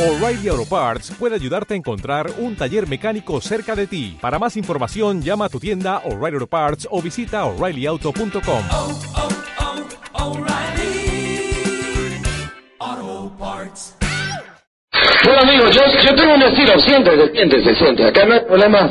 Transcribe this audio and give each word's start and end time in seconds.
O'Reilly 0.00 0.48
Auto 0.48 0.64
Parts 0.64 1.12
puede 1.18 1.34
ayudarte 1.34 1.74
a 1.74 1.76
encontrar 1.76 2.30
un 2.38 2.56
taller 2.56 2.88
mecánico 2.88 3.38
cerca 3.42 3.76
de 3.76 3.86
ti. 3.86 4.16
Para 4.18 4.38
más 4.38 4.56
información, 4.56 5.20
llama 5.20 5.44
a 5.44 5.48
tu 5.50 5.60
tienda 5.60 5.98
O'Reilly 6.06 6.36
Auto 6.36 6.46
Parts 6.46 6.88
o 6.90 7.02
visita 7.02 7.44
oreillyauto.com. 7.44 8.62
oh, 8.72 8.98
oh, 10.14 10.24
O'Reilly 10.24 11.52
Auto 12.78 13.30
Parts. 13.38 13.96
Bueno 15.22 15.42
amigos, 15.42 15.76
yo, 15.76 15.82
yo 16.02 16.14
tengo 16.14 16.32
un 16.32 16.42
estilo, 16.44 16.80
siéntese, 16.80 17.32
siéntese, 17.34 17.74
siéntese, 17.74 18.08
acá 18.08 18.24
no 18.24 18.32
hay 18.32 18.40
problema. 18.40 18.88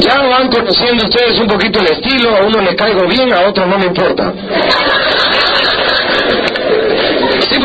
Ya 0.00 0.22
van 0.22 0.48
conociendo 0.48 1.04
ustedes 1.04 1.38
un 1.38 1.46
poquito 1.46 1.78
el 1.78 1.88
estilo, 1.88 2.34
a 2.34 2.46
uno 2.46 2.62
le 2.62 2.74
caigo 2.74 3.06
bien, 3.06 3.34
a 3.34 3.50
otro 3.50 3.66
no 3.66 3.78
me 3.78 3.84
importa. 3.84 4.32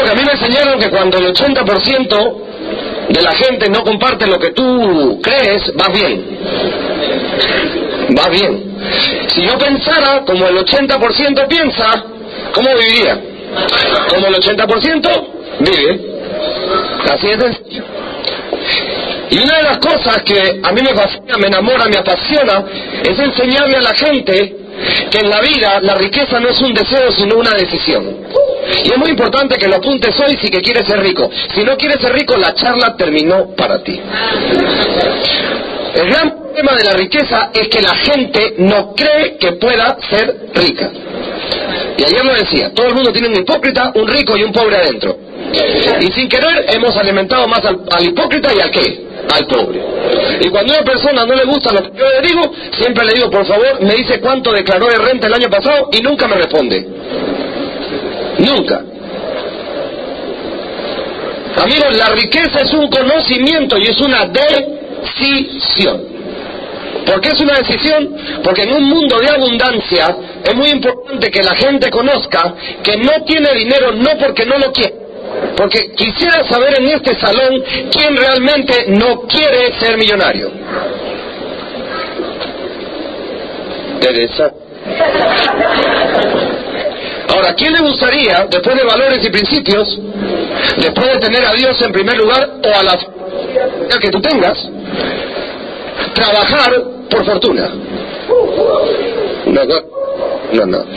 Porque 0.08 0.22
a 0.22 0.24
mí 0.24 0.26
me 0.26 0.40
enseñaron 0.40 0.80
que 0.80 0.90
cuando 0.90 1.18
el 1.18 1.34
80% 1.34 3.10
de 3.10 3.22
la 3.22 3.32
gente 3.34 3.70
no 3.70 3.84
comparte 3.84 4.26
lo 4.26 4.40
que 4.40 4.52
tú 4.52 5.20
crees, 5.22 5.70
va 5.74 5.90
bien. 5.90 6.40
Va 8.18 8.30
bien. 8.30 8.78
Si 9.28 9.46
yo 9.46 9.58
pensara 9.58 10.24
como 10.26 10.48
el 10.48 10.60
80% 10.60 11.48
piensa, 11.50 12.06
¿cómo 12.54 12.70
viviría? 12.78 13.20
Como 14.08 14.28
el 14.28 14.36
80% 14.36 15.28
vive. 15.60 16.02
Así 17.12 17.28
es 17.28 17.38
sencillo. 17.42 17.84
Y 19.30 19.40
una 19.40 19.58
de 19.58 19.64
las 19.64 19.78
cosas 19.80 20.24
que 20.24 20.62
a 20.64 20.72
mí 20.72 20.82
me 20.84 20.96
fascina, 20.96 21.38
me 21.38 21.48
enamora, 21.48 21.86
me 21.88 21.98
apasiona, 21.98 22.64
es 23.04 23.20
enseñarle 23.20 23.76
a 23.76 23.82
la 23.82 23.94
gente 23.94 24.56
que 25.10 25.20
en 25.20 25.30
la 25.30 25.42
vida 25.42 25.80
la 25.82 25.96
riqueza 25.96 26.40
no 26.40 26.50
es 26.50 26.60
un 26.62 26.74
deseo, 26.74 27.12
sino 27.12 27.38
una 27.38 27.52
decisión. 27.52 28.28
Y 28.84 28.92
es 28.92 28.98
muy 28.98 29.10
importante 29.10 29.58
que 29.58 29.68
lo 29.68 29.78
apuntes 29.78 30.16
hoy 30.20 30.38
si 30.42 30.50
que 30.50 30.62
quieres 30.62 30.88
ser 30.88 31.00
rico. 31.00 31.30
Si 31.54 31.64
no 31.64 31.78
quieres 31.78 32.02
ser 32.02 32.14
rico, 32.14 32.36
la 32.38 32.54
charla 32.54 32.96
terminó 32.96 33.56
para 33.56 33.82
ti. 33.84 34.00
El 35.96 36.10
gran 36.10 36.32
problema 36.32 36.76
de 36.76 36.84
la 36.84 36.94
riqueza 36.94 37.50
es 37.54 37.68
que 37.70 37.82
la 37.82 37.96
gente 37.96 38.56
no 38.58 38.94
cree 38.94 39.38
que 39.38 39.54
pueda 39.54 39.98
ser 40.10 40.36
rica. 40.54 40.92
Y 41.98 42.04
ayer 42.04 42.24
lo 42.24 42.34
decía, 42.34 42.72
todo 42.74 42.88
el 42.88 42.94
mundo 42.94 43.12
tiene 43.12 43.30
un 43.30 43.38
hipócrita, 43.38 43.92
un 43.96 44.08
rico 44.08 44.38
y 44.38 44.44
un 44.44 44.52
pobre 44.52 44.76
adentro. 44.78 45.18
Y 46.00 46.12
sin 46.12 46.28
querer 46.28 46.66
hemos 46.70 46.96
alimentado 46.98 47.48
más 47.48 47.62
al, 47.64 48.06
hipócrita 48.06 48.54
y 48.54 48.60
al 48.60 48.72
qué? 48.72 49.07
Al 49.34 49.46
pobre. 49.46 49.84
Y 50.42 50.50
cuando 50.50 50.74
a 50.74 50.78
una 50.78 50.86
persona 50.86 51.26
no 51.26 51.36
le 51.36 51.44
gusta 51.46 51.74
lo 51.74 51.84
que 51.84 51.98
yo 51.98 52.06
le 52.08 52.28
digo, 52.28 52.42
siempre 52.72 53.06
le 53.06 53.14
digo, 53.14 53.30
por 53.30 53.46
favor, 53.46 53.82
me 53.82 53.94
dice 53.96 54.20
cuánto 54.22 54.52
declaró 54.52 54.88
de 54.88 54.98
renta 54.98 55.28
el 55.28 55.34
año 55.34 55.50
pasado 55.50 55.90
y 55.92 56.02
nunca 56.02 56.28
me 56.28 56.36
responde. 56.36 56.88
Nunca. 58.40 58.84
Amigos, 61.58 61.98
la 61.98 62.10
riqueza 62.10 62.62
es 62.62 62.74
un 62.74 62.88
conocimiento 62.88 63.78
y 63.78 63.84
es 63.84 64.00
una 64.00 64.28
decisión. 64.28 66.04
¿Por 67.06 67.22
qué 67.22 67.30
es 67.30 67.40
una 67.40 67.54
decisión? 67.54 68.16
Porque 68.44 68.64
en 68.64 68.74
un 68.74 68.84
mundo 68.84 69.18
de 69.20 69.30
abundancia 69.30 70.18
es 70.44 70.56
muy 70.56 70.70
importante 70.70 71.32
que 71.32 71.42
la 71.42 71.56
gente 71.56 71.90
conozca 71.90 72.54
que 72.84 72.98
no 72.98 73.24
tiene 73.26 73.54
dinero 73.56 73.94
no 73.94 74.18
porque 74.20 74.46
no 74.46 74.58
lo 74.60 74.72
quiere. 74.72 75.07
Porque 75.56 75.92
quisiera 75.96 76.48
saber 76.48 76.80
en 76.80 76.88
este 76.90 77.16
salón 77.20 77.64
quién 77.92 78.16
realmente 78.16 78.86
no 78.90 79.22
quiere 79.22 79.74
ser 79.80 79.98
millonario. 79.98 80.52
Teresa. 84.00 84.52
Ahora, 87.30 87.54
¿quién 87.56 87.74
le 87.74 87.82
gustaría, 87.82 88.48
después 88.50 88.76
de 88.76 88.84
valores 88.84 89.24
y 89.26 89.30
principios, 89.30 90.00
después 90.78 91.14
de 91.14 91.20
tener 91.20 91.46
a 91.46 91.54
Dios 91.54 91.82
en 91.82 91.92
primer 91.92 92.18
lugar 92.18 92.50
o 92.64 92.80
a 92.80 92.84
la 92.84 94.00
que 94.00 94.10
tú 94.10 94.22
tengas, 94.22 94.58
trabajar 96.14 96.72
por 97.10 97.26
fortuna? 97.26 97.70
No, 99.46 99.66
no, 99.66 99.82
no, 100.54 100.66
no. 100.66 100.78
no. 100.78 100.88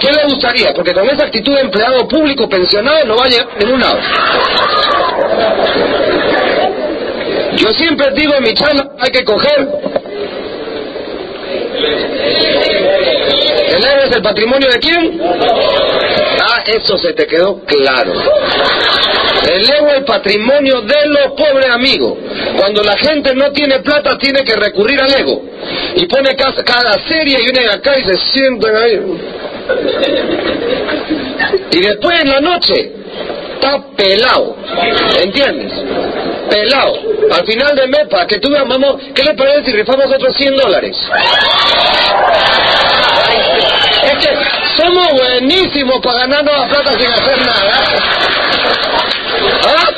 ¿Qué 0.00 0.12
le 0.12 0.24
gustaría? 0.24 0.72
Porque 0.74 0.92
con 0.92 1.08
esa 1.08 1.24
actitud 1.24 1.54
de 1.54 1.60
empleado 1.60 2.08
público 2.08 2.48
pensionado 2.48 3.04
no 3.04 3.16
va 3.16 3.24
a 3.26 3.58
ningún 3.58 3.80
lado. 3.80 3.98
Yo 7.56 7.68
siempre 7.70 8.10
digo 8.14 8.34
en 8.34 8.42
mi 8.42 8.54
charla, 8.54 8.90
hay 8.98 9.10
que 9.10 9.24
coger 9.24 9.68
¿El 13.70 13.84
ego 13.84 14.02
es 14.04 14.16
el 14.16 14.22
patrimonio 14.22 14.68
de 14.68 14.78
quién? 14.78 15.20
Ah, 16.42 16.62
eso 16.66 16.98
se 16.98 17.12
te 17.12 17.26
quedó 17.26 17.60
claro. 17.64 18.12
El 19.50 19.70
ego 19.70 19.88
es 19.88 19.98
el 19.98 20.04
patrimonio 20.04 20.80
de 20.82 21.06
los 21.06 21.32
pobres 21.32 21.70
amigos. 21.70 22.18
Cuando 22.58 22.82
la 22.82 22.96
gente 22.96 23.34
no 23.34 23.52
tiene 23.52 23.78
plata, 23.80 24.18
tiene 24.18 24.44
que 24.44 24.54
recurrir 24.56 25.00
al 25.00 25.12
ego. 25.14 25.42
Y 25.96 26.06
pone 26.06 26.34
cada, 26.36 26.98
serie 27.08 27.38
y 27.40 27.44
vienen 27.44 27.70
acá 27.70 27.98
y 27.98 28.04
se 28.04 28.18
sientan 28.32 28.76
ahí. 28.76 29.00
Y 31.72 31.80
después 31.80 32.20
en 32.20 32.28
la 32.28 32.40
noche, 32.40 32.92
está 33.54 33.82
pelado. 33.96 34.56
¿Entiendes? 35.22 35.72
Pelado. 36.50 36.94
Al 37.32 37.46
final 37.46 37.76
de 37.76 37.86
mes, 37.86 38.08
para 38.10 38.26
que 38.26 38.38
tú 38.38 38.50
veas, 38.50 38.66
mamá, 38.66 38.96
¿qué 39.14 39.22
le 39.22 39.34
parece 39.34 39.64
si 39.64 39.72
rifamos 39.72 40.06
otros 40.06 40.36
100 40.36 40.56
dólares? 40.56 40.96
Es 44.02 44.26
que 44.26 44.34
somos 44.76 45.12
buenísimos 45.12 46.00
para 46.00 46.20
ganarnos 46.20 46.56
la 46.56 46.68
plata 46.68 46.92
sin 46.98 47.12
hacer 47.12 47.38
nada. 47.38 47.72
¿Ah? 49.66 49.90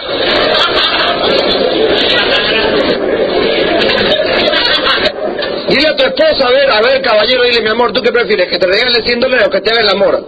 Dile 5.73 5.89
a 5.89 5.97
tu 5.97 6.05
esposa, 6.05 6.49
a 6.49 6.51
ver, 6.51 6.71
a 6.71 6.83
ver, 6.83 7.01
caballero, 7.01 7.45
dile, 7.45 7.63
mi 7.63 7.71
amor, 7.71 7.95
¿tú 7.95 8.03
qué 8.03 8.13
prefieres? 8.13 8.47
¿Que 8.49 8.59
te 8.59 8.67
regale 8.67 9.03
100 9.03 9.21
dólares 9.21 9.47
o 9.47 9.51
que 9.51 9.61
te 9.63 9.71
haga 9.71 9.81
el 9.81 9.89
amor? 9.89 10.27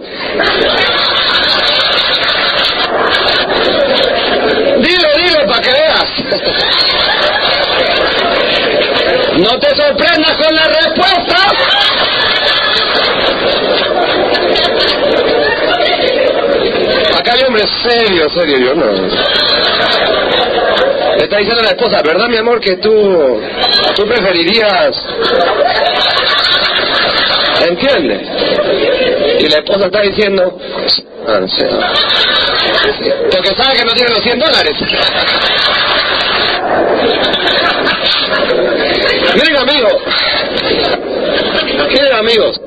Dile, 4.79 5.07
dile, 5.17 5.45
para 5.47 5.61
que 5.61 5.71
veas. 5.71 6.05
No 9.37 9.59
te 9.59 9.75
sorprendas 9.75 10.35
con 10.35 10.55
la 10.55 10.63
respuesta. 10.63 11.37
Acá 17.19 17.33
hay 17.33 17.43
hombres 17.43 17.69
serio, 17.83 18.27
serio, 18.29 18.57
yo 18.57 18.73
no. 18.73 18.91
Le 21.17 21.23
está 21.23 21.37
diciendo 21.37 21.61
a 21.61 21.65
la 21.65 21.69
esposa, 21.69 22.01
¿verdad, 22.01 22.27
mi 22.29 22.37
amor, 22.37 22.59
que 22.59 22.77
tú, 22.77 23.41
tú 23.95 24.05
preferirías... 24.05 24.95
¿Entiendes? 27.67 28.21
Y 29.39 29.49
la 29.49 29.57
esposa 29.57 29.85
está 29.85 30.01
diciendo... 30.01 30.59
Porque 33.31 33.55
sabe 33.55 33.77
que 33.77 33.85
no 33.85 33.93
tiene 33.93 34.09
los 34.11 34.21
100 34.21 34.39
dólares. 34.39 34.75
Miren, 39.35 39.57
amigos. 39.57 39.93
Miren, 41.89 42.13
amigos. 42.13 42.61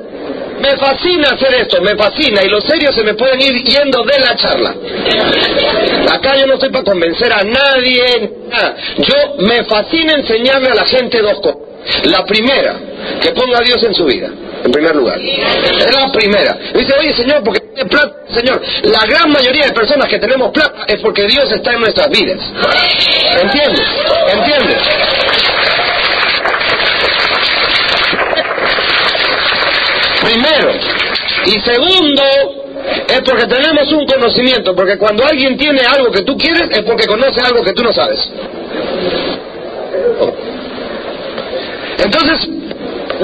Me 0.60 0.76
fascina 0.76 1.28
hacer 1.30 1.54
esto, 1.54 1.80
me 1.82 1.96
fascina, 1.96 2.42
y 2.44 2.48
los 2.48 2.64
serios 2.64 2.94
se 2.94 3.02
me 3.02 3.14
pueden 3.14 3.40
ir 3.40 3.62
yendo 3.64 4.02
de 4.02 4.18
la 4.20 4.36
charla. 4.36 4.74
Acá 6.12 6.36
yo 6.36 6.46
no 6.46 6.54
estoy 6.54 6.70
para 6.70 6.84
convencer 6.84 7.32
a 7.32 7.42
nadie, 7.44 8.32
nada. 8.48 8.76
Yo 8.98 9.36
me 9.38 9.64
fascina 9.64 10.14
enseñarle 10.14 10.70
a 10.70 10.74
la 10.74 10.86
gente 10.86 11.20
dos 11.20 11.40
cosas. 11.40 11.68
La 12.04 12.24
primera, 12.24 12.76
que 13.22 13.30
ponga 13.30 13.58
a 13.58 13.62
Dios 13.62 13.82
en 13.84 13.94
su 13.94 14.04
vida, 14.04 14.28
en 14.64 14.70
primer 14.72 14.94
lugar. 14.96 15.18
Es 15.20 15.94
la 15.94 16.10
primera. 16.12 16.58
Dice, 16.74 16.94
oye 16.98 17.14
Señor, 17.14 17.42
porque 17.44 17.60
tiene 17.60 17.88
plata, 17.88 18.16
Señor. 18.34 18.60
La 18.82 19.06
gran 19.06 19.30
mayoría 19.30 19.66
de 19.66 19.72
personas 19.72 20.08
que 20.08 20.18
tenemos 20.18 20.50
plata 20.50 20.84
es 20.86 21.00
porque 21.00 21.26
Dios 21.26 21.50
está 21.52 21.72
en 21.72 21.80
nuestras 21.80 22.10
vidas. 22.10 22.40
¿Entiendes? 23.42 23.86
¿Entiendes? 24.32 24.78
Primero. 30.20 30.72
Y 31.46 31.60
segundo, 31.60 32.22
es 33.08 33.20
porque 33.20 33.46
tenemos 33.46 33.92
un 33.92 34.06
conocimiento, 34.06 34.74
porque 34.74 34.98
cuando 34.98 35.24
alguien 35.24 35.56
tiene 35.56 35.80
algo 35.80 36.10
que 36.10 36.22
tú 36.22 36.36
quieres, 36.36 36.68
es 36.70 36.82
porque 36.82 37.06
conoce 37.06 37.40
algo 37.40 37.62
que 37.62 37.72
tú 37.72 37.82
no 37.82 37.92
sabes. 37.92 38.30
Entonces, 41.98 42.48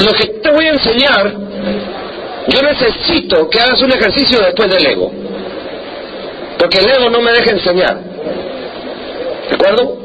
lo 0.05 0.13
que 0.13 0.27
te 0.43 0.51
voy 0.51 0.67
a 0.67 0.71
enseñar, 0.71 1.33
yo 2.49 2.63
necesito 2.63 3.49
que 3.49 3.61
hagas 3.61 3.81
un 3.83 3.93
ejercicio 3.93 4.41
después 4.41 4.71
del 4.71 4.87
ego. 4.87 5.13
Porque 6.59 6.79
el 6.79 6.91
ego 6.91 7.11
no 7.11 7.21
me 7.21 7.33
deja 7.33 7.51
enseñar. 7.51 7.99
¿De 9.49 9.55
acuerdo? 9.55 9.99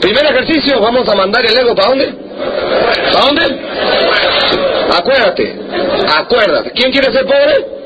Primer 0.00 0.24
ejercicio, 0.26 0.80
vamos 0.80 1.08
a 1.08 1.14
mandar 1.14 1.44
el 1.44 1.58
ego 1.58 1.74
para 1.74 1.88
dónde? 1.88 2.27
¿A 2.40 3.20
dónde? 3.26 3.60
Acuérdate, 4.96 5.58
acuérdate. 6.16 6.70
¿Quién 6.72 6.92
quiere 6.92 7.12
ser 7.12 7.24
pobre? 7.24 7.78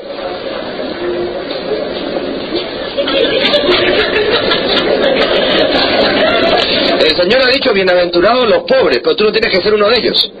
El 6.99 7.15
Señor 7.15 7.41
ha 7.43 7.51
dicho, 7.51 7.73
bienaventurados 7.73 8.47
los 8.47 8.63
pobres, 8.63 8.99
pero 9.03 9.15
tú 9.15 9.25
no 9.25 9.31
tienes 9.31 9.51
que 9.51 9.61
ser 9.61 9.73
uno 9.73 9.89
de 9.89 9.97
ellos. 9.97 10.31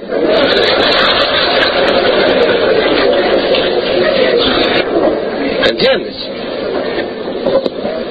¿Entiendes? 5.69 6.15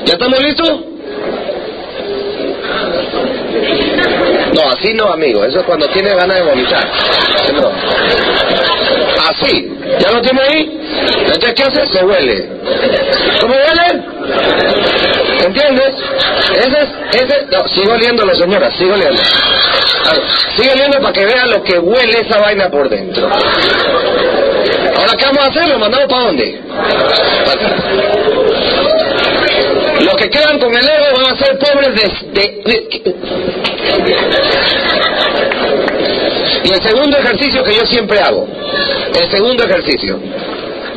¿Ya 0.04 0.12
estamos 0.14 0.40
listos? 0.40 0.91
No, 4.52 4.68
así 4.70 4.92
no, 4.94 5.12
amigo. 5.12 5.44
Eso 5.44 5.60
es 5.60 5.66
cuando 5.66 5.88
tiene 5.88 6.10
ganas 6.10 6.36
de 6.36 6.42
vomitar. 6.42 6.88
No. 7.54 7.70
Así. 9.28 9.68
¿Ya 9.98 10.10
lo 10.10 10.20
tiene 10.20 10.40
ahí? 10.42 10.80
Entonces, 11.18 11.54
¿qué 11.54 11.62
hace? 11.62 11.86
Se 11.86 12.04
huele. 12.04 12.48
¿Cómo 13.40 13.54
huele? 13.54 14.04
¿Entiendes? 15.44 15.94
Ese 16.54 16.78
es, 16.78 17.22
ese, 17.22 17.46
no, 17.50 17.66
sigo 17.68 17.92
oliéndolo, 17.92 18.34
señora, 18.34 18.70
sigo 18.70 18.94
oliendo. 18.94 19.22
Sigue 20.56 20.72
oliendo 20.72 21.00
para 21.00 21.12
que 21.12 21.24
vea 21.24 21.46
lo 21.46 21.62
que 21.62 21.78
huele 21.78 22.20
esa 22.20 22.38
vaina 22.38 22.68
por 22.70 22.88
dentro. 22.88 23.26
Ahora, 23.26 25.12
¿qué 25.16 25.24
vamos 25.24 25.44
a 25.44 25.46
hacer? 25.46 25.68
¿Lo 25.68 25.78
mandamos 25.78 26.08
para 26.08 26.22
dónde? 26.26 26.60
Los 30.04 30.14
que 30.16 30.28
quedan 30.30 30.58
con 30.58 30.74
el 30.76 30.84
ego 30.84 31.06
van 31.16 31.32
a 31.32 31.36
ser 31.38 31.58
pobres 31.58 31.94
de... 31.94 32.02
de- 32.40 32.62
de- 32.64 33.16
Y 36.64 36.70
el 36.72 36.82
segundo 36.82 37.16
ejercicio 37.18 37.62
que 37.64 37.74
yo 37.74 37.84
siempre 37.86 38.18
hago, 38.20 38.46
el 39.20 39.30
segundo 39.30 39.64
ejercicio, 39.64 40.18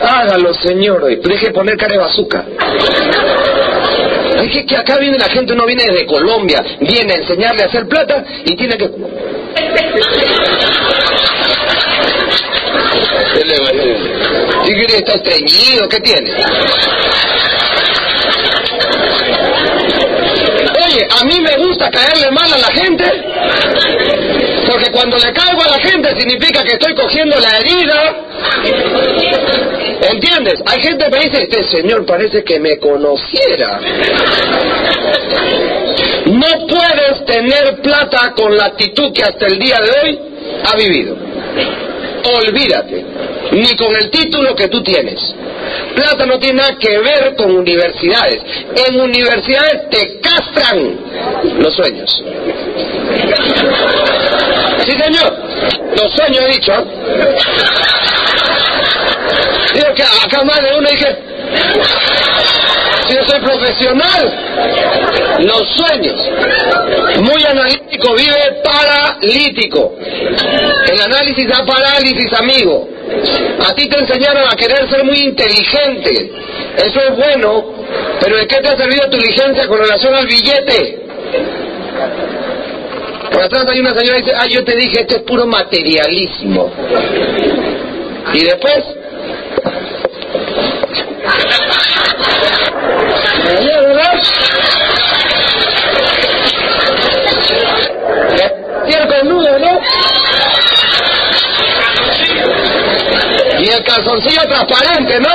hágalo 0.01 0.53
señor, 0.53 1.03
hoy, 1.03 1.17
que 1.39 1.51
poner 1.51 1.75
cara 1.77 1.93
de 1.93 1.97
bazooka. 1.99 2.45
Es 4.41 4.51
que, 4.51 4.65
que 4.65 4.75
acá 4.77 4.97
viene 4.97 5.17
la 5.17 5.29
gente, 5.29 5.53
uno 5.53 5.65
viene 5.65 5.83
desde 5.85 6.05
Colombia, 6.05 6.63
viene 6.81 7.13
a 7.13 7.17
enseñarle 7.17 7.63
a 7.63 7.65
hacer 7.65 7.87
plata 7.87 8.23
y 8.45 8.55
tiene 8.55 8.77
que... 8.77 8.89
¿Y 14.67 14.73
qué 14.73 14.97
está 14.97 15.13
estreñido? 15.13 15.87
¿Qué 15.89 15.99
tiene? 16.01 16.31
Oye, 20.85 21.07
a 21.09 21.25
mí 21.25 21.39
me 21.41 21.57
gusta 21.65 21.89
caerle 21.89 22.31
mal 22.31 22.51
a 22.53 22.57
la 22.57 22.67
gente, 22.67 23.05
porque 24.69 24.91
cuando 24.91 25.17
le 25.17 25.31
caigo 25.33 25.61
a 25.61 25.67
la 25.67 25.79
gente 25.79 26.15
significa 26.19 26.63
que 26.63 26.73
estoy 26.73 26.93
cogiendo 26.95 27.37
la 27.39 27.57
herida. 27.57 28.15
¿Entiendes? 30.11 30.61
Hay 30.65 30.81
gente 30.81 31.05
que 31.05 31.11
me 31.11 31.19
dice, 31.19 31.43
este 31.43 31.63
señor 31.63 32.05
parece 32.05 32.43
que 32.43 32.59
me 32.59 32.77
conociera. 32.79 33.79
No 36.25 36.67
puedes 36.67 37.25
tener 37.25 37.81
plata 37.81 38.33
con 38.35 38.55
la 38.55 38.65
actitud 38.65 39.13
que 39.13 39.23
hasta 39.23 39.47
el 39.47 39.57
día 39.57 39.77
de 39.77 39.91
hoy 40.01 40.19
ha 40.65 40.75
vivido. 40.75 41.15
Olvídate, 42.37 43.05
ni 43.51 43.75
con 43.75 43.95
el 43.95 44.09
título 44.09 44.55
que 44.55 44.67
tú 44.67 44.83
tienes. 44.83 45.33
Plata 45.95 46.25
no 46.25 46.37
tiene 46.39 46.61
nada 46.61 46.77
que 46.79 46.97
ver 46.99 47.35
con 47.35 47.55
universidades. 47.55 48.41
En 48.87 48.99
universidades 48.99 49.89
te 49.89 50.19
castran 50.19 50.99
los 51.59 51.75
sueños. 51.75 52.23
Sí, 54.85 54.91
señor. 54.91 55.37
Los 55.97 56.11
sueños 56.13 56.43
he 56.43 56.47
dicho. 56.47 56.73
Digo 59.73 59.93
que 59.95 60.03
acá 60.03 60.43
más 60.45 60.61
de 60.61 60.77
uno 60.77 60.89
dije, 60.89 61.17
si 63.07 63.15
yo 63.15 63.23
soy 63.25 63.39
profesional, 63.39 64.33
los 65.39 65.67
sueños. 65.75 66.17
Muy 67.21 67.43
analítico, 67.43 68.13
vive 68.15 68.61
paralítico. 68.63 69.95
El 69.99 71.01
análisis 71.01 71.47
da 71.47 71.65
parálisis, 71.65 72.33
amigo. 72.33 72.89
A 73.67 73.73
ti 73.73 73.87
te 73.87 73.99
enseñaron 73.99 74.47
a 74.51 74.55
querer 74.55 74.89
ser 74.89 75.03
muy 75.03 75.19
inteligente. 75.19 76.31
Eso 76.77 76.99
es 76.99 77.15
bueno, 77.15 77.73
pero 78.19 78.37
¿de 78.37 78.47
qué 78.47 78.57
te 78.57 78.67
ha 78.67 78.77
servido 78.77 79.09
tu 79.09 79.17
inteligencia 79.17 79.67
con 79.67 79.79
relación 79.79 80.13
al 80.13 80.25
billete? 80.25 80.99
Por 83.31 83.43
atrás 83.43 83.65
hay 83.69 83.79
una 83.79 83.93
señora 83.93 84.17
que 84.17 84.23
dice, 84.23 84.35
ah, 84.37 84.47
yo 84.47 84.63
te 84.63 84.75
dije, 84.75 85.01
este 85.01 85.17
es 85.17 85.21
puro 85.23 85.45
materialismo. 85.45 86.71
Y 88.33 88.43
después... 88.43 88.83
¿no? 99.59 99.79
Y 103.59 103.69
el 103.69 103.83
calzoncillo 103.83 104.41
transparente, 104.47 105.19
¿no? 105.19 105.29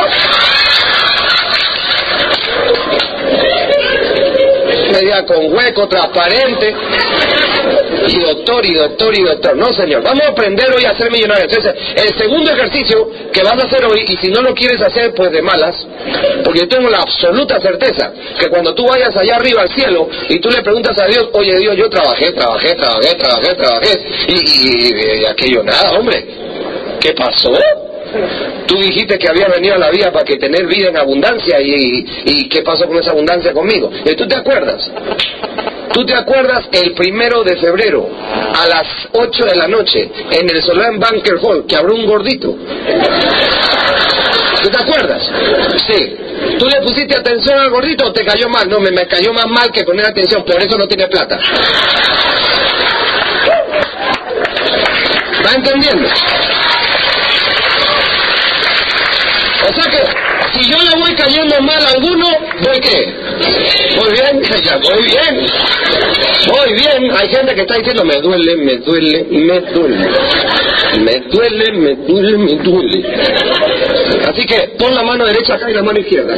Media 4.93 5.25
con 5.25 5.53
hueco, 5.55 5.89
transparente. 5.89 6.77
Y 8.09 8.19
doctor, 8.21 8.65
y 8.67 8.75
doctor, 8.75 9.15
y 9.19 9.23
doctor. 9.23 9.57
No, 9.57 9.73
señor. 9.73 10.03
Vamos 10.03 10.25
a 10.25 10.29
aprender 10.31 10.73
hoy 10.75 10.85
a 10.85 10.97
ser 10.97 11.11
millonarios. 11.11 11.53
Entonces, 11.53 11.75
el 11.97 12.15
segundo 12.19 12.51
ejercicio 12.53 13.11
que 13.33 13.43
vas 13.43 13.59
a 13.63 13.67
hacer 13.67 13.85
hoy, 13.85 14.05
y 14.09 14.17
si 14.17 14.29
no 14.29 14.41
lo 14.43 14.55
quieres 14.55 14.81
hacer, 14.81 15.13
pues 15.15 15.31
de 15.33 15.43
malas, 15.43 15.87
porque 16.45 16.61
yo 16.61 16.69
tengo 16.69 16.89
la 16.89 16.99
absoluta 17.03 17.61
certeza 17.61 18.13
que 18.39 18.49
cuando 18.49 18.75
tú 18.75 18.87
vayas 18.87 19.15
allá 19.17 19.37
arriba 19.37 19.63
al 19.63 19.69
cielo 19.71 20.09
y 20.29 20.39
tú 20.39 20.49
le 20.51 20.63
preguntas 20.63 20.99
a 20.99 21.07
Dios, 21.07 21.29
oye 21.33 21.57
Dios, 21.59 21.77
yo 21.77 21.89
trabajé, 21.91 22.33
trabajé, 22.33 22.75
trabajé, 22.75 23.15
trabajé, 23.17 23.55
trabajé, 23.55 24.01
y, 24.29 24.33
y- 24.33 25.21
y 25.23 25.25
aquello 25.27 25.63
nada, 25.63 25.93
hombre. 25.99 26.25
¿Qué 27.01 27.13
pasó? 27.13 27.53
Tú 28.67 28.77
dijiste 28.79 29.19
que 29.19 29.29
había 29.29 29.47
venido 29.49 29.75
a 29.75 29.79
la 29.79 29.91
vida 29.91 30.11
para 30.13 30.25
que 30.25 30.37
tener 30.37 30.67
vida 30.67 30.89
en 30.89 30.97
abundancia 30.97 31.61
y, 31.61 32.05
y 32.25 32.49
¿qué 32.49 32.63
pasó 32.63 32.87
con 32.87 32.99
esa 32.99 33.13
abundancia 33.13 33.53
conmigo? 33.53 33.91
¿Y 34.05 34.15
tú 34.17 34.27
te 34.27 34.35
acuerdas? 34.37 34.91
¿Tú 35.93 36.05
te 36.07 36.15
acuerdas 36.15 36.69
el 36.71 36.95
primero 36.95 37.43
de 37.43 37.57
febrero 37.57 38.09
a 38.55 38.67
las 38.67 38.87
8 39.13 39.45
de 39.45 39.57
la 39.57 39.67
noche 39.67 40.11
en 40.31 40.49
el 40.49 40.63
Solán 40.63 41.01
Banker 41.01 41.37
Hall 41.43 41.67
que 41.67 41.77
abrió 41.77 41.97
un 41.97 42.07
gordito? 42.07 42.55
¿Tú 44.63 44.69
te 44.69 44.83
acuerdas? 44.83 45.29
Sí. 45.89 46.17
¿Tú 46.59 46.67
le 46.69 46.81
pusiste 46.83 47.17
atención 47.17 47.59
al 47.59 47.71
gordito 47.71 48.07
o 48.07 48.13
te 48.13 48.25
cayó 48.25 48.49
mal? 48.49 48.69
No, 48.69 48.79
me, 48.79 48.91
me 48.93 49.07
cayó 49.07 49.33
más 49.33 49.47
mal 49.47 49.73
que 49.73 49.83
poner 49.83 50.07
atención, 50.07 50.45
por 50.45 50.63
eso 50.63 50.79
no 50.79 50.87
tiene 50.87 51.09
plata. 51.09 51.39
¿Va 55.45 55.53
entendiendo? 55.55 56.09
O 59.69 59.75
sea 59.75 59.91
que, 59.91 60.59
si 60.59 60.71
yo 60.71 60.79
le 60.79 61.01
voy 61.01 61.15
cayendo 61.15 61.61
mal 61.63 61.85
a 61.85 61.91
alguno, 61.91 62.27
¿voy 62.61 62.81
qué? 62.81 63.30
Muy 63.97 64.13
bien, 64.13 64.43
ya 64.65 64.77
voy 64.77 65.03
bien. 65.05 65.47
Muy 66.49 66.73
bien. 66.75 67.13
Hay 67.17 67.29
gente 67.29 67.55
que 67.55 67.63
está 67.63 67.75
diciendo, 67.77 68.05
me 68.05 68.21
duele, 68.21 68.57
me 68.57 68.77
duele, 68.79 69.25
me 69.31 69.61
duele. 69.61 70.09
Me 71.01 71.21
duele, 71.31 71.73
me 71.73 71.95
duele, 71.97 72.39
me 72.39 72.55
duele. 72.57 73.05
Así 74.29 74.45
que 74.47 74.75
pon 74.79 74.95
la 74.95 75.03
mano 75.03 75.25
derecha 75.25 75.55
acá 75.55 75.71
y 75.71 75.75
la 75.75 75.83
mano 75.83 75.99
izquierda. 76.01 76.35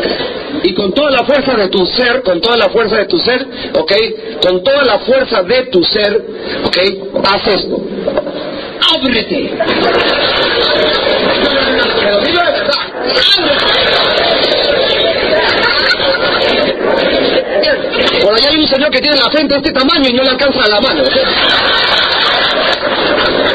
Y 0.63 0.75
con 0.75 0.93
toda 0.93 1.11
la 1.11 1.25
fuerza 1.25 1.55
de 1.57 1.69
tu 1.69 1.85
ser, 1.87 2.23
con 2.23 2.41
toda 2.41 2.57
la 2.57 2.69
fuerza 2.69 2.97
de 2.97 3.07
tu 3.07 3.19
ser, 3.19 3.47
¿ok? 3.75 3.93
Con 4.41 4.63
toda 4.63 4.85
la 4.85 4.99
fuerza 5.01 5.43
de 5.43 5.67
tu 5.67 5.83
ser, 5.85 6.23
¿ok? 6.65 6.79
Haz 7.25 7.47
esto. 7.49 7.81
¡Ábrete! 8.95 9.51
Pero 12.01 12.21
dilo 12.21 12.41
de 12.45 12.53
verdad. 12.53 12.75
Por 18.23 18.35
allá 18.35 18.49
hay 18.51 18.61
un 18.61 18.67
señor 18.67 18.91
que 18.91 19.01
tiene 19.01 19.17
la 19.17 19.31
frente 19.31 19.55
de 19.55 19.59
este 19.59 19.73
tamaño 19.73 20.09
y 20.09 20.13
no 20.13 20.23
le 20.23 20.31
alcanza 20.31 20.69
la 20.69 20.81
mano. 20.81 21.03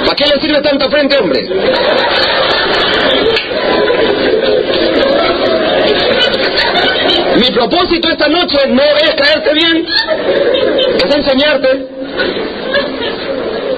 ¿Para 0.05 0.15
qué 0.15 0.25
le 0.25 0.41
sirve 0.41 0.61
tanta 0.61 0.89
frente, 0.89 1.17
hombre? 1.17 1.47
Mi 7.35 7.51
propósito 7.51 8.09
esta 8.09 8.27
noche 8.27 8.57
no 8.69 8.83
es 8.83 9.15
caerte 9.15 9.53
bien, 9.53 9.85
es 10.97 11.15
enseñarte. 11.15 11.87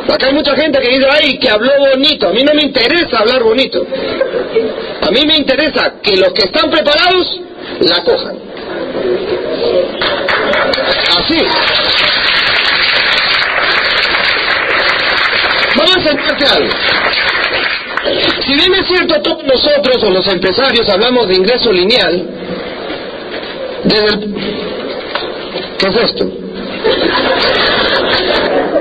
Acá 0.10 0.28
hay 0.28 0.34
mucha 0.34 0.56
gente 0.56 0.80
que 0.80 0.90
dice, 0.90 1.08
ay, 1.12 1.38
que 1.38 1.50
habló 1.50 1.72
bonito. 1.92 2.30
A 2.30 2.32
mí 2.32 2.44
no 2.44 2.54
me 2.54 2.64
interesa 2.64 3.20
hablar 3.20 3.44
bonito. 3.44 3.86
A 5.02 5.12
mí 5.12 5.26
me 5.26 5.38
interesa 5.38 5.96
que 6.02 6.18
los 6.18 6.34
que 6.34 6.44
están 6.44 6.72
preparados 6.72 7.42
la 7.82 8.04
cojan. 8.04 8.40
Así. 11.18 11.40
Vamos 15.76 15.96
a 15.96 16.12
enseñarte. 16.12 16.70
Si 18.46 18.56
bien 18.56 18.74
es 18.74 18.88
cierto, 18.88 19.22
todos 19.22 19.44
nosotros 19.44 20.04
o 20.04 20.10
los 20.10 20.28
empresarios 20.28 20.90
hablamos 20.90 21.28
de 21.28 21.36
ingreso 21.36 21.72
lineal, 21.72 22.28
desde. 23.84 24.20
¿Qué 25.78 25.88
es 25.88 25.96
esto? 25.96 26.26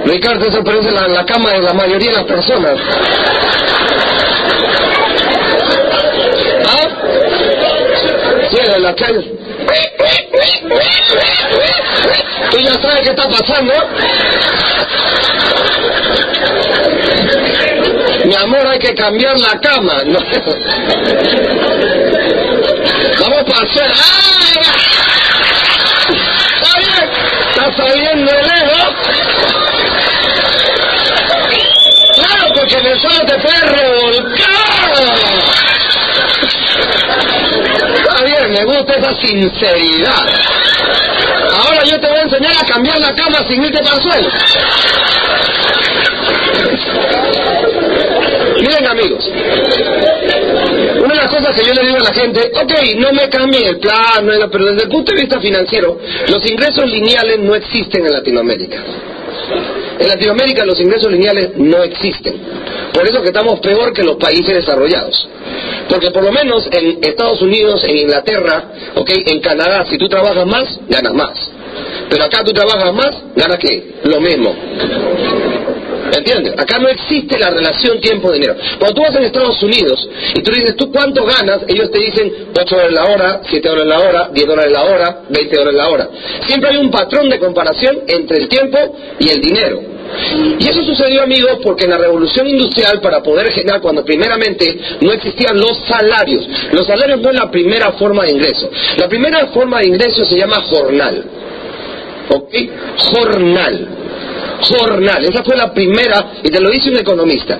Ricardo, 0.05 0.49
eso 0.49 0.65
parece 0.65 0.91
la, 0.91 1.25
cama 1.27 1.51
de 1.51 1.63
la 1.63 1.73
mayoría 1.75 2.11
de 2.11 2.17
las 2.17 2.25
personas. 2.25 2.73
¿Ah? 6.67 6.89
Sí, 8.51 8.59
la 8.81 8.95
calle. 8.95 9.39
Tú 12.51 12.59
ya 12.59 12.73
sabes 12.81 13.01
qué 13.03 13.11
está 13.11 13.29
pasando. 13.29 13.75
Mi 18.25 18.35
amor, 18.35 18.67
hay 18.67 18.79
que 18.79 18.95
cambiar 18.95 19.39
la 19.39 19.59
cama. 19.61 20.03
No. 20.07 20.19
Vamos 23.21 23.45
a 23.53 23.63
hacer. 23.63 23.93
¡Ay! 23.93 24.59
Está 26.55 26.79
bien. 26.79 27.11
Está 27.51 27.65
saliendo 27.77 28.33
dedo. 28.33 28.81
Claro, 32.15 32.45
porque 32.55 32.77
en 32.79 32.87
el 32.87 33.01
suelo 33.01 33.21
te 33.27 33.39
puede 33.39 33.61
revolcar. 33.61 34.49
Está 37.95 38.25
bien, 38.25 38.47
me 38.59 38.65
gusta 38.65 38.95
esa 38.95 39.15
sinceridad. 39.15 40.27
Ahora 41.53 41.85
yo 41.85 42.01
te 42.01 42.09
voy 42.09 42.19
a 42.19 42.23
enseñar 42.23 42.53
a 42.61 42.67
cambiar 42.67 42.99
la 42.99 43.15
cama 43.15 43.39
sin 43.49 43.63
irte 43.63 43.79
para 43.83 43.97
el 43.97 44.03
suelo. 44.03 44.29
Miren 48.61 48.87
amigos, 48.87 49.31
una 50.99 51.15
de 51.15 51.15
las 51.15 51.29
cosas 51.29 51.55
que 51.55 51.65
yo 51.65 51.75
le 51.75 51.87
digo 51.87 51.97
a 51.99 52.03
la 52.03 52.13
gente, 52.13 52.51
ok, 52.55 52.73
no 52.97 53.13
me 53.13 53.29
cambien 53.29 53.67
el 53.69 53.79
plan, 53.79 54.29
pero 54.51 54.65
desde 54.67 54.85
el 54.85 54.89
punto 54.89 55.13
de 55.13 55.21
vista 55.21 55.41
financiero, 55.41 55.99
los 56.29 56.51
ingresos 56.51 56.91
lineales 56.91 57.39
no 57.39 57.55
existen 57.55 58.07
en 58.07 58.13
Latinoamérica. 58.13 58.79
En 60.01 60.09
Latinoamérica 60.09 60.65
los 60.65 60.81
ingresos 60.81 61.11
lineales 61.13 61.57
no 61.57 61.83
existen. 61.85 62.35
Por 62.93 63.07
eso 63.07 63.23
que 63.23 63.29
estamos 63.29 63.61
peor 63.61 63.93
que 63.93 64.03
los 64.03 64.17
países 64.17 64.55
desarrollados. 64.55 65.29
Porque 65.89 66.11
por 66.11 66.23
lo 66.23 66.33
menos 66.33 66.69
en 66.71 66.99
Estados 67.03 67.41
Unidos, 67.41 67.83
en 67.85 67.97
Inglaterra, 67.97 68.65
ok, 68.95 69.11
en 69.27 69.41
Canadá, 69.41 69.87
si 69.89 69.97
tú 69.97 70.09
trabajas 70.09 70.47
más, 70.47 70.79
ganas 70.89 71.15
más. 71.15 71.51
Pero 72.11 72.25
acá 72.25 72.45
tú 72.45 72.53
trabajas 72.53 72.93
más, 72.93 73.23
ganas 73.35 73.59
qué? 73.59 73.95
Lo 74.05 74.21
mismo. 74.21 74.55
¿Entiendes? 76.17 76.55
Acá 76.59 76.79
no 76.79 76.89
existe 76.89 77.39
la 77.39 77.51
relación 77.51 78.01
tiempo-dinero. 78.01 78.57
Cuando 78.79 78.95
tú 78.95 79.03
vas 79.03 79.15
en 79.17 79.25
Estados 79.25 79.63
Unidos 79.63 80.09
y 80.35 80.41
tú 80.43 80.53
dices, 80.53 80.77
¿tú 80.77 80.91
cuánto 80.91 81.25
ganas? 81.25 81.61
Ellos 81.69 81.91
te 81.91 81.99
dicen 81.99 82.33
8 82.59 82.77
dólares 82.77 82.93
la 82.93 83.05
hora, 83.05 83.41
7 83.49 83.69
dólares 83.69 83.89
la 83.89 84.01
hora, 84.01 84.31
10 84.33 84.47
dólares 84.47 84.73
la 84.73 84.85
hora, 84.85 85.23
20 85.29 85.57
dólares 85.57 85.79
la 85.79 85.89
hora. 85.89 86.09
Siempre 86.47 86.71
hay 86.71 86.77
un 86.79 86.91
patrón 86.91 87.29
de 87.29 87.39
comparación 87.39 88.01
entre 88.07 88.39
el 88.39 88.49
tiempo 88.49 88.79
y 89.19 89.29
el 89.29 89.41
dinero. 89.41 89.98
Y 90.59 90.69
eso 90.69 90.83
sucedió, 90.83 91.23
amigos, 91.23 91.59
porque 91.63 91.85
en 91.85 91.91
la 91.91 91.99
revolución 91.99 92.49
industrial, 92.49 93.01
para 93.01 93.23
poder 93.23 93.53
generar, 93.53 93.81
cuando 93.81 94.05
primeramente 94.05 94.79
no 95.01 95.13
existían 95.13 95.59
los 95.59 95.79
salarios, 95.87 96.49
los 96.73 96.87
salarios 96.87 97.21
no 97.21 97.31
es 97.31 97.37
la 97.37 97.51
primera 97.51 97.93
forma 97.93 98.25
de 98.25 98.33
ingreso. 98.33 98.71
La 98.97 99.09
primera 99.09 99.47
forma 99.49 99.81
de 99.81 99.89
ingreso 99.89 100.25
se 100.25 100.37
llama 100.37 100.63
jornal. 100.63 101.25
¿Ok? 102.31 102.55
Jornal. 102.97 103.89
Jornal. 104.63 105.25
Esa 105.25 105.45
fue 105.45 105.57
la 105.57 105.73
primera, 105.73 106.33
y 106.43 106.51
te 106.51 106.61
lo 106.61 106.71
dice 106.71 106.91
un 106.91 106.99
economista. 106.99 107.59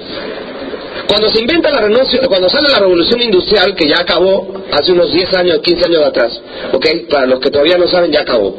Cuando 1.07 1.31
se 1.31 1.41
inventa 1.41 1.71
la 1.71 1.81
renuncia, 1.83 2.21
cuando 2.29 2.51
sale 2.51 2.69
la 2.71 2.81
revolución 2.81 3.23
industrial, 3.23 3.75
que 3.75 3.89
ya 3.89 4.01
acabó 4.01 4.63
hace 4.71 4.93
unos 4.93 5.11
10 5.13 5.35
años, 5.35 5.59
15 5.61 5.87
años 5.87 6.03
atrás, 6.05 6.41
¿ok? 6.73 6.87
Para 7.09 7.27
los 7.27 7.41
que 7.41 7.51
todavía 7.51 7.79
no 7.79 7.89
saben, 7.89 8.13
ya 8.13 8.21
acabó. 8.21 8.55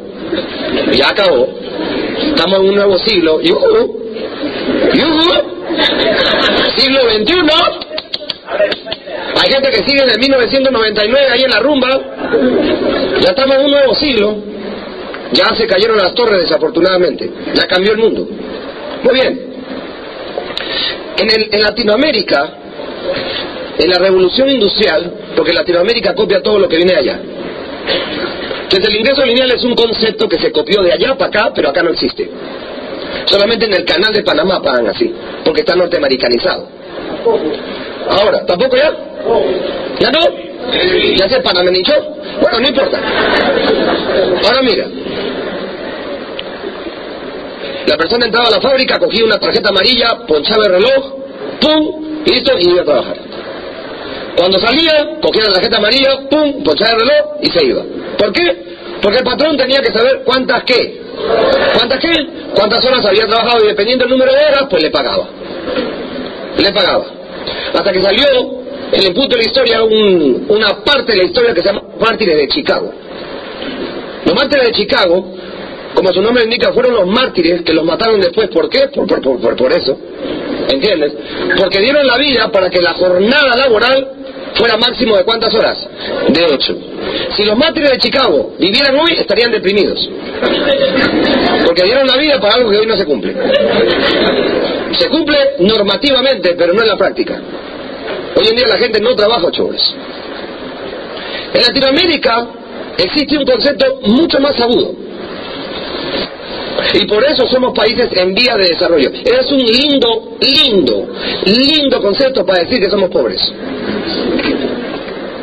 Ya 0.92 1.10
acabó. 1.10 1.48
Estamos 2.28 2.60
en 2.60 2.68
un 2.68 2.74
nuevo 2.74 2.98
siglo. 2.98 3.40
¡Yuhu! 3.40 4.00
¡Yuhu! 4.94 5.60
Siglo 6.76 7.00
XXI. 7.10 7.90
Hay 9.36 9.52
gente 9.52 9.70
que 9.70 9.84
sigue 9.84 10.04
desde 10.04 10.18
1999 10.18 11.26
ahí 11.32 11.42
en 11.42 11.50
la 11.50 11.60
rumba. 11.60 12.00
Ya 13.20 13.30
estamos 13.30 13.56
en 13.56 13.64
un 13.64 13.70
nuevo 13.70 13.94
siglo. 13.94 14.36
Ya 15.32 15.54
se 15.54 15.66
cayeron 15.66 15.96
las 15.96 16.14
torres 16.14 16.42
desafortunadamente. 16.42 17.30
Ya 17.54 17.66
cambió 17.66 17.92
el 17.92 17.98
mundo. 17.98 18.28
Muy 19.02 19.14
bien. 19.14 19.40
En, 21.16 21.54
en 21.54 21.62
Latinoamérica, 21.62 22.54
en 23.78 23.90
la 23.90 23.98
revolución 23.98 24.50
industrial, 24.50 25.12
porque 25.36 25.52
Latinoamérica 25.52 26.14
copia 26.14 26.42
todo 26.42 26.58
lo 26.58 26.68
que 26.68 26.76
viene 26.76 26.94
allá. 26.94 27.20
Entonces 28.70 28.88
el 28.88 29.00
ingreso 29.00 29.26
lineal 29.26 29.50
es 29.50 29.64
un 29.64 29.74
concepto 29.74 30.28
que 30.28 30.38
se 30.38 30.52
copió 30.52 30.80
de 30.80 30.92
allá 30.92 31.18
para 31.18 31.26
acá, 31.26 31.52
pero 31.52 31.70
acá 31.70 31.82
no 31.82 31.90
existe. 31.90 32.30
Solamente 33.24 33.64
en 33.64 33.74
el 33.74 33.84
canal 33.84 34.12
de 34.12 34.22
Panamá 34.22 34.62
pagan 34.62 34.86
así, 34.86 35.12
porque 35.44 35.62
está 35.62 35.74
norteamericanizado. 35.74 36.68
Ahora, 38.08 38.46
¿tampoco 38.46 38.76
ya? 38.76 38.92
¿Ya 39.98 40.12
no? 40.12 40.20
¿Ya 41.16 41.28
se 41.28 41.40
panameñizó? 41.40 41.94
Bueno, 42.40 42.60
no 42.60 42.68
importa. 42.68 43.00
Ahora 44.44 44.62
mira. 44.62 44.86
La 47.88 47.96
persona 47.96 48.26
entraba 48.26 48.46
a 48.46 48.50
la 48.52 48.60
fábrica, 48.60 49.00
cogía 49.00 49.24
una 49.24 49.40
tarjeta 49.40 49.70
amarilla, 49.70 50.16
ponchaba 50.28 50.66
el 50.66 50.72
reloj, 50.74 51.14
pum, 51.60 52.22
y 52.24 52.30
listo, 52.30 52.52
y 52.56 52.70
iba 52.70 52.82
a 52.82 52.84
trabajar. 52.84 53.29
Cuando 54.40 54.58
salía, 54.58 55.18
cogía 55.20 55.44
la 55.48 55.52
tarjeta 55.52 55.76
amarilla, 55.76 56.16
pum, 56.30 56.62
ponchaba 56.64 56.92
el 56.92 57.00
reloj 57.00 57.26
y 57.42 57.46
se 57.50 57.62
iba. 57.62 57.82
¿Por 58.16 58.32
qué? 58.32 58.56
Porque 59.02 59.18
el 59.18 59.24
patrón 59.24 59.54
tenía 59.58 59.82
que 59.82 59.90
saber 59.92 60.22
cuántas 60.24 60.64
qué. 60.64 60.98
¿Cuántas 61.76 62.00
qué? 62.00 62.26
Cuántas 62.54 62.82
horas 62.86 63.04
había 63.04 63.26
trabajado 63.26 63.62
y 63.62 63.68
dependiendo 63.68 64.04
del 64.06 64.12
número 64.12 64.32
de 64.32 64.38
horas, 64.38 64.66
pues 64.70 64.82
le 64.82 64.88
pagaba. 64.90 65.28
Le 66.56 66.72
pagaba. 66.72 67.04
Hasta 67.74 67.92
que 67.92 68.00
salió 68.02 68.24
en 68.92 69.02
el 69.02 69.12
punto 69.12 69.36
de 69.36 69.42
la 69.42 69.44
historia 69.46 69.82
un- 69.84 70.46
una 70.48 70.82
parte 70.84 71.12
de 71.12 71.18
la 71.18 71.24
historia 71.24 71.52
que 71.52 71.60
se 71.60 71.66
llama 71.66 71.82
Mártires 72.00 72.36
de 72.38 72.48
Chicago. 72.48 72.90
Los 74.24 74.34
mártires 74.34 74.64
de 74.68 74.72
Chicago, 74.72 75.34
como 75.94 76.12
su 76.14 76.22
nombre 76.22 76.44
indica, 76.44 76.72
fueron 76.72 76.94
los 76.94 77.06
mártires 77.06 77.60
que 77.60 77.74
los 77.74 77.84
mataron 77.84 78.22
después. 78.22 78.48
¿Por 78.48 78.70
qué? 78.70 78.88
Por, 78.88 79.06
por, 79.06 79.20
por- 79.38 79.56
por 79.56 79.70
eso. 79.72 79.98
¿Entiendes? 80.70 81.12
Porque 81.58 81.78
dieron 81.80 82.06
la 82.06 82.16
vida 82.16 82.50
para 82.50 82.70
que 82.70 82.80
la 82.80 82.94
jornada 82.94 83.54
laboral 83.56 84.08
fuera 84.60 84.76
máximo 84.76 85.16
de 85.16 85.24
cuántas 85.24 85.52
horas? 85.54 85.88
De 86.28 86.44
ocho. 86.44 86.76
Si 87.34 87.44
los 87.44 87.56
mártires 87.56 87.90
de 87.92 87.98
Chicago 87.98 88.52
vivieran 88.58 88.94
hoy, 88.94 89.14
estarían 89.18 89.50
deprimidos. 89.50 89.98
Porque 91.64 91.84
dieron 91.84 92.06
la 92.06 92.16
vida 92.16 92.38
para 92.40 92.54
algo 92.54 92.70
que 92.70 92.76
hoy 92.76 92.86
no 92.86 92.96
se 92.96 93.06
cumple. 93.06 93.34
Se 94.98 95.08
cumple 95.08 95.38
normativamente, 95.60 96.54
pero 96.54 96.74
no 96.74 96.82
en 96.82 96.88
la 96.88 96.96
práctica. 96.96 97.40
Hoy 98.36 98.46
en 98.48 98.56
día 98.56 98.66
la 98.68 98.78
gente 98.78 99.00
no 99.00 99.16
trabaja 99.16 99.46
ocho 99.46 99.66
horas. 99.66 99.94
En 101.54 101.62
Latinoamérica 101.62 102.46
existe 102.98 103.38
un 103.38 103.44
concepto 103.44 104.00
mucho 104.02 104.38
más 104.40 104.60
agudo. 104.60 105.09
Y 106.94 107.06
por 107.06 107.24
eso 107.24 107.46
somos 107.48 107.72
países 107.72 108.08
en 108.12 108.34
vía 108.34 108.56
de 108.56 108.68
desarrollo. 108.68 109.10
Es 109.12 109.50
un 109.52 109.58
lindo, 109.58 110.36
lindo, 110.40 111.08
lindo 111.44 112.00
concepto 112.00 112.44
para 112.44 112.64
decir 112.64 112.80
que 112.80 112.90
somos 112.90 113.10
pobres. 113.10 113.40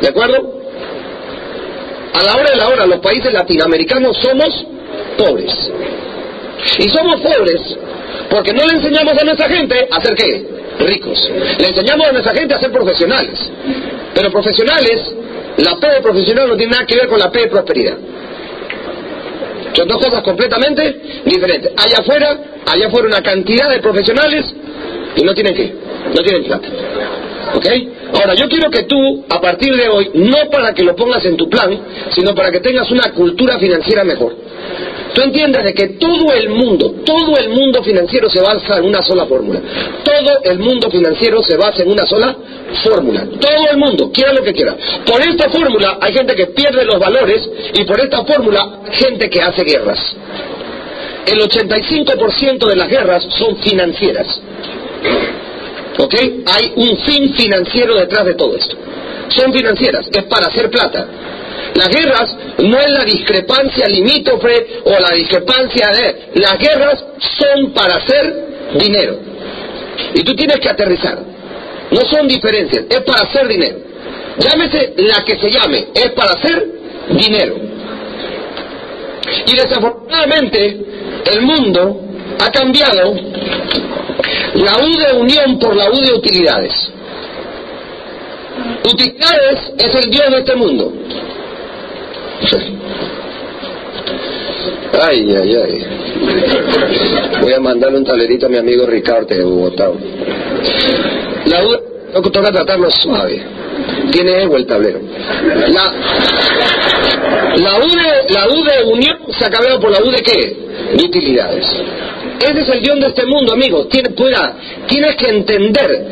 ¿De 0.00 0.08
acuerdo? 0.08 0.58
A 2.14 2.22
la 2.22 2.36
hora 2.36 2.50
de 2.50 2.56
la 2.56 2.68
hora, 2.68 2.86
los 2.86 3.00
países 3.00 3.32
latinoamericanos 3.32 4.16
somos 4.16 4.66
pobres. 5.16 5.52
Y 6.78 6.88
somos 6.88 7.20
pobres 7.20 7.76
porque 8.30 8.52
no 8.52 8.66
le 8.66 8.74
enseñamos 8.74 9.14
a 9.20 9.24
nuestra 9.24 9.48
gente 9.48 9.88
a 9.90 10.00
ser 10.00 10.14
qué? 10.14 10.46
Ricos. 10.80 11.30
Le 11.58 11.68
enseñamos 11.68 12.08
a 12.08 12.12
nuestra 12.12 12.34
gente 12.34 12.54
a 12.54 12.60
ser 12.60 12.72
profesionales. 12.72 13.38
Pero 14.14 14.30
profesionales, 14.30 15.12
la 15.58 15.76
P 15.76 15.88
de 15.88 16.00
profesional 16.00 16.48
no 16.48 16.56
tiene 16.56 16.72
nada 16.72 16.86
que 16.86 16.96
ver 16.96 17.08
con 17.08 17.18
la 17.18 17.30
P 17.30 17.40
de 17.40 17.46
prosperidad. 17.48 17.96
Son 19.78 19.86
dos 19.86 19.98
cosas 19.98 20.24
completamente 20.24 21.22
diferentes. 21.24 21.70
Allá 21.76 21.98
afuera, 22.00 22.36
allá 22.66 22.88
afuera 22.88 23.06
una 23.06 23.22
cantidad 23.22 23.70
de 23.70 23.78
profesionales 23.78 24.44
y 25.14 25.22
no 25.22 25.32
tienen 25.32 25.54
qué, 25.54 25.72
no 26.16 26.20
tienen 26.20 26.44
plata. 26.44 26.68
¿Ok? 27.54 27.66
Ahora, 28.14 28.34
yo 28.34 28.48
quiero 28.48 28.70
que 28.70 28.82
tú, 28.82 29.24
a 29.28 29.40
partir 29.40 29.76
de 29.76 29.88
hoy, 29.88 30.10
no 30.14 30.50
para 30.50 30.74
que 30.74 30.82
lo 30.82 30.96
pongas 30.96 31.24
en 31.26 31.36
tu 31.36 31.48
plan, 31.48 31.78
sino 32.10 32.34
para 32.34 32.50
que 32.50 32.58
tengas 32.58 32.90
una 32.90 33.12
cultura 33.12 33.56
financiera 33.60 34.02
mejor. 34.02 34.34
Tú 35.14 35.22
entiendes 35.22 35.64
de 35.64 35.74
que 35.74 35.88
todo 35.98 36.32
el 36.32 36.50
mundo, 36.50 36.96
todo 37.04 37.36
el 37.38 37.48
mundo 37.50 37.82
financiero 37.82 38.28
se 38.28 38.40
basa 38.40 38.78
en 38.78 38.84
una 38.84 39.02
sola 39.02 39.26
fórmula. 39.26 39.60
Todo 40.04 40.42
el 40.44 40.58
mundo 40.58 40.90
financiero 40.90 41.42
se 41.42 41.56
basa 41.56 41.82
en 41.82 41.90
una 41.90 42.06
sola 42.06 42.36
fórmula. 42.84 43.26
Todo 43.40 43.70
el 43.70 43.78
mundo, 43.78 44.10
quiera 44.12 44.32
lo 44.32 44.42
que 44.42 44.52
quiera. 44.52 44.76
Por 45.06 45.20
esta 45.22 45.48
fórmula 45.48 45.98
hay 46.00 46.12
gente 46.12 46.34
que 46.34 46.46
pierde 46.48 46.84
los 46.84 46.98
valores 46.98 47.48
y 47.74 47.84
por 47.84 48.00
esta 48.00 48.24
fórmula 48.24 48.80
gente 48.92 49.30
que 49.30 49.40
hace 49.40 49.64
guerras. 49.64 49.98
El 51.26 51.40
85% 51.40 52.66
de 52.66 52.76
las 52.76 52.88
guerras 52.88 53.26
son 53.38 53.56
financieras. 53.58 54.40
¿Ok? 55.98 56.14
Hay 56.46 56.72
un 56.76 56.96
fin 56.98 57.34
financiero 57.34 57.96
detrás 57.96 58.24
de 58.24 58.34
todo 58.34 58.56
esto. 58.56 58.76
Son 59.28 59.52
financieras, 59.52 60.08
es 60.12 60.24
para 60.24 60.46
hacer 60.46 60.70
plata. 60.70 61.06
Las 61.74 61.88
guerras 61.88 62.36
no 62.58 62.78
es 62.78 62.90
la 62.90 63.04
discrepancia 63.04 63.86
limítrofe 63.88 64.80
o 64.84 64.90
la 64.98 65.10
discrepancia 65.10 65.88
de... 65.88 66.40
Las 66.40 66.58
guerras 66.58 67.04
son 67.18 67.72
para 67.72 67.96
hacer 67.96 68.48
dinero. 68.74 69.18
Y 70.14 70.22
tú 70.22 70.34
tienes 70.34 70.58
que 70.60 70.68
aterrizar. 70.68 71.18
No 71.90 72.00
son 72.02 72.28
diferencias, 72.28 72.84
es 72.88 73.00
para 73.00 73.22
hacer 73.22 73.48
dinero. 73.48 73.78
Llámese 74.38 74.94
la 74.96 75.24
que 75.24 75.36
se 75.36 75.50
llame, 75.50 75.88
es 75.94 76.10
para 76.12 76.32
hacer 76.32 76.66
dinero. 77.10 77.56
Y 79.46 79.56
desafortunadamente 79.56 80.80
el 81.32 81.42
mundo 81.42 82.00
ha 82.40 82.50
cambiado 82.50 83.14
la 84.54 84.78
U 84.78 84.98
de 84.98 85.18
unión 85.18 85.58
por 85.58 85.74
la 85.74 85.90
U 85.90 86.00
de 86.00 86.12
utilidades. 86.12 86.90
Utilidades 88.84 89.72
es 89.78 89.94
el 89.94 90.10
Dios 90.10 90.30
de 90.30 90.38
este 90.38 90.56
mundo. 90.56 90.92
Ay, 95.00 95.34
ay, 95.34 95.56
ay. 95.56 95.86
Voy 97.40 97.52
a 97.52 97.60
mandarle 97.60 97.98
un 97.98 98.04
talerito 98.04 98.46
a 98.46 98.48
mi 98.48 98.56
amigo 98.56 98.86
Ricardo 98.86 99.26
de 99.26 99.44
Bogotá. 99.44 99.90
La 101.46 101.64
U, 101.64 102.20
toca 102.30 102.50
tratarlo 102.52 102.90
suave. 102.90 103.42
Tiene 104.10 104.42
ego 104.42 104.56
el 104.56 104.66
tablero. 104.66 105.00
La, 107.58 107.78
U 107.78 107.88
de, 107.90 108.34
la 108.34 108.46
de 108.46 108.84
unión 108.84 109.18
se 109.30 109.44
ha 109.44 109.80
por 109.80 109.90
la 109.90 110.02
U 110.02 110.10
de 110.10 110.22
qué? 110.22 110.56
De 110.96 111.04
utilidades. 111.04 111.66
Ese 112.40 112.60
es 112.60 112.68
el 112.68 112.80
guion 112.80 113.00
de 113.00 113.08
este 113.08 113.26
mundo, 113.26 113.52
amigo. 113.52 113.86
Tiene, 113.86 114.10
pueda, 114.10 114.56
tienes 114.86 115.16
que 115.16 115.28
entender. 115.28 116.06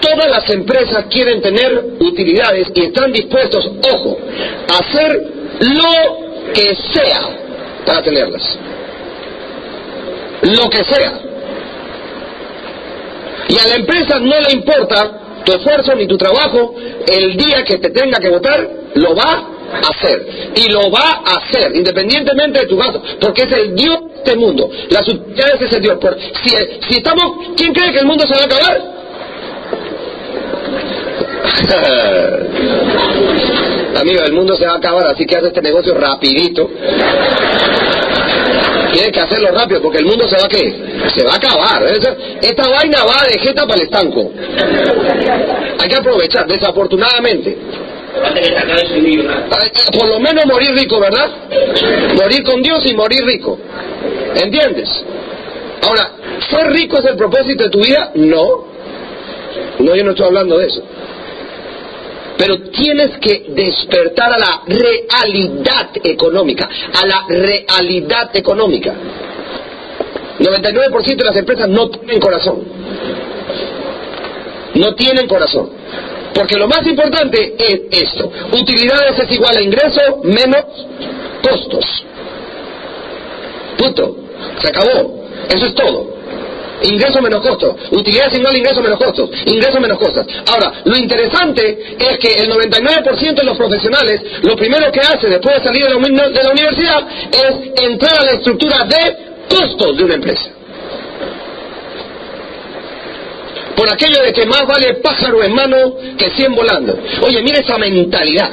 Todas 0.00 0.30
las 0.30 0.48
empresas 0.50 1.06
quieren 1.10 1.40
tener 1.40 1.84
utilidades 1.98 2.68
y 2.74 2.84
están 2.84 3.12
dispuestos, 3.12 3.68
ojo, 3.92 4.18
a 4.68 4.78
hacer 4.78 5.37
lo 5.60 6.52
que 6.52 6.74
sea 6.74 7.20
para 7.84 8.02
tenerlas. 8.02 8.58
Lo 10.42 10.70
que 10.70 10.84
sea. 10.84 11.20
Y 13.48 13.58
a 13.58 13.66
la 13.66 13.74
empresa 13.76 14.18
no 14.18 14.40
le 14.40 14.52
importa 14.52 15.18
tu 15.44 15.52
esfuerzo 15.52 15.94
ni 15.94 16.06
tu 16.06 16.18
trabajo, 16.18 16.74
el 17.10 17.36
día 17.36 17.64
que 17.64 17.78
te 17.78 17.90
tenga 17.90 18.18
que 18.18 18.28
votar, 18.28 18.68
lo 18.94 19.14
va 19.14 19.48
a 19.72 19.88
hacer. 19.88 20.52
Y 20.54 20.70
lo 20.70 20.90
va 20.90 21.22
a 21.24 21.36
hacer, 21.38 21.74
independientemente 21.74 22.60
de 22.60 22.66
tu 22.66 22.76
gasto, 22.76 23.02
porque 23.20 23.42
es 23.42 23.52
el 23.52 23.74
Dios 23.74 24.00
de 24.00 24.16
este 24.18 24.36
mundo. 24.36 24.70
Las 24.90 25.08
utilidades 25.08 25.62
es 25.62 25.72
el 25.72 25.82
Dios. 25.82 25.98
Si, 26.44 26.50
si 26.88 26.96
estamos, 26.98 27.54
¿quién 27.56 27.72
cree 27.72 27.92
que 27.92 28.00
el 28.00 28.06
mundo 28.06 28.26
se 28.26 28.34
va 28.34 28.40
a 28.40 28.44
acabar? 28.44 28.98
Amigo, 33.96 34.22
el 34.24 34.32
mundo 34.32 34.56
se 34.56 34.66
va 34.66 34.72
a 34.72 34.76
acabar, 34.76 35.06
así 35.08 35.26
que 35.26 35.36
haz 35.36 35.44
este 35.44 35.62
negocio 35.62 35.94
rapidito. 35.94 36.70
Tienes 38.92 39.12
que 39.12 39.20
hacerlo 39.20 39.50
rápido 39.52 39.82
porque 39.82 39.98
el 39.98 40.06
mundo 40.06 40.26
se 40.28 40.36
va 40.36 40.44
a 40.44 40.48
qué? 40.48 41.10
Se 41.14 41.24
va 41.24 41.32
a 41.32 41.36
acabar. 41.36 41.82
Esta 42.40 42.68
vaina 42.68 43.04
va 43.04 43.26
de 43.30 43.38
jeta 43.38 43.66
para 43.66 43.74
el 43.76 43.82
estanco. 43.82 44.30
Hay 45.80 45.88
que 45.88 45.96
aprovechar, 45.96 46.46
desafortunadamente. 46.46 47.58
Por 49.92 50.08
lo 50.08 50.18
menos 50.20 50.46
morir 50.46 50.72
rico, 50.72 50.98
¿verdad? 51.00 51.30
Morir 52.20 52.42
con 52.44 52.62
Dios 52.62 52.84
y 52.86 52.94
morir 52.94 53.24
rico. 53.24 53.58
¿Entiendes? 54.34 54.88
Ahora, 55.82 56.10
¿ser 56.50 56.72
rico 56.72 56.98
es 56.98 57.04
el 57.04 57.16
propósito 57.16 57.64
de 57.64 57.70
tu 57.70 57.80
vida? 57.80 58.10
No. 58.14 58.66
No, 59.78 59.94
yo 59.94 60.04
no 60.04 60.10
estoy 60.10 60.26
hablando 60.26 60.58
de 60.58 60.66
eso. 60.66 60.82
Pero 62.38 62.70
tienes 62.70 63.18
que 63.18 63.46
despertar 63.48 64.32
a 64.32 64.38
la 64.38 64.62
realidad 64.66 65.90
económica, 66.04 66.68
a 66.94 67.04
la 67.04 67.26
realidad 67.28 68.30
económica. 68.34 68.94
99% 70.38 71.16
de 71.16 71.24
las 71.24 71.36
empresas 71.36 71.68
no 71.68 71.90
tienen 71.90 72.20
corazón. 72.20 72.62
No 74.74 74.94
tienen 74.94 75.26
corazón. 75.26 75.70
Porque 76.32 76.56
lo 76.56 76.68
más 76.68 76.86
importante 76.86 77.56
es 77.58 78.02
esto. 78.04 78.30
Utilidades 78.52 79.18
es 79.18 79.32
igual 79.32 79.56
a 79.56 79.60
ingreso 79.60 80.20
menos 80.22 80.64
costos. 81.42 82.04
Punto. 83.76 84.16
Se 84.60 84.68
acabó. 84.68 85.24
Eso 85.48 85.66
es 85.66 85.74
todo. 85.74 86.17
Ingreso 86.82 87.20
menos 87.20 87.40
costos. 87.40 87.74
Utilidades 87.90 88.38
igual 88.38 88.54
a 88.54 88.58
ingreso 88.58 88.82
menos 88.82 88.98
costos. 88.98 89.30
Ingreso 89.46 89.80
menos 89.80 89.98
costos. 89.98 90.26
Ahora, 90.46 90.72
lo 90.84 90.96
interesante 90.96 91.96
es 91.98 92.18
que 92.18 92.32
el 92.34 92.50
99% 92.50 93.34
de 93.34 93.44
los 93.44 93.56
profesionales 93.56 94.20
lo 94.42 94.56
primero 94.56 94.90
que 94.92 95.00
hace 95.00 95.28
después 95.28 95.56
de 95.56 95.64
salir 95.64 95.84
de 95.84 95.90
la, 95.90 96.50
universidad 96.50 97.06
es 97.32 97.82
entrar 97.82 98.18
a 98.20 98.24
la 98.24 98.32
estructura 98.32 98.84
de 98.84 99.16
costos 99.48 99.96
de 99.96 100.04
una 100.04 100.14
empresa. 100.14 100.50
por 103.76 103.88
aquello 103.88 104.20
de 104.24 104.32
que 104.32 104.44
más 104.44 104.66
vale 104.66 104.94
pájaro 104.94 105.40
en 105.40 105.54
mano 105.54 105.94
que 106.18 106.32
cien 106.32 106.52
volando. 106.52 106.98
Oye, 107.22 107.40
mira 107.42 107.60
esa 107.60 107.78
mentalidad. 107.78 108.50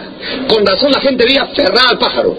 Con 0.48 0.64
razón 0.64 0.92
la 0.92 1.00
gente 1.00 1.26
vive 1.26 1.40
aferrada 1.40 1.90
al 1.90 1.98
pájaro. 1.98 2.38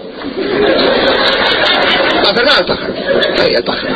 Aferrada 2.29 2.59
al 2.59 2.67
pájaro. 2.67 2.95
Ay, 3.39 3.55
al 3.55 3.65
pájaro. 3.65 3.95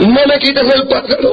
No 0.00 0.20
me 0.26 0.38
quites 0.38 0.74
el 0.74 0.88
pájaro. 0.88 1.32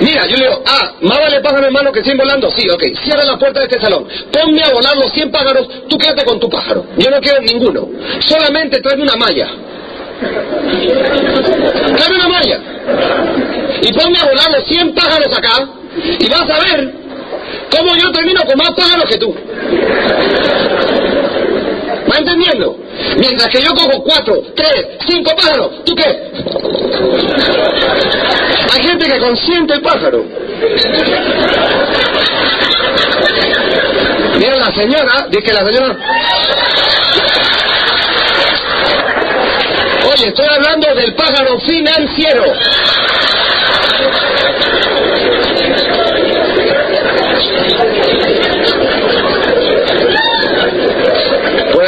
Mira, 0.00 0.26
yo 0.26 0.36
le 0.36 0.44
digo, 0.44 0.62
ah, 0.66 0.92
más 1.02 1.18
vale 1.18 1.40
pájaro 1.40 1.66
en 1.66 1.72
mano 1.72 1.92
que 1.92 2.02
cien 2.02 2.16
volando. 2.16 2.50
Sí, 2.50 2.68
ok. 2.68 2.82
Cierra 3.04 3.24
la 3.24 3.38
puerta 3.38 3.60
de 3.60 3.66
este 3.66 3.80
salón. 3.80 4.06
Ponme 4.32 4.62
a 4.62 4.70
volar 4.70 4.96
los 4.96 5.12
cien 5.12 5.30
pájaros. 5.30 5.68
Tú 5.88 5.96
quédate 5.96 6.24
con 6.24 6.40
tu 6.40 6.48
pájaro. 6.48 6.84
Yo 6.96 7.10
no 7.10 7.20
quiero 7.20 7.40
ninguno. 7.40 7.88
Solamente 8.20 8.80
tráeme 8.80 9.04
una 9.04 9.16
malla. 9.16 9.48
Tráeme 11.96 12.16
una 12.16 12.28
malla 12.28 12.60
y 13.82 13.92
ponme 13.92 14.18
a 14.18 14.24
volar 14.24 14.50
los 14.50 14.64
100 14.64 14.94
pájaros 14.94 15.36
acá 15.36 15.68
y 16.18 16.28
vas 16.28 16.50
a 16.50 16.58
ver 16.64 16.92
cómo 17.76 17.96
yo 17.96 18.10
termino 18.10 18.42
con 18.44 18.58
más 18.58 18.70
pájaros 18.70 19.04
que 19.10 19.18
tú. 19.18 19.34
¿Va 22.18 22.22
entendiendo? 22.22 22.76
Mientras 23.16 23.48
que 23.48 23.62
yo 23.62 23.72
cojo 23.74 24.02
4, 24.02 24.42
3, 24.56 24.86
5 25.06 25.36
pájaros, 25.36 25.84
¿tú 25.84 25.94
qué? 25.94 26.02
Hay 28.74 28.82
gente 28.82 29.06
que 29.06 29.18
consiente 29.20 29.74
el 29.74 29.80
pájaro. 29.82 30.24
Mira 34.36 34.56
la 34.56 34.74
señora, 34.74 35.26
dice 35.30 35.42
que 35.44 35.52
la 35.52 35.64
señora... 35.64 35.96
Oye, 40.12 40.28
estoy 40.28 40.46
hablando 40.46 40.94
del 40.96 41.14
pájaro 41.14 41.60
financiero. 41.60 42.44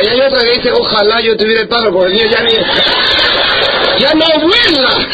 Por 0.01 0.09
allá 0.09 0.23
hay 0.23 0.29
otra 0.29 0.41
que 0.41 0.53
dice, 0.57 0.73
ojalá 0.73 1.21
yo 1.21 1.37
tuviera 1.37 1.61
el 1.61 1.69
pájaro, 1.69 1.93
porque 1.93 2.13
el 2.13 2.15
mío 2.15 2.27
ya 2.31 2.43
ni... 2.43 2.53
¡Ya 4.01 4.15
no 4.15 4.25
vuela! 4.41 5.09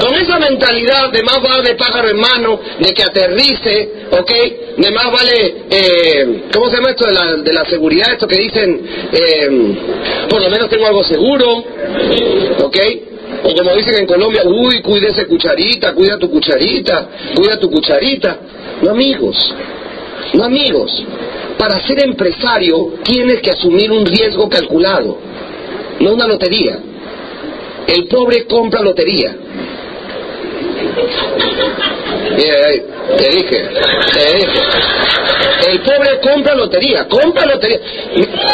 Con 0.00 0.14
esa 0.16 0.38
mentalidad 0.40 1.12
de 1.12 1.22
más 1.22 1.40
vale 1.40 1.76
pájaro 1.76 2.08
en 2.08 2.18
mano, 2.18 2.60
de 2.80 2.92
que 2.92 3.04
aterrice, 3.04 3.90
¿ok? 4.10 4.32
De 4.78 4.90
más 4.90 5.12
vale, 5.12 5.64
eh, 5.70 6.42
¿cómo 6.52 6.68
se 6.70 6.76
llama 6.76 6.90
esto 6.90 7.06
de 7.06 7.14
la, 7.14 7.36
de 7.36 7.52
la 7.52 7.64
seguridad? 7.66 8.12
Esto 8.12 8.26
que 8.26 8.36
dicen, 8.36 8.80
eh, 9.12 9.48
por 10.28 10.42
lo 10.42 10.50
menos 10.50 10.68
tengo 10.68 10.86
algo 10.86 11.04
seguro, 11.04 11.64
¿ok? 12.64 12.78
O 13.44 13.54
como 13.54 13.76
dicen 13.76 13.94
en 14.00 14.06
Colombia, 14.06 14.42
uy, 14.44 14.82
cuídese 14.82 15.26
cucharita, 15.26 15.94
cuida 15.94 16.18
tu 16.18 16.28
cucharita, 16.30 17.08
cuida 17.36 17.60
tu 17.60 17.70
cucharita. 17.70 18.38
No 18.82 18.90
amigos, 18.90 19.54
no 20.34 20.44
amigos. 20.44 20.90
Para 21.58 21.80
ser 21.80 22.04
empresario 22.04 22.94
tienes 23.02 23.40
que 23.40 23.50
asumir 23.50 23.90
un 23.90 24.04
riesgo 24.04 24.48
calculado, 24.48 25.18
no 26.00 26.12
una 26.12 26.26
lotería. 26.26 26.78
El 27.86 28.06
pobre 28.08 28.46
compra 28.46 28.82
lotería. 28.82 29.34
te 33.16 33.30
dije, 33.30 33.68
te 34.12 34.36
dije. 34.36 34.60
El 35.68 35.80
pobre 35.80 36.20
compra 36.20 36.54
lotería, 36.54 37.08
compra 37.08 37.46
lotería. 37.46 37.80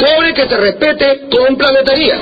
Pobre 0.00 0.32
que 0.34 0.48
se 0.48 0.56
respete, 0.56 1.22
compra 1.30 1.72
lotería. 1.72 2.18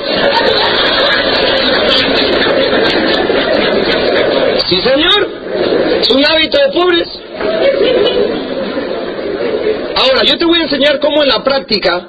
Sí, 4.67 4.81
señor. 4.81 5.29
Es 6.01 6.09
un 6.09 6.25
hábito 6.25 6.57
de 6.57 6.71
pobres. 6.71 7.07
Ahora, 10.01 10.23
yo 10.23 10.35
te 10.35 10.45
voy 10.45 10.59
a 10.59 10.63
enseñar 10.63 10.99
cómo 10.99 11.21
en 11.21 11.29
la 11.29 11.43
práctica 11.43 12.07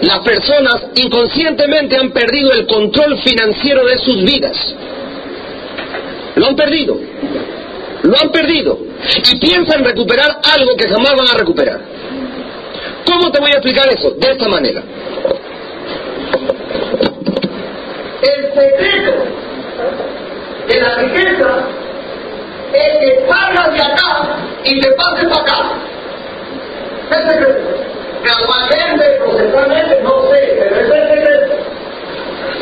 las 0.00 0.18
personas 0.20 0.86
inconscientemente 0.96 1.96
han 1.96 2.10
perdido 2.10 2.52
el 2.52 2.66
control 2.66 3.16
financiero 3.18 3.84
de 3.86 3.98
sus 3.98 4.24
vidas. 4.24 4.74
Lo 6.34 6.46
han 6.46 6.56
perdido. 6.56 6.98
Lo 8.02 8.18
han 8.20 8.30
perdido. 8.30 8.76
Y 9.32 9.38
piensan 9.38 9.84
recuperar 9.84 10.40
algo 10.52 10.76
que 10.76 10.88
jamás 10.88 11.14
van 11.16 11.28
a 11.28 11.34
recuperar. 11.34 11.80
¿Cómo 13.06 13.30
te 13.30 13.38
voy 13.38 13.50
a 13.50 13.54
explicar 13.54 13.88
eso? 13.88 14.10
De 14.10 14.32
esta 14.32 14.48
manera. 14.48 14.82
El 18.20 18.52
secreto 18.52 19.24
de 20.66 20.80
la 20.80 20.94
riqueza 20.96 21.68
es 22.72 22.98
que 22.98 23.26
salgas 23.28 23.72
de 23.72 23.82
acá 23.82 24.38
y 24.64 24.80
te 24.80 24.90
pases 24.92 25.28
para 25.28 25.40
acá. 25.40 25.93
El 27.10 27.30
secreto. 27.30 27.60
Gradualmente, 28.22 29.04
procesalmente, 29.18 30.00
no 30.02 30.22
sé, 30.30 30.56
pero 30.58 30.76
ese 30.76 30.86
es 30.86 31.02
el 31.02 31.08
secreto. 31.08 31.54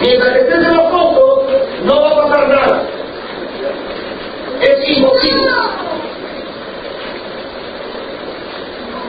Mientras 0.01 0.33
que 0.33 0.41
estés 0.41 0.67
en 0.67 0.77
los 0.77 0.91
fondos, 0.91 1.43
no 1.85 2.03
va 2.03 2.11
a 2.11 2.29
pasar 2.29 2.49
nada. 2.49 2.83
Es 4.61 4.89
imposible. 4.97 5.53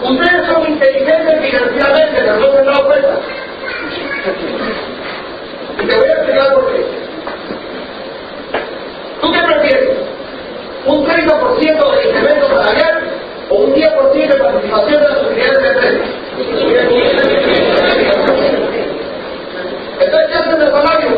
Ustedes 0.03 0.45
son 0.47 0.67
inteligentes 0.67 1.49
financieramente, 1.49 2.21
pero 2.21 2.37
no 2.37 2.51
se 2.51 2.57
han 2.59 2.65
dado 2.65 2.85
cuenta. 2.85 3.19
Y 5.81 5.87
te 5.87 5.95
voy 5.95 6.07
a 6.09 6.13
explicar 6.13 6.53
por 6.53 6.73
qué. 6.73 6.85
¿Tú 9.21 9.31
qué 9.31 9.39
prefieres? 9.39 9.89
¿Un 10.85 11.05
30% 11.05 11.95
de 11.95 12.09
incremento 12.09 12.47
salarial 12.49 13.03
o 13.49 13.55
un 13.55 13.73
10% 13.73 14.13
de 14.13 14.37
las 14.37 14.53
utilidades 15.23 15.61
de 15.61 15.67
empresa? 15.69 16.23
Entonces, 19.99 20.27
¿qué 20.29 20.37
hacen 20.37 20.61
el 20.61 20.71
salario? 20.71 21.09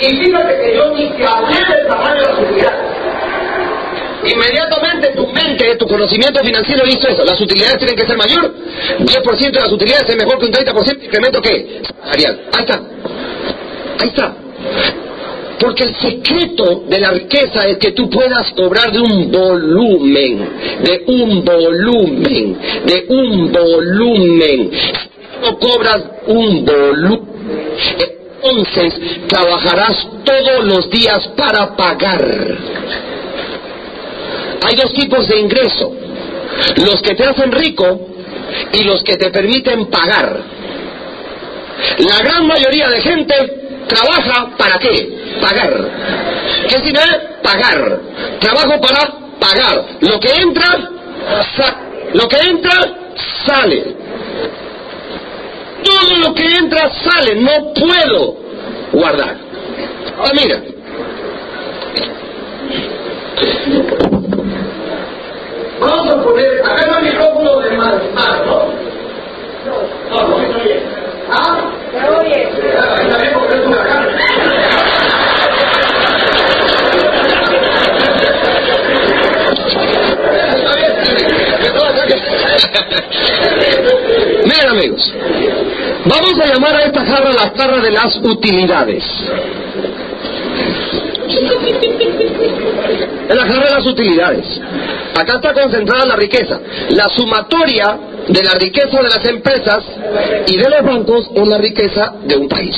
Y 0.00 0.16
fíjate 0.16 0.60
que 0.60 0.76
yo 0.76 0.90
ni 0.90 1.10
te 1.10 1.24
hablé 1.26 1.74
del 1.74 1.86
tamaño 1.86 2.14
de 2.14 2.28
las 2.28 2.38
utilidades. 2.38 2.80
Inmediatamente 4.42 5.08
tu 5.14 5.26
mente, 5.28 5.76
tu 5.76 5.86
conocimiento 5.86 6.42
financiero 6.42 6.84
hizo 6.86 7.08
eso. 7.08 7.24
Las 7.24 7.40
utilidades 7.40 7.78
tienen 7.78 7.96
que 7.96 8.06
ser 8.06 8.16
mayor. 8.16 8.52
10% 8.98 9.50
de 9.52 9.60
las 9.60 9.72
utilidades 9.72 10.08
es 10.08 10.16
mejor 10.16 10.38
que 10.38 10.46
un 10.46 10.52
30% 10.52 10.98
de 10.98 11.04
incremento 11.04 11.40
que 11.40 11.82
salarial. 12.02 12.40
Ahí 12.52 12.62
está. 12.62 12.80
Ahí 14.00 14.08
está. 14.08 14.36
Porque 15.60 15.84
el 15.84 15.94
secreto 15.94 16.84
de 16.88 16.98
la 16.98 17.12
riqueza 17.12 17.68
es 17.68 17.78
que 17.78 17.92
tú 17.92 18.10
puedas 18.10 18.50
cobrar 18.52 18.90
de 18.90 19.00
un 19.00 19.30
volumen, 19.30 20.48
de 20.82 21.04
un 21.06 21.44
volumen, 21.44 22.58
de 22.84 23.06
un 23.08 23.52
volumen. 23.52 24.70
Si 24.72 25.40
no 25.40 25.58
cobras 25.60 26.02
un 26.26 26.64
volumen, 26.64 27.28
entonces 28.42 28.94
trabajarás 29.28 30.04
todos 30.24 30.64
los 30.64 30.90
días 30.90 31.28
para 31.36 31.76
pagar. 31.76 32.58
Hay 34.64 34.74
dos 34.76 34.92
tipos 34.94 35.26
de 35.28 35.38
ingreso. 35.38 35.94
Los 36.76 37.02
que 37.02 37.14
te 37.14 37.24
hacen 37.24 37.50
rico 37.50 38.08
y 38.72 38.84
los 38.84 39.02
que 39.02 39.16
te 39.16 39.30
permiten 39.30 39.86
pagar. 39.86 40.42
La 41.98 42.18
gran 42.18 42.46
mayoría 42.46 42.88
de 42.88 43.00
gente 43.00 43.34
trabaja 43.88 44.56
para 44.56 44.78
qué? 44.78 45.36
Pagar. 45.40 45.90
¿Qué 46.68 46.76
significa? 46.76 47.20
Pagar. 47.42 48.00
Trabajo 48.38 48.80
para 48.80 49.12
pagar. 49.40 49.84
Lo 50.00 50.20
que 50.20 50.32
entra, 50.40 50.90
lo 52.14 52.28
que 52.28 52.36
entra, 52.48 52.94
sale. 53.46 53.96
Todo 55.82 56.16
lo 56.18 56.34
que 56.34 56.44
entra, 56.54 56.90
sale. 56.90 57.34
No 57.34 57.72
puedo 57.74 58.36
guardar. 58.92 59.36
Ah, 60.18 60.30
mira. 60.34 60.62
Vamos 65.82 66.10
a 66.12 66.22
poner, 66.22 66.60
acá 66.64 66.86
no 66.86 66.96
hay 66.96 67.04
micrófono 67.04 67.60
de 67.60 67.70
más, 67.76 67.94
más, 68.14 68.46
¿no? 68.46 68.72
No, 69.66 69.74
no, 70.10 70.28
no 70.28 70.36
oye. 70.36 70.82
¿Ah? 71.30 71.58
¿Me 71.92 72.08
oye? 72.08 72.42
Está 72.42 73.18
bien 73.18 73.32
porque 73.34 73.54
es 73.54 73.66
una 73.66 73.82
cara. 73.82 74.08
Está 80.54 80.76
bien. 80.76 80.92
Miren 84.44 84.68
amigos, 84.70 85.14
vamos 86.04 86.38
a 86.40 86.46
llamar 86.46 86.76
a 86.76 86.84
esta 86.84 87.04
jarra 87.04 87.32
la 87.32 87.50
jarra 87.56 87.80
de 87.80 87.90
las 87.90 88.16
utilidades. 88.16 89.04
Es 93.28 93.36
la 93.36 93.46
jarra 93.46 93.64
de 93.64 93.70
las 93.70 93.86
utilidades. 93.86 94.60
Acá 95.18 95.34
está 95.34 95.52
concentrada 95.54 96.06
la 96.06 96.16
riqueza. 96.16 96.60
La 96.90 97.08
sumatoria 97.08 97.98
de 98.28 98.42
la 98.42 98.52
riqueza 98.54 98.98
de 98.98 99.08
las 99.08 99.24
empresas 99.26 99.84
y 100.46 100.56
de 100.56 100.70
los 100.70 100.82
bancos 100.82 101.30
es 101.34 101.48
la 101.48 101.58
riqueza 101.58 102.14
de 102.24 102.36
un 102.36 102.48
país. 102.48 102.76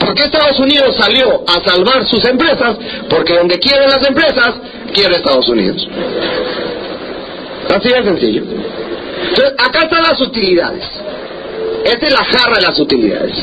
¿Por 0.00 0.14
qué 0.14 0.24
Estados 0.24 0.58
Unidos 0.58 0.96
salió 0.96 1.44
a 1.46 1.60
salvar 1.68 2.06
sus 2.06 2.24
empresas? 2.24 2.76
Porque 3.08 3.34
donde 3.34 3.58
quieren 3.58 3.88
las 3.88 4.06
empresas, 4.06 4.54
quiere 4.92 5.16
Estados 5.16 5.48
Unidos. 5.48 5.86
Así 7.74 7.88
de 7.88 8.02
sencillo. 8.02 8.42
Entonces, 9.28 9.54
acá 9.58 9.80
están 9.84 10.02
las 10.02 10.20
utilidades. 10.20 10.84
Esta 11.84 12.06
es 12.06 12.12
la 12.12 12.24
jarra 12.24 12.56
de 12.56 12.62
las 12.62 12.78
utilidades. 12.78 13.36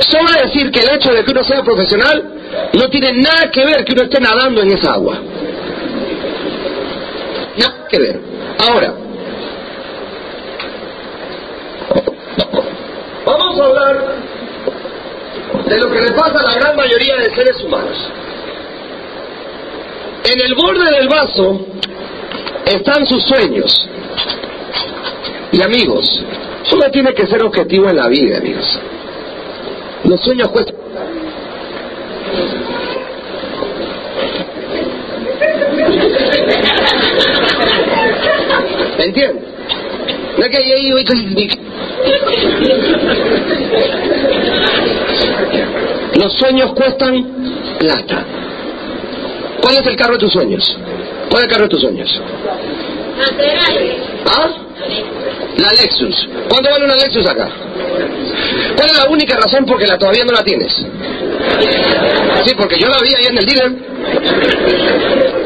Sobra 0.00 0.42
decir 0.42 0.70
que 0.70 0.80
el 0.80 0.90
hecho 0.90 1.12
de 1.12 1.24
que 1.24 1.30
uno 1.30 1.44
sea 1.44 1.62
profesional 1.62 2.39
no 2.72 2.88
tiene 2.88 3.12
nada 3.12 3.50
que 3.50 3.64
ver 3.64 3.84
que 3.84 3.92
uno 3.92 4.02
esté 4.02 4.20
nadando 4.20 4.62
en 4.62 4.72
esa 4.72 4.94
agua. 4.94 5.18
Nada 7.56 7.86
que 7.88 7.98
ver. 7.98 8.20
Ahora, 8.58 8.94
vamos 13.24 13.60
a 13.60 13.64
hablar 13.64 14.14
de 15.66 15.78
lo 15.78 15.90
que 15.90 16.00
le 16.00 16.12
pasa 16.12 16.40
a 16.40 16.42
la 16.42 16.54
gran 16.54 16.76
mayoría 16.76 17.16
de 17.16 17.34
seres 17.34 17.62
humanos. 17.62 18.10
En 20.32 20.40
el 20.40 20.54
borde 20.54 20.90
del 20.90 21.08
vaso 21.08 21.66
están 22.66 23.06
sus 23.06 23.22
sueños. 23.24 23.88
Y 25.52 25.62
amigos, 25.62 26.22
uno 26.72 26.90
tiene 26.90 27.12
que 27.14 27.26
ser 27.26 27.42
objetivo 27.42 27.88
en 27.88 27.96
la 27.96 28.08
vida, 28.08 28.38
amigos. 28.38 28.78
Los 30.04 30.20
sueños 30.20 30.48
cuestan. 30.48 30.76
¿Me 38.98 39.04
entiendes? 39.04 39.44
No 40.38 40.44
es 40.44 40.50
que 40.50 40.68
yo 40.68 40.74
Los 46.14 46.32
sueños 46.34 46.72
cuestan 46.72 47.26
plata. 47.78 48.24
¿Cuál 49.60 49.76
es 49.76 49.86
el 49.86 49.96
carro 49.96 50.12
de 50.14 50.18
tus 50.18 50.32
sueños? 50.32 50.78
¿Cuál 51.30 51.42
es 51.42 51.44
el 51.44 51.50
carro 51.50 51.64
de 51.64 51.68
tus 51.70 51.80
sueños? 51.80 52.22
¿Ah? 54.26 54.48
La 55.60 55.72
Lexus. 55.72 56.28
¿Cuánto 56.48 56.70
vale 56.70 56.84
una 56.84 56.96
Lexus 56.96 57.26
acá? 57.26 57.48
¿Cuál 58.76 58.90
es 58.90 58.96
la 58.96 59.08
única 59.10 59.36
razón 59.36 59.66
por 59.66 59.78
que 59.78 59.86
la 59.86 59.98
todavía 59.98 60.24
no 60.24 60.32
la 60.32 60.42
tienes? 60.42 60.72
Sí, 62.44 62.54
porque 62.56 62.78
yo 62.78 62.88
la 62.88 62.98
vi 63.02 63.14
ahí 63.14 63.26
en 63.26 63.38
el 63.38 63.44
dealer. 63.44 63.70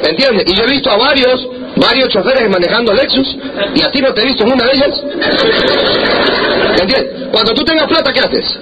¿Me 0.02 0.10
entiendes? 0.10 0.44
Y 0.46 0.54
yo 0.54 0.64
he 0.64 0.70
visto 0.70 0.90
a 0.90 0.96
varios, 0.96 1.46
varios 1.76 2.08
choferes 2.10 2.48
manejando 2.48 2.92
Lexus 2.92 3.36
y 3.74 3.82
a 3.82 3.90
ti 3.90 4.00
no 4.00 4.14
te 4.14 4.22
he 4.22 4.26
visto 4.26 4.44
en 4.44 4.52
una 4.52 4.64
de 4.64 4.72
ellas. 4.72 5.02
¿Me 6.76 6.82
entiendes? 6.82 7.28
Cuando 7.32 7.52
tú 7.54 7.64
tengas 7.64 7.88
plata, 7.88 8.12
¿qué 8.12 8.20
haces? 8.20 8.58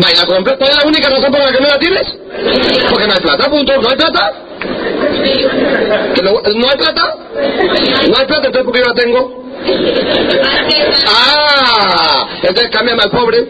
Baila 0.00 0.26
con 0.26 0.44
plata. 0.44 0.58
¿Cuál 0.58 0.70
es 0.70 0.76
la 0.76 0.88
única 0.88 1.08
razón 1.08 1.32
por 1.32 1.40
la 1.40 1.52
que 1.52 1.60
no 1.60 1.68
la 1.68 1.78
tienes? 1.78 2.14
Porque 2.88 3.06
no 3.06 3.14
hay 3.14 3.20
plata, 3.20 3.50
punto. 3.50 3.82
¿No 3.82 3.88
hay 3.88 3.96
plata? 3.96 4.32
¿Que 6.14 6.22
no, 6.22 6.32
¿No 6.32 6.68
hay 6.70 6.76
plata? 6.78 7.16
No 8.08 8.16
hay 8.16 8.26
plata, 8.26 8.46
entonces 8.46 8.62
¿por 8.62 8.72
qué 8.72 8.80
yo 8.80 8.86
la 8.86 8.94
tengo? 8.94 9.45
Ah, 11.08 12.26
entonces 12.42 12.70
cámbiame 12.70 13.02
al 13.02 13.10
pobre. 13.10 13.44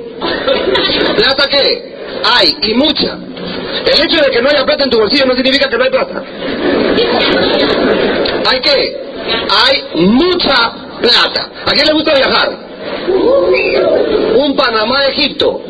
¿Plata 1.16 1.46
qué? 1.48 1.96
Hay, 2.24 2.56
y 2.62 2.74
mucha. 2.74 3.18
El 3.86 4.04
hecho 4.04 4.22
de 4.22 4.30
que 4.30 4.42
no 4.42 4.48
haya 4.48 4.64
plata 4.64 4.84
en 4.84 4.90
tu 4.90 4.98
bolsillo 4.98 5.26
no 5.26 5.34
significa 5.34 5.68
que 5.68 5.76
no 5.76 5.84
hay 5.84 5.90
plata. 5.90 6.22
¿Hay 8.48 8.60
qué? 8.60 9.06
Hay 9.50 10.06
mucha 10.06 10.72
plata. 11.00 11.50
¿A 11.66 11.70
quién 11.72 11.86
le 11.86 11.92
gusta 11.92 12.14
viajar? 12.14 12.50
Un 14.36 14.56
Panamá 14.56 15.06
Egipto. 15.06 15.62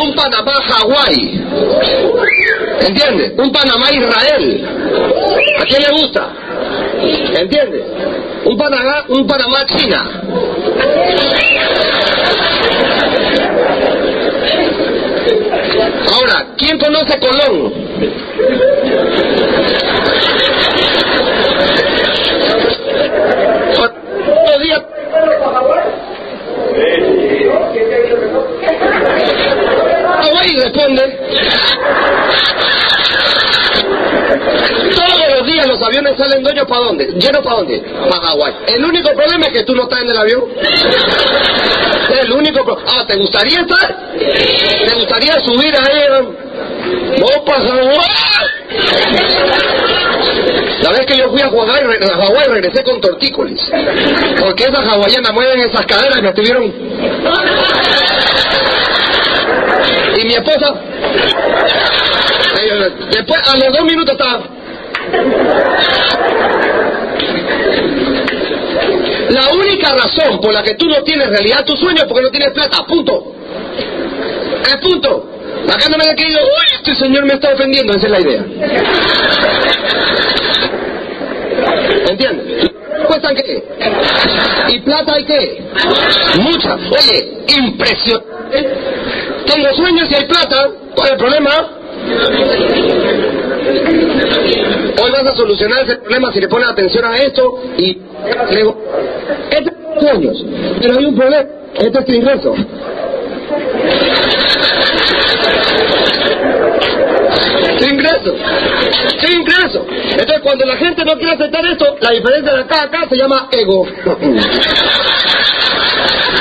Un 0.00 0.14
Panamá 0.14 0.52
Hawái. 0.52 1.44
¿Entiendes? 2.80 3.32
Un 3.36 3.52
Panamá 3.52 3.90
Israel. 3.90 4.68
¿A 5.60 5.64
quién 5.64 5.82
le 5.82 6.00
gusta? 6.00 6.28
¿Entiendes? 7.38 7.82
un 8.44 8.56
Panamá, 8.56 9.04
un 9.08 9.26
Panamá 9.26 9.66
China. 9.66 10.22
Ahora, 16.12 16.46
¿quién 16.56 16.78
conoce 16.78 17.14
a 17.14 17.20
Colón? 17.20 17.72
Otro 23.76 24.58
responde 30.74 31.02
lleno 35.78 36.66
para 36.66 36.80
dónde? 36.84 37.06
¿Lleno 37.18 37.42
para 37.42 37.56
dónde? 37.56 37.78
Para 38.10 38.22
Hawái. 38.28 38.54
El 38.68 38.84
único 38.84 39.10
problema 39.14 39.46
es 39.46 39.52
que 39.52 39.62
tú 39.64 39.74
no 39.74 39.82
estás 39.84 40.00
en 40.02 40.10
el 40.10 40.16
avión. 40.16 40.44
El 42.22 42.32
único 42.32 42.64
pro- 42.64 42.78
Ah, 42.86 43.04
¿te 43.06 43.16
gustaría 43.16 43.60
estar? 43.60 43.96
¿Te 44.18 44.94
gustaría 44.94 45.40
subir 45.40 45.74
ahí? 45.76 47.20
Vos 47.20 47.38
para 47.46 47.60
Hawái. 47.60 47.98
La 50.82 50.90
vez 50.90 51.06
que 51.06 51.16
yo 51.16 51.30
fui 51.30 51.40
a 51.40 51.48
Hawái, 51.48 51.82
a 52.02 52.16
Hawái 52.26 52.48
regresé 52.48 52.82
con 52.84 53.00
tortícolis. 53.00 53.60
Porque 54.40 54.64
esas 54.64 54.86
hawaianas 54.86 55.32
mueven 55.32 55.60
esas 55.60 55.86
caderas 55.86 56.18
y 56.18 56.22
me 56.22 56.28
estuvieron... 56.28 56.64
Y 60.16 60.24
mi 60.24 60.34
esposa... 60.34 60.74
eh, 62.60 62.90
Después, 63.10 63.40
a 63.48 63.56
los 63.56 63.72
dos 63.72 63.84
minutos 63.84 64.12
estaba... 64.12 64.40
La 69.30 69.48
única 69.52 69.94
razón 69.94 70.40
por 70.40 70.52
la 70.52 70.62
que 70.62 70.74
tú 70.74 70.86
no 70.86 71.02
tienes 71.02 71.28
realidad 71.28 71.64
tu 71.64 71.76
sueño 71.76 72.02
es 72.02 72.04
porque 72.04 72.22
no 72.22 72.30
tienes 72.30 72.50
plata, 72.52 72.84
punto. 72.86 73.34
Es 74.66 74.76
punto. 74.76 75.30
Acá 75.68 75.88
no 75.90 75.96
me 75.96 76.04
he 76.04 76.14
querido, 76.14 76.40
uy, 76.42 76.76
este 76.76 76.94
señor 76.94 77.24
me 77.24 77.34
está 77.34 77.52
ofendiendo, 77.52 77.94
esa 77.94 78.06
es 78.06 78.12
la 78.12 78.20
idea. 78.20 78.44
¿Entiendes? 82.10 82.70
¿Cuestan 83.06 83.34
qué? 83.34 83.64
¿Y 84.68 84.78
plata 84.80 85.14
hay 85.14 85.24
qué? 85.24 85.62
Mucha. 86.40 86.74
Oye, 86.74 87.38
impresionante. 87.58 88.34
Tengo 89.46 89.74
sueños 89.74 90.08
y 90.10 90.14
hay 90.14 90.24
plata. 90.26 90.70
¿Cuál 90.94 91.06
es 91.06 91.12
el 91.12 91.18
problema? 91.18 91.70
Hoy 93.66 95.10
vas 95.10 95.26
a 95.26 95.34
solucionar 95.34 95.84
ese 95.84 95.96
problema 95.96 96.32
si 96.32 96.40
le 96.40 96.48
pones 96.48 96.68
atención 96.68 97.04
a 97.04 97.16
esto 97.16 97.62
y 97.78 97.98
este 99.50 99.70
es 99.70 100.00
sueños, 100.00 100.44
pero 100.80 100.98
hay 100.98 101.04
un 101.06 101.16
problema, 101.16 101.44
este 101.74 101.98
es 101.98 102.04
tu 102.04 102.12
ingreso. 102.12 102.54
Sin 107.78 107.94
ingreso, 107.94 108.34
sin 109.20 109.40
ingreso. 109.40 109.86
Entonces 109.88 110.40
cuando 110.42 110.64
la 110.64 110.76
gente 110.76 111.04
no 111.04 111.14
quiere 111.14 111.32
aceptar 111.32 111.64
esto, 111.66 111.96
la 112.00 112.10
diferencia 112.12 112.52
de 112.52 112.60
acá 112.60 112.80
a 112.80 112.84
acá 112.84 113.06
se 113.08 113.16
llama 113.16 113.48
ego. 113.52 113.86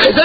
¿Es 0.07 0.15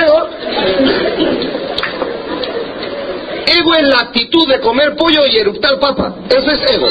ego? 3.74 3.86
Es 3.86 3.88
la 3.88 4.00
actitud 4.00 4.48
de 4.48 4.60
comer 4.60 4.96
pollo 4.96 5.26
y 5.26 5.36
eructar 5.36 5.78
papa. 5.78 6.14
Eso 6.28 6.50
es 6.50 6.70
ego. 6.72 6.88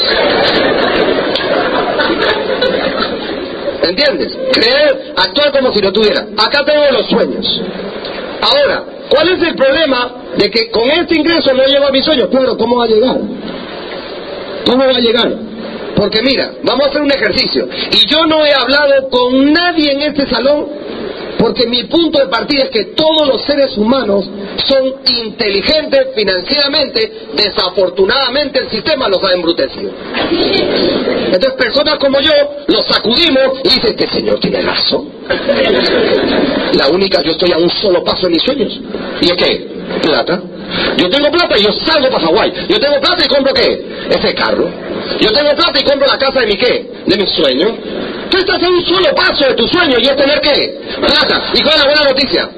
¿Entiendes? 3.82 4.36
Creer, 4.52 5.14
actuar 5.16 5.52
como 5.52 5.72
si 5.72 5.80
lo 5.80 5.92
tuviera. 5.92 6.26
Acá 6.36 6.64
tengo 6.64 6.84
los 6.92 7.06
sueños. 7.06 7.60
Ahora, 8.40 8.84
¿cuál 9.08 9.28
es 9.30 9.42
el 9.42 9.54
problema 9.54 10.12
de 10.36 10.50
que 10.50 10.70
con 10.70 10.88
este 10.90 11.16
ingreso 11.16 11.52
no 11.54 11.64
llevo 11.64 11.86
a 11.86 11.90
mis 11.90 12.04
sueños? 12.04 12.28
Claro, 12.28 12.56
¿cómo 12.56 12.76
va 12.76 12.84
a 12.84 12.88
llegar? 12.88 13.18
¿Cómo 14.66 14.84
va 14.84 14.96
a 14.96 15.00
llegar? 15.00 15.32
Porque 15.96 16.22
mira, 16.22 16.52
vamos 16.62 16.86
a 16.86 16.90
hacer 16.90 17.02
un 17.02 17.10
ejercicio. 17.10 17.68
Y 17.90 18.06
yo 18.06 18.26
no 18.26 18.44
he 18.44 18.52
hablado 18.52 19.08
con 19.10 19.52
nadie 19.52 19.92
en 19.92 20.02
este 20.02 20.28
salón 20.28 20.66
porque 21.38 21.66
mi 21.66 21.84
punto 21.84 22.18
de 22.18 22.26
partida 22.26 22.64
es 22.64 22.70
que 22.70 22.84
todos 22.96 23.26
los 23.28 23.42
seres 23.42 23.76
humanos 23.76 24.28
son 24.66 24.94
inteligentes 25.08 26.08
financieramente. 26.14 27.28
Desafortunadamente 27.34 28.58
el 28.58 28.70
sistema 28.70 29.08
los 29.08 29.22
ha 29.22 29.32
embrutecido. 29.32 29.90
Entonces 30.30 31.52
personas 31.52 31.98
como 31.98 32.20
yo 32.20 32.32
los 32.66 32.84
sacudimos 32.86 33.60
y 33.64 33.68
dicen, 33.68 33.90
este 33.90 34.08
señor 34.08 34.40
tiene 34.40 34.62
razón. 34.62 35.08
La 36.74 36.88
única, 36.88 37.22
yo 37.22 37.32
estoy 37.32 37.52
a 37.52 37.58
un 37.58 37.70
solo 37.70 38.02
paso 38.02 38.26
en 38.26 38.32
mis 38.32 38.42
sueños. 38.42 38.80
¿Y 39.20 39.26
es 39.26 39.36
qué? 39.36 39.68
Plata. 40.02 40.42
Yo 40.96 41.08
tengo 41.08 41.30
plata 41.30 41.58
y 41.58 41.62
yo 41.62 41.72
salgo 41.72 42.10
para 42.10 42.26
Hawái. 42.26 42.52
Yo 42.68 42.80
tengo 42.80 43.00
plata 43.00 43.24
y 43.24 43.28
compro 43.28 43.54
qué? 43.54 43.86
Ese 44.10 44.34
carro. 44.34 44.68
Yo 45.20 45.30
tengo 45.32 45.54
plata 45.56 45.80
y 45.80 45.84
compro 45.84 46.06
la 46.06 46.18
casa 46.18 46.40
de 46.40 46.46
mi 46.46 46.56
qué? 46.56 46.86
De 47.06 47.16
mis 47.16 47.30
sueños. 47.30 47.72
Tú 48.30 48.36
estás 48.38 48.62
a 48.62 48.68
un 48.68 48.84
solo 48.84 49.14
paso 49.14 49.46
de 49.46 49.54
tu 49.54 49.66
sueño 49.68 49.96
y 49.98 50.06
es 50.06 50.16
tener 50.16 50.40
qué? 50.40 50.80
Plata. 51.00 51.42
¿Y 51.54 51.62
cuál 51.62 51.76
es 51.76 51.84
la 51.84 51.86
buena 51.86 52.04
noticia? 52.04 52.48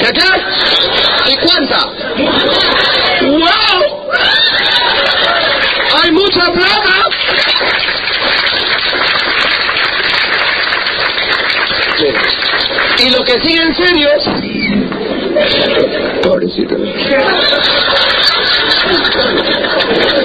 ¿Qué 0.00 0.12
qué? 0.12 1.32
¿Y 1.32 1.36
cuánta? 1.36 1.90
¡Wow! 3.22 4.02
¡Hay 6.02 6.10
mucha 6.10 6.52
plata! 6.52 7.08
Y 12.98 13.10
lo 13.10 13.24
que 13.24 13.40
siguen 13.40 13.74
serios. 13.74 14.24
Pobrecito. 16.22 16.76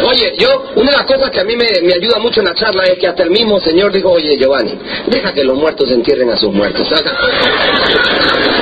Oye, 0.09 0.33
yo, 0.37 0.63
una 0.75 0.91
de 0.91 0.97
las 0.97 1.05
cosas 1.05 1.29
que 1.31 1.41
a 1.41 1.43
mí 1.43 1.55
me, 1.57 1.67
me 1.83 1.93
ayuda 1.93 2.17
mucho 2.19 2.39
en 2.39 2.45
la 2.45 2.53
charla 2.53 2.85
es 2.85 2.97
que 2.97 3.07
hasta 3.07 3.23
el 3.23 3.29
mismo 3.29 3.59
Señor 3.59 3.91
dijo, 3.91 4.09
oye 4.09 4.37
Giovanni, 4.37 4.77
deja 5.07 5.33
que 5.33 5.43
los 5.43 5.57
muertos 5.57 5.91
entierren 5.91 6.29
a 6.29 6.37
sus 6.37 6.53
muertos. 6.53 6.87
¿sabes? 6.87 7.11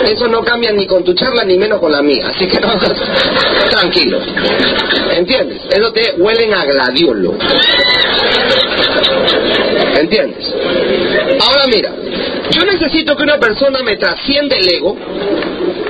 Eso 0.11 0.27
no 0.27 0.43
cambia 0.43 0.71
ni 0.71 0.87
con 0.87 1.03
tu 1.03 1.13
charla 1.13 1.43
ni 1.43 1.57
menos 1.57 1.79
con 1.79 1.91
la 1.91 2.01
mía, 2.01 2.31
así 2.33 2.47
que 2.47 2.59
no, 2.59 2.69
tranquilo. 3.69 4.19
¿Entiendes? 5.11 5.61
Eso 5.69 5.91
te 5.91 6.13
huelen 6.17 6.53
a 6.53 6.65
gladiolo. 6.65 7.35
¿Entiendes? 9.99 10.53
Ahora 11.47 11.67
mira, 11.67 11.91
yo 12.51 12.65
necesito 12.65 13.15
que 13.15 13.23
una 13.23 13.37
persona 13.37 13.83
me 13.83 13.97
trasciende 13.97 14.57
el 14.57 14.73
ego, 14.73 14.97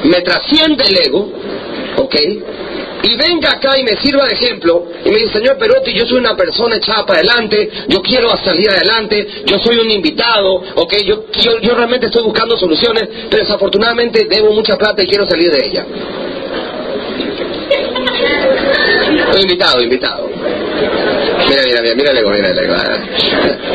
me 0.03 0.21
trasciende 0.21 0.83
el 0.83 0.97
ego, 0.97 1.29
¿ok? 1.97 2.15
Y 3.07 3.15
venga 3.17 3.51
acá 3.51 3.77
y 3.77 3.83
me 3.83 3.95
sirva 3.97 4.25
de 4.25 4.33
ejemplo 4.33 4.87
y 5.05 5.09
me 5.09 5.17
dice, 5.19 5.33
señor 5.33 5.59
Perotti, 5.59 5.93
yo 5.93 6.07
soy 6.07 6.17
una 6.17 6.35
persona 6.35 6.77
echada 6.77 7.05
para 7.05 7.19
adelante, 7.19 7.69
yo 7.87 8.01
quiero 8.01 8.35
salir 8.35 8.67
adelante, 8.71 9.43
yo 9.45 9.59
soy 9.59 9.77
un 9.77 9.91
invitado, 9.91 10.55
¿ok? 10.73 10.93
Yo, 11.05 11.25
yo, 11.33 11.59
yo 11.59 11.75
realmente 11.75 12.07
estoy 12.07 12.23
buscando 12.23 12.57
soluciones, 12.57 13.07
pero 13.29 13.43
desafortunadamente 13.43 14.25
debo 14.27 14.51
mucha 14.53 14.75
plata 14.75 15.03
y 15.03 15.07
quiero 15.07 15.27
salir 15.27 15.51
de 15.51 15.67
ella. 15.67 15.85
Estoy 19.27 19.41
invitado, 19.43 19.81
invitado. 19.81 20.27
Mira, 21.47 21.61
mira, 21.63 21.81
mira, 21.81 21.95
mira 21.95 22.11
el 22.11 22.17
ego, 22.17 22.29
mira 22.31 22.49
el 22.49 22.57
ego. 22.57 22.75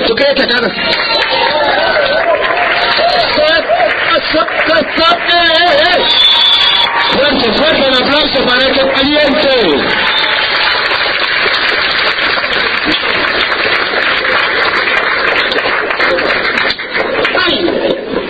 ¿Tú 0.09 0.15
crees 0.17 0.35
que 0.35 0.43
acá 0.43 0.61
no? 0.61 0.69
Fuerte, 7.13 7.53
fuerte 7.53 7.89
el 7.89 7.95
aplauso 7.95 8.45
para 8.47 8.63
este 8.67 8.85
valiente. 8.85 9.51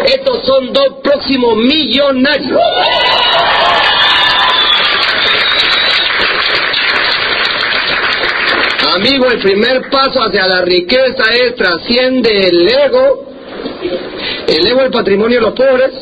Estos 0.07 0.47
son 0.47 0.73
dos 0.73 0.95
próximos 1.03 1.57
millonarios. 1.57 2.61
Amigo, 8.95 9.31
el 9.31 9.39
primer 9.39 9.89
paso 9.91 10.21
hacia 10.21 10.47
la 10.47 10.63
riqueza 10.63 11.25
es 11.33 11.55
trasciende 11.55 12.49
el 12.49 12.69
ego. 12.69 13.27
El 14.49 14.67
ego 14.67 14.83
el 14.83 14.91
patrimonio 14.91 15.39
de 15.39 15.43
los 15.43 15.55
pobres. 15.55 15.93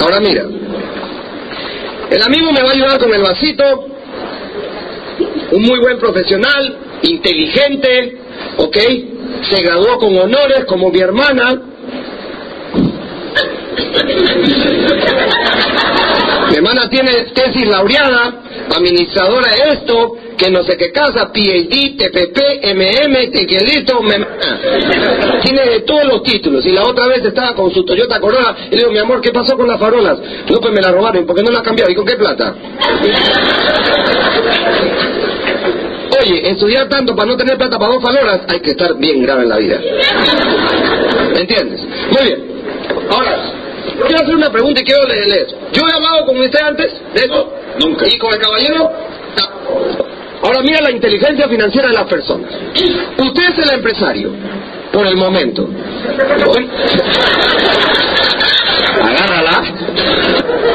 Ahora 0.00 0.20
mira, 0.20 0.44
el 2.10 2.22
amigo 2.22 2.52
me 2.52 2.62
va 2.62 2.68
a 2.68 2.72
ayudar 2.72 2.98
con 2.98 3.12
el 3.12 3.22
vasito, 3.22 3.86
un 5.52 5.62
muy 5.62 5.78
buen 5.80 5.98
profesional, 5.98 6.78
inteligente, 7.02 8.18
¿ok? 8.58 8.76
Se 9.50 9.62
graduó 9.62 9.98
con 9.98 10.16
honores 10.16 10.64
como 10.66 10.90
mi 10.90 11.00
hermana. 11.00 11.60
Mi 16.48 16.56
hermana 16.56 16.88
tiene 16.88 17.24
tesis 17.34 17.66
laureada, 17.66 18.42
administradora 18.76 19.48
de 19.52 19.72
esto, 19.72 20.16
que 20.36 20.50
no 20.50 20.62
sé 20.62 20.76
qué 20.76 20.90
casa, 20.90 21.32
PhD, 21.32 21.96
TPP, 21.96 22.38
MM, 22.74 23.30
tequilito, 23.32 24.02
me... 24.02 24.16
tiene 25.42 25.62
de 25.70 25.80
todos 25.80 26.04
los 26.06 26.22
títulos. 26.22 26.64
Y 26.66 26.72
la 26.72 26.84
otra 26.84 27.06
vez 27.06 27.24
estaba 27.24 27.54
con 27.54 27.72
su 27.72 27.84
Toyota 27.84 28.20
Corolla 28.20 28.54
y 28.70 28.74
le 28.74 28.78
digo, 28.78 28.92
mi 28.92 28.98
amor, 28.98 29.20
¿qué 29.20 29.30
pasó 29.30 29.56
con 29.56 29.68
las 29.68 29.78
farolas? 29.78 30.18
No, 30.48 30.60
pues 30.60 30.72
me 30.72 30.80
la 30.80 30.90
robaron, 30.90 31.26
¿por 31.26 31.36
qué 31.36 31.42
no 31.42 31.52
la 31.52 31.62
cambiado? 31.62 31.90
¿Y 31.90 31.94
con 31.94 32.06
qué 32.06 32.16
plata? 32.16 32.54
Oye, 36.20 36.50
estudiar 36.50 36.88
tanto 36.88 37.14
para 37.14 37.30
no 37.30 37.36
tener 37.36 37.56
plata 37.56 37.78
para 37.78 37.94
dos 37.94 38.02
farolas, 38.02 38.40
hay 38.48 38.60
que 38.60 38.70
estar 38.70 38.94
bien 38.96 39.22
grave 39.22 39.42
en 39.42 39.48
la 39.48 39.56
vida. 39.56 39.80
¿Entiendes? 41.36 41.80
Muy 42.10 42.24
bien. 42.24 42.54
Ahora, 43.10 43.52
quiero 44.06 44.22
hacer 44.22 44.34
una 44.34 44.50
pregunta 44.50 44.80
y 44.80 44.84
quiero 44.84 45.04
leerle 45.06 45.42
eso. 45.42 45.56
Yo 45.72 45.82
he 45.86 45.92
hablado 45.92 46.26
con 46.26 46.40
usted 46.40 46.60
antes 46.60 46.92
de 47.14 47.20
eso. 47.20 47.52
Nunca. 47.80 48.06
Y 48.08 48.18
con 48.18 48.32
el 48.32 48.40
caballero. 48.40 48.90
Ahora 50.44 50.60
mira 50.62 50.80
la 50.82 50.90
inteligencia 50.90 51.48
financiera 51.48 51.88
de 51.88 51.94
las 51.94 52.04
personas. 52.04 52.50
Usted 53.18 53.42
es 53.50 53.58
el 53.66 53.74
empresario. 53.74 54.30
por 54.92 55.06
el 55.08 55.16
momento. 55.16 55.68
Hoy- 56.46 56.68
Agárrala. 59.02 59.62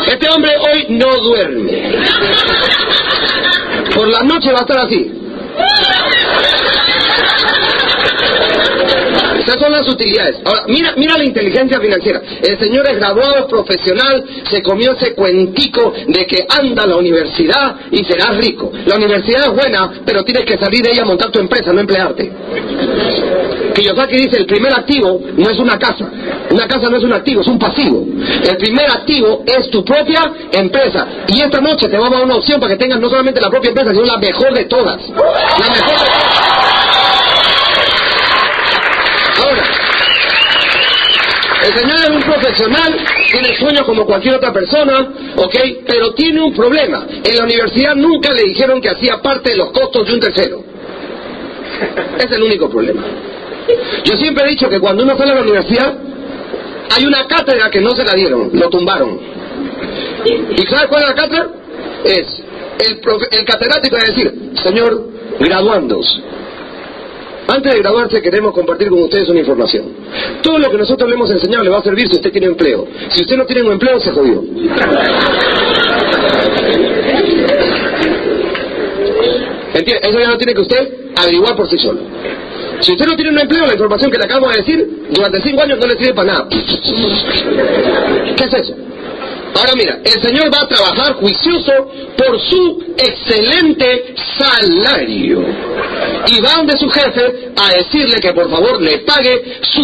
Este 0.08 0.28
hombre 0.30 0.52
hoy 0.58 0.88
no 0.90 1.08
duerme. 1.22 1.92
Por 3.96 4.08
la 4.10 4.24
noche 4.24 4.52
va 4.52 4.60
a 4.60 4.62
estar 4.62 4.78
así. 4.80 5.10
Esas 9.40 9.60
son 9.60 9.72
las 9.72 9.88
utilidades. 9.88 10.38
Ahora, 10.44 10.64
mira, 10.68 10.94
mira 10.98 11.18
la 11.18 11.24
inteligencia 11.24 11.80
financiera. 11.80 12.22
El 12.42 12.60
señor 12.60 12.88
es 12.88 12.98
graduado, 12.98 13.48
profesional, 13.48 14.24
se 14.50 14.62
comió 14.62 14.94
ese 14.94 15.14
cuentico 15.14 15.94
de 16.08 16.26
que 16.26 16.46
anda 16.50 16.84
a 16.84 16.88
la 16.88 16.98
universidad 16.98 17.76
y 17.92 18.04
serás 18.04 18.38
rico. 18.38 18.72
La 18.86 18.96
universidad 18.96 19.46
es 19.46 19.54
buena, 19.54 19.92
pero 20.06 20.24
tienes 20.24 20.46
que 20.46 20.58
salir 20.58 20.82
de 20.82 20.92
ella 20.92 21.04
a 21.04 21.06
montar 21.06 21.32
tu 21.32 21.40
empresa, 21.40 21.72
no 21.72 21.80
emplearte. 21.80 22.32
Kiyosaki 23.74 24.18
dice, 24.18 24.38
el 24.38 24.46
primer 24.46 24.74
activo 24.74 25.22
no 25.38 25.50
es 25.50 25.58
una 25.58 25.78
casa. 25.78 26.10
Una 26.50 26.68
casa 26.68 26.90
no 26.90 26.98
es 26.98 27.04
un 27.04 27.14
activo, 27.14 27.42
es 27.42 27.48
un 27.48 27.60
pasivo. 27.60 28.06
El 28.44 28.58
primer 28.58 28.90
activo 28.90 29.44
es 29.46 29.70
tu 29.70 29.86
propia 29.86 30.32
empresa. 30.52 31.08
Y 31.28 31.42
esta 31.42 31.62
noche 31.62 31.88
te 31.88 31.98
vamos 31.98 32.14
a 32.14 32.18
dar 32.18 32.26
una 32.26 32.36
opción 32.36 32.60
para 32.60 32.74
que 32.74 32.80
tengas 32.80 33.00
no 33.00 33.10
solamente 33.10 33.40
la 33.40 33.50
propia 33.50 33.70
empresa, 33.70 33.92
sino 33.92 34.06
la 34.06 34.18
mejor 34.18 34.54
de 34.54 34.66
todas. 34.66 35.08
La 35.10 35.70
mejor 35.70 36.00
de 36.00 36.06
todas. 36.06 36.70
Ahora, 39.42 39.64
el 41.70 41.80
señor 41.80 41.98
es 42.00 42.10
un 42.10 42.22
profesional, 42.22 42.98
tiene 43.32 43.58
sueños 43.58 43.84
como 43.84 44.06
cualquier 44.06 44.36
otra 44.36 44.52
persona, 44.54 45.08
¿ok? 45.36 45.56
Pero 45.88 46.14
tiene 46.14 46.42
un 46.42 46.54
problema. 46.54 47.06
En 47.24 47.36
la 47.36 47.44
universidad 47.44 47.96
nunca 47.96 48.34
le 48.34 48.44
dijeron 48.44 48.82
que 48.82 48.90
hacía 48.90 49.22
parte 49.22 49.52
de 49.52 49.58
los 49.58 49.72
costos 49.72 50.08
de 50.08 50.14
un 50.14 50.20
tercero. 50.20 50.64
Es 52.18 52.32
el 52.32 52.44
único 52.44 52.70
problema. 52.70 53.04
Yo 54.04 54.18
siempre 54.18 54.46
he 54.46 54.50
dicho 54.50 54.68
que 54.70 54.80
cuando 54.80 55.04
uno 55.04 55.16
sale 55.18 55.32
a 55.32 55.36
la 55.36 55.42
universidad, 55.42 55.94
hay 56.96 57.06
una 57.06 57.28
cátedra 57.28 57.70
que 57.70 57.80
no 57.82 57.92
se 57.92 58.04
la 58.04 58.14
dieron, 58.16 58.50
lo 58.54 58.70
tumbaron. 58.70 59.20
¿Y 60.26 60.62
sabes 60.68 60.88
cuál 60.88 61.04
es 61.04 61.10
la 61.10 61.16
cátedra? 61.16 61.48
Es 62.04 62.44
el, 62.88 63.02
profe- 63.02 63.28
el 63.32 63.46
catedrático 63.46 63.96
va 63.96 64.02
a 64.02 64.06
decir, 64.06 64.52
señor, 64.64 65.08
graduandos, 65.40 66.22
antes 67.50 67.74
de 67.74 67.80
graduarse 67.80 68.22
queremos 68.22 68.54
compartir 68.54 68.90
con 68.90 69.04
ustedes 69.04 69.28
una 69.30 69.40
información. 69.40 69.86
Todo 70.42 70.60
lo 70.60 70.70
que 70.70 70.78
nosotros 70.78 71.10
le 71.10 71.16
hemos 71.16 71.32
enseñado 71.32 71.64
le 71.64 71.70
va 71.70 71.80
a 71.80 71.84
servir 71.84 72.08
si 72.08 72.16
usted 72.16 72.32
tiene 72.32 72.48
empleo. 72.48 72.88
Si 73.10 73.22
usted 73.22 73.38
no 73.38 73.46
tiene 73.46 73.64
un 73.64 73.74
empleo, 73.74 74.00
se 74.00 74.12
jodió. 74.12 74.44
¿Entiende? 79.74 80.08
Eso 80.08 80.20
ya 80.20 80.30
lo 80.30 80.38
tiene 80.38 80.54
que 80.54 80.62
usted 80.62 80.94
averiguar 81.16 81.56
por 81.56 81.70
sí 81.70 81.78
solo. 81.78 82.02
Si 82.82 82.92
usted 82.92 83.06
no 83.06 83.16
tiene 83.16 83.32
un 83.32 83.40
empleo, 83.40 83.66
la 83.66 83.74
información 83.74 84.12
que 84.12 84.18
le 84.18 84.26
acabo 84.26 84.50
de 84.50 84.58
decir, 84.58 85.08
durante 85.12 85.42
cinco 85.42 85.62
años 85.62 85.80
no 85.80 85.88
le 85.88 85.98
sirve 85.98 86.14
para 86.14 86.34
nada. 86.34 86.48
¿Qué 86.50 88.44
es 88.44 88.54
eso? 88.54 88.76
Ahora 89.56 89.74
mira, 89.76 90.00
el 90.04 90.22
señor 90.22 90.54
va 90.54 90.64
a 90.64 90.68
trabajar 90.68 91.14
juicioso 91.14 91.92
por 92.18 92.40
su 92.40 92.84
excelente 92.98 94.16
salario. 94.38 95.44
Y 96.28 96.40
va 96.42 96.56
donde 96.58 96.78
su 96.78 96.90
jefe 96.90 97.52
a 97.56 97.74
decirle 97.74 98.20
que 98.20 98.34
por 98.34 98.50
favor 98.50 98.82
le 98.82 99.00
pague 99.00 99.60
su, 99.62 99.84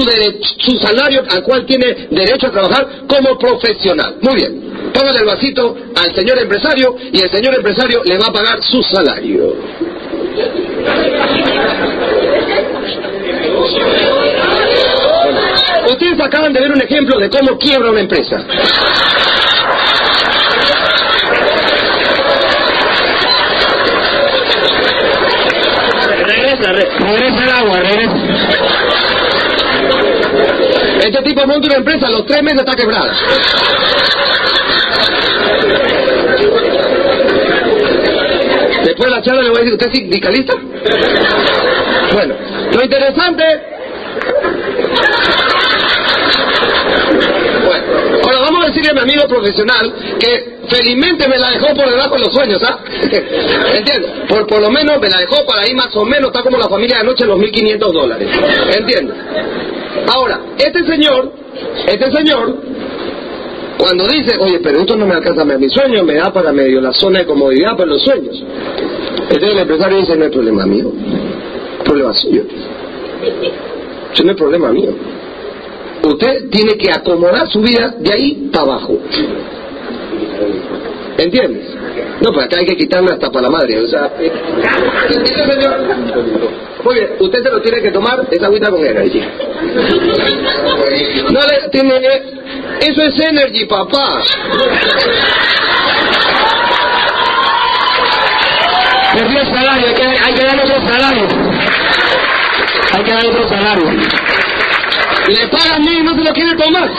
su 0.59 0.77
salario 0.77 1.23
al 1.29 1.43
cual 1.43 1.65
tiene 1.65 2.07
derecho 2.09 2.47
a 2.47 2.51
trabajar 2.51 2.87
como 3.07 3.37
profesional. 3.37 4.17
Muy 4.21 4.35
bien, 4.35 4.91
póngale 4.93 5.19
el 5.19 5.25
vasito 5.25 5.75
al 5.95 6.15
señor 6.15 6.39
empresario 6.39 6.95
y 7.11 7.21
el 7.21 7.31
señor 7.31 7.55
empresario 7.55 8.01
le 8.05 8.17
va 8.17 8.27
a 8.27 8.33
pagar 8.33 8.61
su 8.63 8.81
salario. 8.83 9.55
Ustedes 15.89 16.19
acaban 16.19 16.53
de 16.53 16.59
ver 16.59 16.71
un 16.71 16.81
ejemplo 16.81 17.19
de 17.19 17.29
cómo 17.29 17.57
quiebra 17.57 17.91
una 17.91 18.01
empresa. 18.01 18.45
Regresa, 26.65 26.71
re- 26.71 26.89
regresa 26.99 27.43
el 27.43 27.49
agua, 27.49 27.79
regresa. 27.79 28.15
Este 30.99 31.21
tipo 31.23 31.45
monta 31.45 31.67
una 31.67 31.77
empresa, 31.77 32.07
a 32.07 32.09
los 32.09 32.25
tres 32.25 32.41
meses 32.41 32.59
está 32.61 32.75
quebrada. 32.75 33.13
Después 38.83 39.09
de 39.09 39.15
la 39.15 39.21
charla 39.21 39.41
le 39.41 39.49
voy 39.49 39.57
a 39.57 39.61
decir, 39.61 39.73
¿usted 39.73 39.87
es 39.87 39.93
sindicalista? 39.97 40.53
Bueno, 42.13 42.35
lo 42.73 42.83
interesante... 42.83 43.43
Bueno, 47.65 47.83
ahora 48.23 48.39
vamos 48.41 48.63
a 48.63 48.64
decirle 48.75 48.91
a 48.91 49.05
mi 49.05 49.11
amigo 49.11 49.27
profesional 49.27 49.93
que 50.19 50.57
felizmente 50.67 51.27
me 51.27 51.37
la 51.37 51.51
dejó 51.51 51.73
por 51.73 51.89
debajo 51.89 52.15
de 52.15 52.21
los 52.21 52.33
sueños, 52.33 52.61
¿ah? 52.63 52.79
¿Entiendes? 53.73 54.11
Por, 54.27 54.45
por 54.47 54.61
lo 54.61 54.69
menos 54.69 54.99
me 54.99 55.09
la 55.09 55.19
dejó 55.19 55.45
para 55.45 55.61
ahí 55.61 55.73
más 55.73 55.95
o 55.95 56.03
menos, 56.05 56.27
está 56.27 56.43
como 56.43 56.57
la 56.57 56.67
familia 56.67 56.97
de 56.97 57.01
anoche 57.01 57.25
los 57.25 57.39
1.500 57.39 57.91
dólares. 57.91 58.29
¿Entiendes? 58.77 59.15
Ahora, 60.13 60.41
este 60.57 60.83
señor, 60.85 61.31
este 61.87 62.11
señor, 62.11 62.57
cuando 63.77 64.07
dice, 64.07 64.37
oye, 64.39 64.59
pero 64.59 64.79
esto 64.79 64.95
no 64.95 65.05
me 65.05 65.15
alcanza 65.15 65.41
a 65.41 65.45
mis 65.45 65.71
sueños, 65.71 66.03
me 66.05 66.15
da 66.15 66.31
para 66.31 66.51
medio 66.51 66.81
la 66.81 66.91
zona 66.91 67.19
de 67.19 67.25
comodidad 67.25 67.71
para 67.71 67.85
los 67.85 68.03
sueños. 68.03 68.43
Entonces 69.21 69.51
el 69.51 69.59
empresario 69.59 69.97
dice, 69.97 70.15
no 70.15 70.25
es 70.25 70.31
problema 70.31 70.65
mío, 70.65 70.91
problema 71.83 72.13
suyo. 72.13 72.43
Eso 74.13 74.23
no 74.23 74.31
es 74.31 74.37
problema 74.37 74.71
mío. 74.71 74.91
Usted 76.05 76.49
tiene 76.51 76.77
que 76.77 76.91
acomodar 76.91 77.47
su 77.49 77.61
vida 77.61 77.93
de 77.99 78.13
ahí 78.13 78.49
para 78.51 78.63
abajo. 78.63 78.97
¿Entiendes? 81.17 81.67
No, 82.21 82.31
pues 82.31 82.45
acá 82.45 82.57
hay 82.59 82.65
que 82.65 82.75
quitarme 82.75 83.11
hasta 83.11 83.29
para 83.31 83.43
la 83.43 83.49
madre. 83.49 83.79
O 83.79 83.87
sea, 83.87 84.11
eh, 84.19 84.31
ese 85.09 85.25
señor. 85.35 85.79
Muy 86.83 86.93
bien, 86.95 87.09
usted 87.19 87.41
se 87.43 87.49
lo 87.49 87.61
tiene 87.61 87.81
que 87.81 87.91
tomar 87.91 88.27
esa 88.29 88.45
agüita 88.45 88.69
con 88.69 88.85
energy. 88.85 89.21
No 91.31 91.39
le 91.41 91.69
tiene. 91.71 91.95
eh, 91.95 92.23
Eso 92.81 93.01
es 93.01 93.19
energy, 93.19 93.65
papá. 93.65 94.21
Perdió 99.13 99.39
el 99.41 99.47
salario, 99.47 99.87
hay 99.87 99.93
que, 99.93 100.03
hay 100.03 100.33
que 100.33 100.43
darle 100.43 100.63
otro 100.63 100.81
salario. 100.87 101.27
Hay 102.93 103.03
que 103.03 103.11
darle 103.13 103.29
otro 103.29 103.47
salario. 103.47 103.85
Le 105.27 105.47
pagan 105.47 105.83
mil 105.83 105.99
y 105.99 106.03
no 106.03 106.15
se 106.15 106.23
lo 106.23 106.33
quiere 106.33 106.55
tomar. 106.55 106.89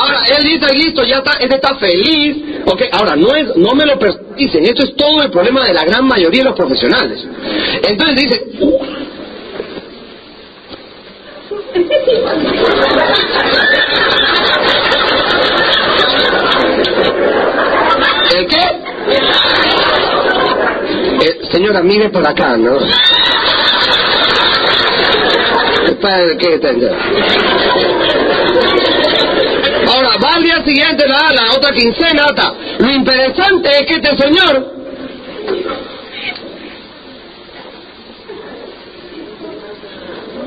Ahora, 0.00 0.22
él 0.36 0.44
dice, 0.44 0.74
listo, 0.74 1.04
ya 1.04 1.18
está, 1.18 1.32
este 1.34 1.54
está 1.56 1.74
feliz. 1.76 2.36
Ok, 2.66 2.82
ahora, 2.92 3.14
no 3.16 3.34
es, 3.34 3.54
no 3.56 3.74
me 3.74 3.84
lo 3.84 3.98
dicen, 4.36 4.64
esto 4.64 4.84
es 4.84 4.96
todo 4.96 5.22
el 5.22 5.30
problema 5.30 5.64
de 5.64 5.74
la 5.74 5.84
gran 5.84 6.06
mayoría 6.06 6.42
de 6.42 6.48
los 6.50 6.56
profesionales. 6.56 7.26
Entonces 7.82 8.16
dice, 8.16 8.42
¿el 18.36 18.46
qué? 18.46 18.84
Eh, 21.20 21.40
señora, 21.52 21.82
mire 21.82 22.08
por 22.08 22.26
acá, 22.26 22.56
¿no? 22.56 22.78
¿Para 26.00 26.36
qué? 26.36 26.60
Ahora, 29.86 30.08
va 30.22 30.34
al 30.34 30.42
día 30.42 30.64
siguiente, 30.64 31.06
la, 31.06 31.32
la 31.32 31.52
otra 31.56 31.74
quincena, 31.74 32.26
ta. 32.34 32.54
Lo 32.78 32.90
interesante 32.90 33.68
es 33.68 33.86
que 33.86 33.94
este 33.94 34.16
señor 34.16 34.74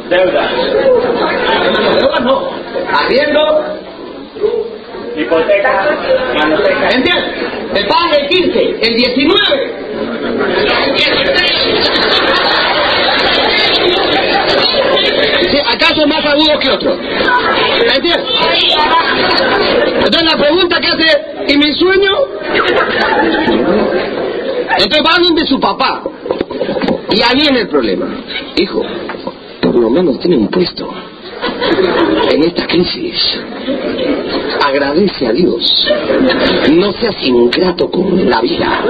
Deuda. 0.10 0.50
Deuda 2.00 2.20
no. 2.22 2.50
Arriendo, 2.94 3.42
Hipoteca. 5.18 5.98
Manoteca. 6.36 6.90
¿entiendes? 6.90 7.26
Me 7.74 7.84
pagan 7.84 8.14
el 8.22 8.28
15, 8.28 8.78
el 8.82 8.96
19. 8.96 9.74
Sí, 10.88 11.04
¿Acaso 15.74 16.08
más 16.08 16.26
agudos 16.26 16.60
que 16.60 16.70
otros? 16.70 16.98
¿Entiendes? 17.96 18.26
Entonces 19.96 20.24
la 20.24 20.38
pregunta 20.38 20.80
que 20.80 20.88
hace, 20.88 21.54
¿y 21.54 21.58
mi 21.58 21.74
sueño? 21.74 22.12
Entonces 24.78 25.02
va 25.06 25.18
donde 25.22 25.46
su 25.46 25.60
papá. 25.60 26.04
Y 27.12 27.22
ahí 27.22 27.40
viene 27.42 27.62
el 27.62 27.68
problema. 27.68 28.08
Hijo, 28.58 28.82
por 29.62 29.76
lo 29.76 29.90
menos 29.90 30.20
tiene 30.20 30.38
un 30.38 30.50
puesto 30.50 30.94
en 32.32 32.44
esta 32.44 32.68
crisis. 32.68 33.40
Agradece 34.66 35.28
a 35.28 35.32
Dios. 35.32 35.88
No 36.72 36.92
seas 36.94 37.16
ingrato 37.22 37.90
con 37.90 38.30
la 38.30 38.42
vida. 38.42 38.84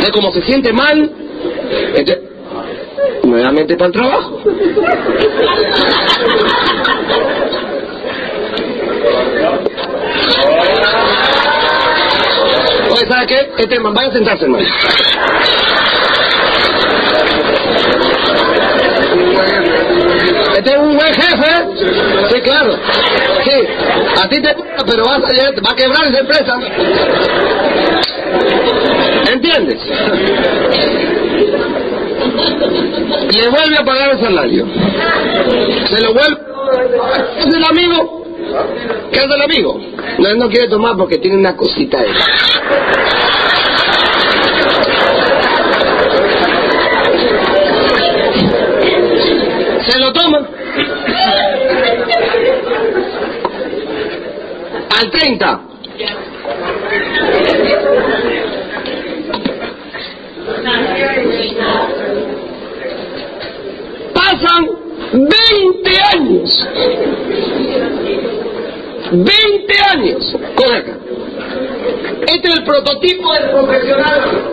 De 0.00 0.10
como 0.10 0.32
se 0.32 0.42
siente 0.42 0.72
mal, 0.72 1.10
entonces, 1.96 2.33
nuevamente 3.34 3.76
para 3.76 3.86
el 3.88 3.92
trabajo. 3.92 4.40
Oye, 12.90 13.06
¿sabe 13.08 13.26
qué? 13.26 13.52
Este 13.58 13.80
man, 13.80 13.94
vaya 13.94 14.08
a 14.08 14.12
sentarse, 14.12 14.44
hermano. 14.44 14.64
Este 20.56 20.70
es 20.70 20.78
un 20.78 20.96
buen 20.96 21.12
jefe, 21.14 21.50
¿eh? 21.50 21.64
Sí, 22.32 22.40
claro. 22.40 22.76
Sí, 23.44 23.66
a 24.22 24.28
ti 24.28 24.40
te 24.40 24.54
pero 24.86 25.04
vas 25.04 25.18
a, 25.18 25.60
va 25.60 25.70
a 25.72 25.76
quebrar 25.76 26.06
esa 26.06 26.20
empresa. 26.20 26.56
¿Entiendes? 29.32 29.80
Le 32.34 33.48
vuelve 33.48 33.76
a 33.78 33.84
pagar 33.84 34.10
el 34.10 34.20
salario. 34.20 34.66
Se 35.86 36.02
lo 36.02 36.12
vuelve. 36.14 36.38
Es 37.38 37.54
el 37.54 37.64
amigo. 37.64 38.24
¿Qué 39.12 39.18
es 39.20 39.24
el 39.24 39.42
amigo? 39.42 39.80
No, 40.18 40.28
él 40.28 40.38
no 40.38 40.48
quiere 40.48 40.68
tomar 40.68 40.96
porque 40.96 41.18
tiene 41.18 41.36
una 41.36 41.56
cosita 41.56 41.98
de. 42.00 42.08
Se 49.86 49.98
lo 49.98 50.12
toma. 50.12 50.38
Al 54.98 55.10
30. 55.10 55.60
Pasan 64.14 64.68
20 65.12 66.00
años. 66.44 66.68
20 69.12 69.74
años. 69.92 70.36
Correcto. 70.56 70.92
Este 72.26 72.48
es 72.48 72.54
el 72.56 72.64
prototipo 72.64 73.32
del 73.34 73.50
profesional. 73.50 74.50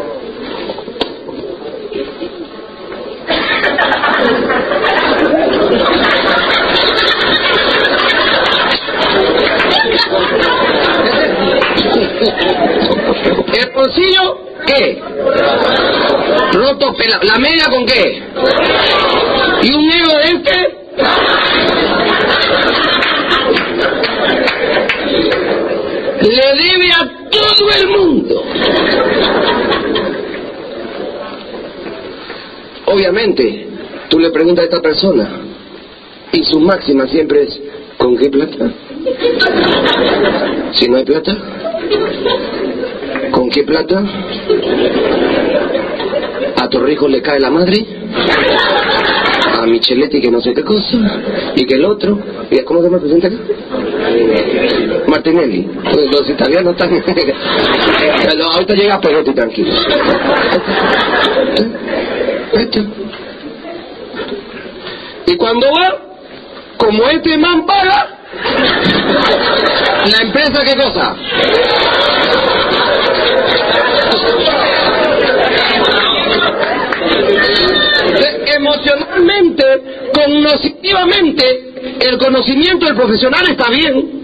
¿El 13.54 13.72
bolsillo 13.74 14.38
qué? 14.66 15.02
Roto, 16.54 16.94
pela- 16.96 17.20
¿la 17.24 17.38
media 17.39 17.66
con 17.70 17.86
qué? 17.86 18.24
¿Y 19.64 19.74
un 19.74 19.88
negro 19.88 20.18
de 20.18 20.24
este? 20.32 20.78
Le 26.22 26.64
debe 26.64 26.92
a 26.92 27.12
el 27.80 27.88
mundo. 27.89 28.43
Obviamente, 32.86 33.67
tú 34.09 34.19
le 34.19 34.30
preguntas 34.32 34.63
a 34.63 34.65
esta 34.65 34.82
persona 34.82 35.30
y 36.32 36.43
su 36.43 36.59
máxima 36.59 37.07
siempre 37.07 37.43
es, 37.43 37.61
¿con 37.97 38.17
qué 38.17 38.30
plata? 38.30 38.72
Si 40.74 40.88
no 40.89 40.97
hay 40.97 41.05
plata, 41.05 41.38
¿con 43.32 43.49
qué 43.49 43.63
plata? 43.63 44.03
A 46.57 46.69
Torrijos 46.69 47.09
le 47.09 47.22
cae 47.22 47.39
la 47.39 47.49
madre, 47.49 47.86
a 49.59 49.65
Micheletti 49.65 50.22
que 50.22 50.32
no 50.32 50.41
sé 50.41 50.53
qué 50.53 50.63
cosa, 50.63 50.97
y 51.55 51.65
que 51.65 51.76
el 51.76 51.86
otro, 51.86 52.19
¿y 52.49 52.59
¿cómo 52.59 52.82
se 52.82 52.86
llama 52.88 52.97
el 52.97 53.01
presidente 53.01 53.28
acá? 53.28 53.38
Martinelli. 55.07 55.67
Los 56.11 56.30
italianos 56.30 56.74
están... 56.74 56.91
Ahorita 58.53 58.74
llega 58.74 58.99
Perotti, 58.99 59.34
tranquilo. 59.34 59.74
Esto. 62.53 62.80
Y 65.28 65.36
cuando 65.38 65.67
va, 65.67 65.97
como 66.78 67.07
este 67.07 67.38
man 67.38 67.65
paga, 67.65 68.17
la 70.05 70.17
empresa 70.24 70.63
qué 70.63 70.76
cosa? 70.76 71.15
Eh, 78.24 78.51
Emocionalmente, 78.62 79.64
cognitivamente, 80.14 81.74
el 81.99 82.18
conocimiento 82.20 82.86
del 82.86 82.95
profesional 82.95 83.43
está 83.49 83.72
bien, 83.72 84.24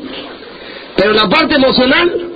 pero 0.96 1.12
la 1.14 1.28
parte 1.28 1.56
emocional 1.56 2.28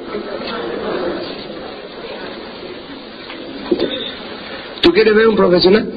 ¿Tú 4.82 4.92
quieres 4.92 5.16
ver 5.16 5.28
un 5.28 5.36
profesional? 5.36 5.88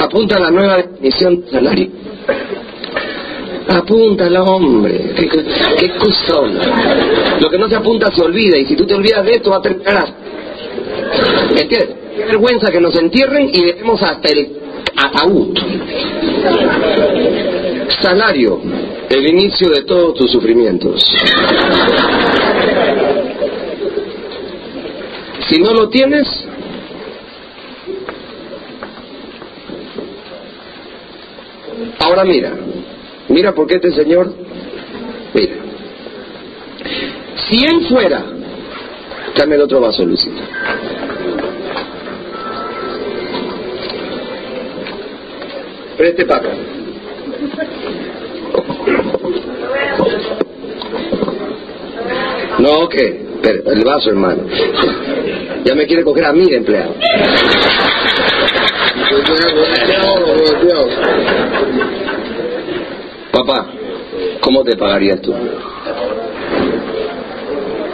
Apunta 0.00 0.38
la 0.40 0.50
nueva 0.50 0.76
definición 0.78 1.42
de 1.42 1.50
salario. 1.50 1.88
Apúntala, 3.68 4.42
hombre. 4.42 5.12
Qué, 5.16 5.28
qué. 5.28 5.44
Lo 7.40 7.48
que 7.48 7.58
no 7.58 7.68
se 7.68 7.76
apunta 7.76 8.10
se 8.14 8.22
olvida 8.22 8.58
y 8.58 8.66
si 8.66 8.76
tú 8.76 8.84
te 8.84 8.94
olvidas 8.94 9.24
de 9.24 9.30
esto 9.30 9.50
va 9.50 9.58
a 9.58 9.62
terminar. 9.62 10.08
¿Entiendes? 11.50 12.05
Qué 12.16 12.24
vergüenza 12.24 12.70
que 12.72 12.80
nos 12.80 12.96
entierren 12.96 13.50
y 13.52 13.62
dejemos 13.62 14.02
hasta 14.02 14.28
el 14.30 14.56
ataúd. 14.96 15.58
Salario, 18.00 18.62
el 19.10 19.26
inicio 19.26 19.68
de 19.68 19.82
todos 19.82 20.14
tus 20.14 20.32
sufrimientos. 20.32 21.04
Si 25.46 25.60
no 25.60 25.74
lo 25.74 25.90
tienes, 25.90 26.26
ahora 32.00 32.24
mira, 32.24 32.54
mira 33.28 33.54
porque 33.54 33.74
este 33.74 33.92
señor, 33.92 34.32
mira, 35.34 35.54
si 37.48 37.62
él 37.62 37.86
fuera, 37.88 38.24
dame 39.36 39.56
el 39.56 39.60
otro 39.60 39.80
vaso, 39.80 40.02
Lucita. 40.04 40.42
Preste 45.96 46.26
para 46.26 46.40
acá. 46.40 46.50
No, 52.58 52.88
¿qué? 52.88 53.26
Espera, 53.34 53.72
el 53.72 53.84
vaso, 53.84 54.10
hermano. 54.10 54.42
Ya 55.64 55.74
me 55.74 55.86
quiere 55.86 56.04
coger 56.04 56.24
a 56.24 56.32
mí 56.32 56.46
de 56.46 56.56
empleado. 56.56 56.94
Papá, 63.32 63.66
¿cómo 64.40 64.64
te 64.64 64.76
pagarías 64.76 65.20
tú? 65.20 65.34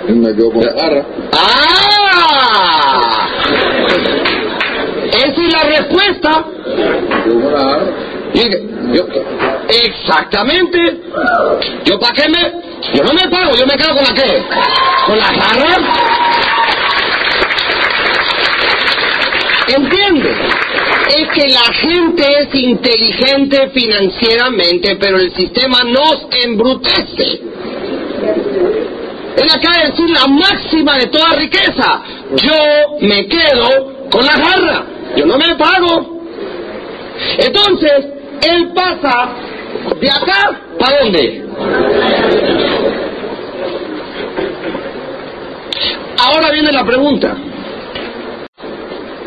Me 0.08 0.34
quedo 0.34 0.50
con 0.52 0.64
la 0.64 0.72
garra. 0.72 1.06
¡Ah! 1.32 3.28
Esa 5.06 5.26
es 5.26 5.52
la 5.52 5.62
respuesta. 5.64 6.44
Dije, 8.34 8.62
yo- 8.92 9.06
exactamente. 9.68 11.00
¿Yo 11.84 11.98
para 11.98 12.12
qué 12.14 12.28
me...? 12.28 12.52
Yo 12.94 13.04
no 13.04 13.12
me 13.12 13.28
pago, 13.28 13.54
yo 13.54 13.66
me 13.66 13.76
quedo 13.76 13.94
con 13.94 14.04
la 14.04 14.14
qué. 14.14 14.44
¿Con 15.06 15.18
la 15.18 15.24
jarra? 15.24 15.76
¿Entiendes? 19.68 20.36
Es 21.16 21.28
que 21.34 21.48
la 21.48 21.72
gente 21.74 22.24
es 22.40 22.54
inteligente 22.54 23.70
financieramente, 23.70 24.96
pero 24.96 25.18
el 25.18 25.32
sistema 25.34 25.78
nos 25.84 26.26
embrutece. 26.44 27.40
Él 29.36 29.48
acaba 29.50 29.78
de 29.84 29.90
decir 29.90 30.10
la 30.10 30.26
máxima 30.26 30.98
de 30.98 31.06
toda 31.06 31.30
riqueza. 31.36 32.02
Yo 32.36 32.98
me 33.00 33.26
quedo 33.26 34.08
con 34.10 34.24
la 34.24 34.32
jarra. 34.32 34.84
Yo 35.16 35.26
no 35.26 35.38
me 35.38 35.54
pago. 35.56 36.11
Entonces, 37.38 38.06
él 38.42 38.72
pasa 38.74 39.30
de 40.00 40.08
acá 40.08 40.60
para 40.78 41.02
dónde? 41.02 41.44
Ahora 46.18 46.52
viene 46.52 46.72
la 46.72 46.84
pregunta. 46.84 47.36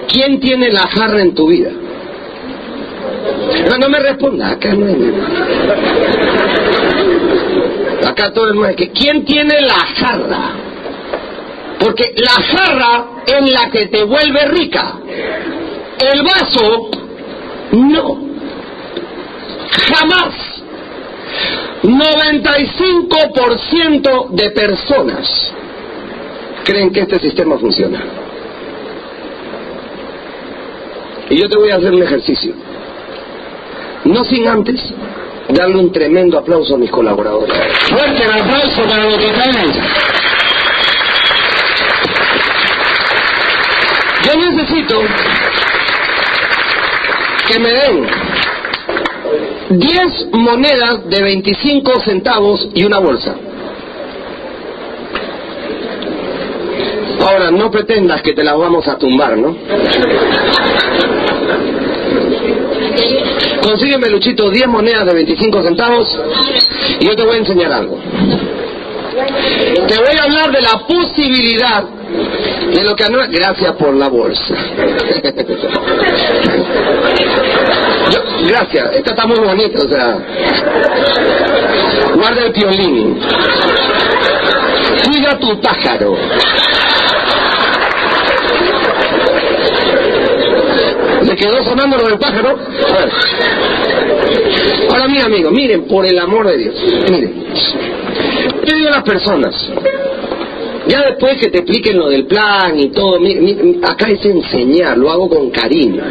¿Quién 0.07 0.39
tiene 0.39 0.69
la 0.71 0.87
jarra 0.87 1.21
en 1.21 1.35
tu 1.35 1.47
vida? 1.47 1.71
No, 3.69 3.77
no 3.77 3.89
me 3.89 3.99
responda, 3.99 4.51
acá 4.51 4.73
no 4.73 4.85
hay. 4.85 5.13
Acá 8.07 8.31
todo 8.33 8.49
el 8.49 8.53
mundo. 8.55 8.75
que 8.77 8.91
¿Quién 8.91 9.25
tiene 9.25 9.61
la 9.61 9.73
jarra? 9.73 10.51
Porque 11.79 12.13
la 12.17 12.43
jarra 12.43 13.05
es 13.25 13.51
la 13.51 13.69
que 13.69 13.87
te 13.87 14.03
vuelve 14.03 14.45
rica. 14.47 14.99
El 15.99 16.23
vaso, 16.23 16.89
no. 17.75 18.17
Jamás. 19.93 20.33
95% 21.83 24.29
de 24.29 24.49
personas 24.51 25.51
creen 26.63 26.91
que 26.91 27.01
este 27.01 27.19
sistema 27.19 27.57
funciona. 27.57 28.01
Y 31.29 31.41
yo 31.41 31.49
te 31.49 31.57
voy 31.57 31.71
a 31.71 31.75
hacer 31.75 31.93
un 31.93 32.03
ejercicio. 32.03 32.53
No 34.05 34.23
sin 34.23 34.47
antes 34.47 34.81
darle 35.49 35.75
un 35.77 35.91
tremendo 35.91 36.39
aplauso 36.39 36.75
a 36.75 36.77
mis 36.77 36.91
colaboradores. 36.91 37.57
Fuerte 37.89 38.23
el 38.23 38.31
aplauso 38.31 38.83
para 38.83 39.03
los 39.05 39.17
que. 39.17 39.75
Yo 44.23 44.35
necesito 44.39 45.01
que 47.47 47.59
me 47.59 47.69
den 47.71 48.07
10 49.69 50.27
monedas 50.33 51.09
de 51.09 51.21
25 51.21 51.99
centavos 52.01 52.69
y 52.73 52.83
una 52.85 52.99
bolsa. 52.99 53.35
Ahora, 57.19 57.49
no 57.51 57.71
pretendas 57.71 58.21
que 58.21 58.33
te 58.33 58.43
las 58.43 58.57
vamos 58.57 58.87
a 58.87 58.97
tumbar, 58.97 59.37
¿no? 59.37 59.55
Consígueme, 63.63 64.09
Luchito, 64.09 64.49
10 64.51 64.67
monedas 64.67 65.05
de 65.05 65.13
25 65.13 65.63
centavos 65.63 66.19
y 66.99 67.05
yo 67.05 67.15
te 67.15 67.23
voy 67.23 67.35
a 67.35 67.39
enseñar 67.39 67.71
algo. 67.71 67.97
Te 69.87 69.97
voy 69.97 70.17
a 70.19 70.23
hablar 70.23 70.51
de 70.51 70.61
la 70.61 70.85
posibilidad 70.87 71.94
de 72.15 72.83
lo 72.83 72.95
que 72.95 73.09
no 73.09 73.19
Gracias 73.29 73.73
por 73.73 73.93
la 73.95 74.07
bolsa. 74.07 74.55
Gracias, 78.47 78.95
esta 78.95 79.11
está 79.11 79.25
muy 79.25 79.39
bonita, 79.39 79.79
o 79.83 79.89
sea. 79.89 80.17
Guarda 82.15 82.45
el 82.45 82.51
piolín. 82.51 83.19
Cuida 85.05 85.39
tu 85.39 85.59
pájaro. 85.61 86.17
¿Le 91.23 91.35
quedó 91.35 91.63
sonando 91.63 91.97
lo 91.97 92.05
del 92.05 92.19
pájaro? 92.19 92.59
Ahora, 94.91 95.07
mira, 95.07 95.25
amigo, 95.25 95.51
miren, 95.51 95.87
por 95.87 96.05
el 96.05 96.19
amor 96.19 96.47
de 96.47 96.57
Dios. 96.57 96.75
Miren. 97.09 97.45
Yo 98.65 98.77
digo 98.77 98.89
a 98.89 98.91
las 98.91 99.03
personas, 99.03 99.71
ya 100.87 101.01
después 101.09 101.37
que 101.39 101.49
te 101.49 101.59
expliquen 101.59 101.97
lo 101.97 102.09
del 102.09 102.25
plan 102.25 102.79
y 102.79 102.89
todo, 102.89 103.19
mi- 103.19 103.35
mi- 103.35 103.79
acá 103.83 104.09
es 104.09 104.23
enseñar, 104.25 104.97
lo 104.97 105.09
hago 105.11 105.27
con 105.29 105.49
cariño, 105.49 106.01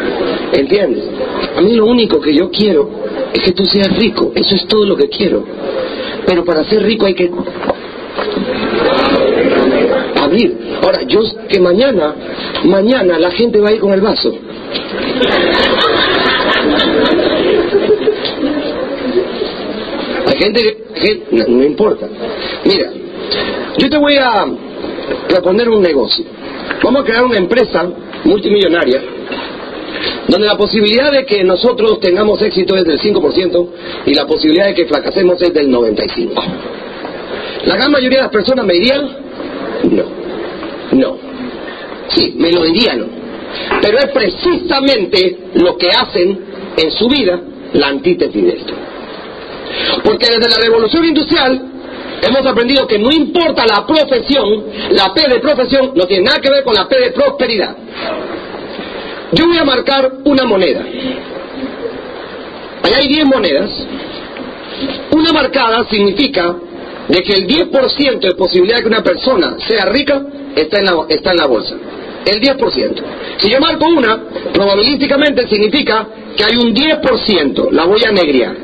¿entiendes? 0.52 1.04
A 1.56 1.60
mí 1.60 1.74
lo 1.74 1.86
único 1.86 2.20
que 2.20 2.34
yo 2.34 2.50
quiero 2.50 2.90
es 3.32 3.40
que 3.42 3.52
tú 3.52 3.64
seas 3.66 3.96
rico, 3.96 4.32
eso 4.34 4.54
es 4.54 4.66
todo 4.66 4.84
lo 4.84 4.96
que 4.96 5.08
quiero. 5.08 5.44
Pero 6.26 6.44
para 6.44 6.64
ser 6.64 6.82
rico 6.82 7.06
hay 7.06 7.14
que 7.14 7.30
abrir. 10.20 10.56
Ahora, 10.82 11.02
yo 11.06 11.20
que 11.48 11.60
mañana, 11.60 12.14
mañana 12.64 13.18
la 13.18 13.30
gente 13.30 13.60
va 13.60 13.68
a 13.68 13.72
ir 13.72 13.80
con 13.80 13.92
el 13.92 14.00
vaso. 14.00 14.32
Hay 20.26 20.38
gente 20.38 20.62
que, 20.62 20.76
que- 21.00 21.22
no, 21.30 21.44
no 21.48 21.64
importa. 21.64 22.08
Mira, 22.64 22.90
yo 23.78 23.90
te 23.90 23.98
voy 23.98 24.16
a 24.16 24.46
proponer 25.28 25.68
un 25.68 25.82
negocio. 25.82 26.24
Vamos 26.82 27.02
a 27.02 27.04
crear 27.04 27.24
una 27.24 27.38
empresa 27.38 27.88
multimillonaria 28.24 29.02
donde 30.28 30.46
la 30.46 30.56
posibilidad 30.56 31.12
de 31.12 31.24
que 31.24 31.44
nosotros 31.44 32.00
tengamos 32.00 32.40
éxito 32.42 32.74
es 32.76 32.84
del 32.84 32.98
5% 32.98 33.68
y 34.06 34.14
la 34.14 34.26
posibilidad 34.26 34.66
de 34.66 34.74
que 34.74 34.86
fracasemos 34.86 35.40
es 35.40 35.52
del 35.52 35.68
95%. 35.68 36.30
La 37.66 37.76
gran 37.76 37.90
mayoría 37.90 38.18
de 38.18 38.24
las 38.24 38.32
personas 38.32 38.64
me 38.64 38.74
dirían, 38.74 39.08
no, 39.90 40.04
no. 40.92 41.16
Sí, 42.08 42.34
me 42.36 42.52
lo 42.52 42.64
dirían. 42.64 43.06
Pero 43.80 43.98
es 43.98 44.10
precisamente 44.10 45.38
lo 45.54 45.76
que 45.76 45.88
hacen 45.88 46.38
en 46.76 46.90
su 46.90 47.08
vida 47.08 47.40
la 47.72 47.88
antítesis 47.88 48.44
de 48.44 48.50
esto. 48.50 48.74
Porque 50.02 50.26
desde 50.26 50.50
la 50.50 50.58
revolución 50.62 51.04
industrial 51.04 51.73
hemos 52.26 52.46
aprendido 52.46 52.86
que 52.86 52.98
no 52.98 53.10
importa 53.10 53.66
la 53.66 53.86
profesión, 53.86 54.64
la 54.90 55.12
P 55.12 55.28
de 55.28 55.40
profesión 55.40 55.92
no 55.94 56.04
tiene 56.06 56.24
nada 56.24 56.40
que 56.40 56.50
ver 56.50 56.64
con 56.64 56.74
la 56.74 56.88
P 56.88 56.98
de 56.98 57.10
prosperidad. 57.10 57.76
Yo 59.32 59.46
voy 59.46 59.58
a 59.58 59.64
marcar 59.64 60.12
una 60.24 60.44
moneda. 60.44 60.84
Allá 62.82 62.98
hay 62.98 63.08
10 63.08 63.24
monedas. 63.26 63.70
Una 65.12 65.32
marcada 65.32 65.84
significa 65.88 66.54
de 67.08 67.22
que 67.22 67.32
el 67.32 67.46
10% 67.46 68.20
de 68.20 68.34
posibilidad 68.34 68.76
de 68.76 68.82
que 68.82 68.88
una 68.88 69.02
persona 69.02 69.56
sea 69.66 69.86
rica 69.86 70.24
está 70.54 70.78
en 70.78 70.86
la, 71.36 71.46
bolsa. 71.46 71.74
El 72.24 72.40
10%. 72.40 73.02
Si 73.38 73.50
yo 73.50 73.60
marco 73.60 73.86
una, 73.88 74.22
probabilísticamente 74.52 75.46
significa 75.48 76.06
que 76.36 76.44
hay 76.44 76.56
un 76.56 76.74
10%. 76.74 77.70
La 77.72 77.84
voy 77.84 78.04
a 78.04 78.12
negrear. 78.12 78.56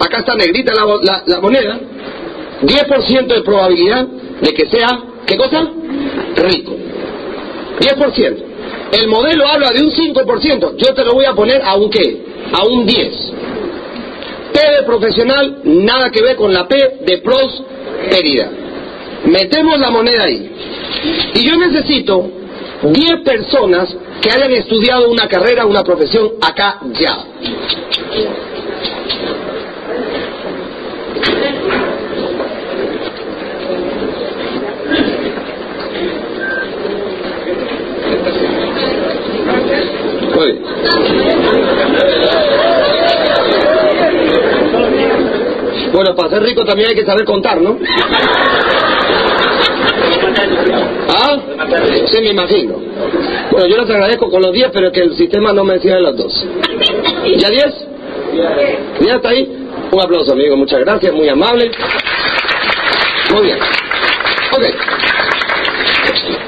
Acá 0.00 0.18
está 0.18 0.34
negrita 0.34 0.72
la, 0.74 0.84
la- 1.02 1.22
la 1.26 1.40
moneda. 1.40 1.78
10% 2.62 3.26
de 3.34 3.42
probabilidad 3.42 4.06
de 4.40 4.54
que 4.54 4.68
sea, 4.70 4.98
¿qué 5.26 5.36
cosa? 5.36 5.68
Rico. 6.36 6.74
10%. 7.80 8.36
El 8.92 9.08
modelo 9.08 9.46
habla 9.46 9.70
de 9.70 9.82
un 9.82 9.90
5%. 9.90 10.74
Yo 10.76 10.94
te 10.94 11.04
lo 11.04 11.12
voy 11.14 11.24
a 11.24 11.34
poner 11.34 11.60
a 11.62 11.74
un 11.74 11.90
qué? 11.90 12.24
A 12.52 12.64
un 12.64 12.86
10. 12.86 13.32
P 14.52 14.60
de 14.78 14.82
profesional, 14.84 15.60
nada 15.64 16.10
que 16.10 16.22
ver 16.22 16.36
con 16.36 16.52
la 16.52 16.66
P 16.66 16.76
de 17.04 17.18
prosperidad. 17.18 18.50
Metemos 19.26 19.78
la 19.78 19.90
moneda 19.90 20.22
ahí. 20.24 20.50
Y 21.34 21.46
yo 21.46 21.56
necesito 21.56 22.30
10 22.82 23.20
personas 23.22 23.94
que 24.22 24.30
hayan 24.30 24.52
estudiado 24.52 25.10
una 25.10 25.28
carrera, 25.28 25.66
una 25.66 25.82
profesión 25.82 26.32
acá 26.40 26.80
ya. 26.98 27.18
Bueno, 45.92 46.14
para 46.14 46.28
ser 46.30 46.42
rico 46.42 46.64
también 46.64 46.90
hay 46.90 46.94
que 46.94 47.06
saber 47.06 47.24
contar, 47.24 47.60
¿no? 47.60 47.78
¿Ah? 51.08 51.38
Sí, 52.06 52.20
me 52.20 52.30
imagino. 52.30 52.74
Bueno, 53.50 53.66
yo 53.66 53.78
les 53.78 53.88
agradezco 53.90 54.30
con 54.30 54.42
los 54.42 54.52
10, 54.52 54.70
pero 54.72 54.92
que 54.92 55.00
el 55.00 55.16
sistema 55.16 55.52
no 55.52 55.64
me 55.64 55.74
decía 55.74 55.96
de 55.96 56.02
los 56.02 56.16
dos. 56.16 56.46
¿Ya 57.38 57.48
10? 57.48 57.64
¿Ya 59.06 59.14
está 59.14 59.30
ahí? 59.30 59.68
Un 59.90 60.00
aplauso, 60.00 60.32
amigo. 60.32 60.56
Muchas 60.56 60.80
gracias, 60.80 61.14
muy 61.14 61.28
amable. 61.28 61.70
Muy 63.32 63.42
bien. 63.44 63.58
Ok. 64.52 64.64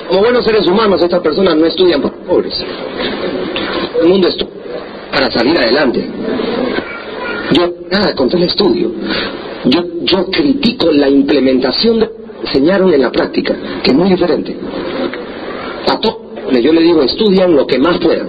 Como 0.08 0.20
buenos 0.20 0.44
seres 0.44 0.66
humanos, 0.66 1.02
estas 1.02 1.20
personas 1.20 1.56
no 1.56 1.66
estudian 1.66 2.02
para 2.02 2.14
pobres. 2.26 2.54
El 4.00 4.08
mundo 4.08 4.28
estudia 4.28 4.52
para 5.12 5.30
salir 5.30 5.56
adelante. 5.56 6.06
Yo, 7.52 7.72
nada, 7.90 8.14
contra 8.14 8.38
el 8.38 8.44
estudio. 8.46 8.90
Yo, 9.64 9.84
yo 10.02 10.26
critico 10.26 10.90
la 10.92 11.08
implementación 11.08 12.00
de 12.00 12.06
lo 12.06 12.12
que 12.12 12.46
enseñaron 12.46 12.92
en 12.92 13.00
la 13.00 13.10
práctica, 13.10 13.56
que 13.82 13.90
es 13.90 13.96
muy 13.96 14.08
diferente. 14.10 14.56
A 15.88 15.98
todos, 15.98 16.16
yo 16.52 16.72
le 16.72 16.82
digo, 16.82 17.02
estudian 17.02 17.54
lo 17.54 17.66
que 17.66 17.78
más 17.78 17.98
puedan, 17.98 18.28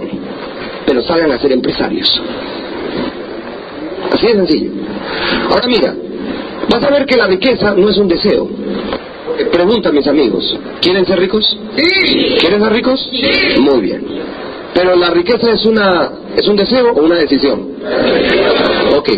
pero 0.86 1.02
salgan 1.02 1.30
a 1.32 1.38
ser 1.38 1.52
empresarios. 1.52 2.20
Así 4.10 4.26
de 4.26 4.32
sencillo. 4.32 4.70
Ahora 5.50 5.66
mira, 5.68 5.94
vas 6.68 6.82
a 6.82 6.90
ver 6.90 7.06
que 7.06 7.16
la 7.16 7.26
riqueza 7.26 7.74
no 7.74 7.88
es 7.88 7.96
un 7.98 8.08
deseo. 8.08 8.48
Pregunta 9.52 9.90
a 9.90 9.92
mis 9.92 10.06
amigos, 10.06 10.58
¿quieren 10.80 11.06
ser 11.06 11.18
ricos? 11.18 11.56
Sí. 11.76 12.36
¿Quieren 12.40 12.60
ser 12.62 12.72
ricos? 12.72 13.08
Sí. 13.10 13.60
Muy 13.60 13.80
bien. 13.80 14.04
Pero 14.74 14.96
la 14.96 15.10
riqueza 15.10 15.52
es 15.52 15.64
una 15.66 16.12
es 16.36 16.46
un 16.46 16.56
deseo 16.56 16.92
o 16.92 17.02
una 17.02 17.16
decisión. 17.16 17.68
Ok. 18.96 19.08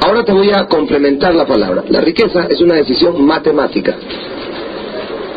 Ahora 0.00 0.24
te 0.24 0.32
voy 0.32 0.50
a 0.50 0.66
complementar 0.66 1.34
la 1.34 1.46
palabra. 1.46 1.82
La 1.88 2.00
riqueza 2.00 2.46
es 2.48 2.60
una 2.60 2.74
decisión 2.74 3.24
matemática. 3.24 3.96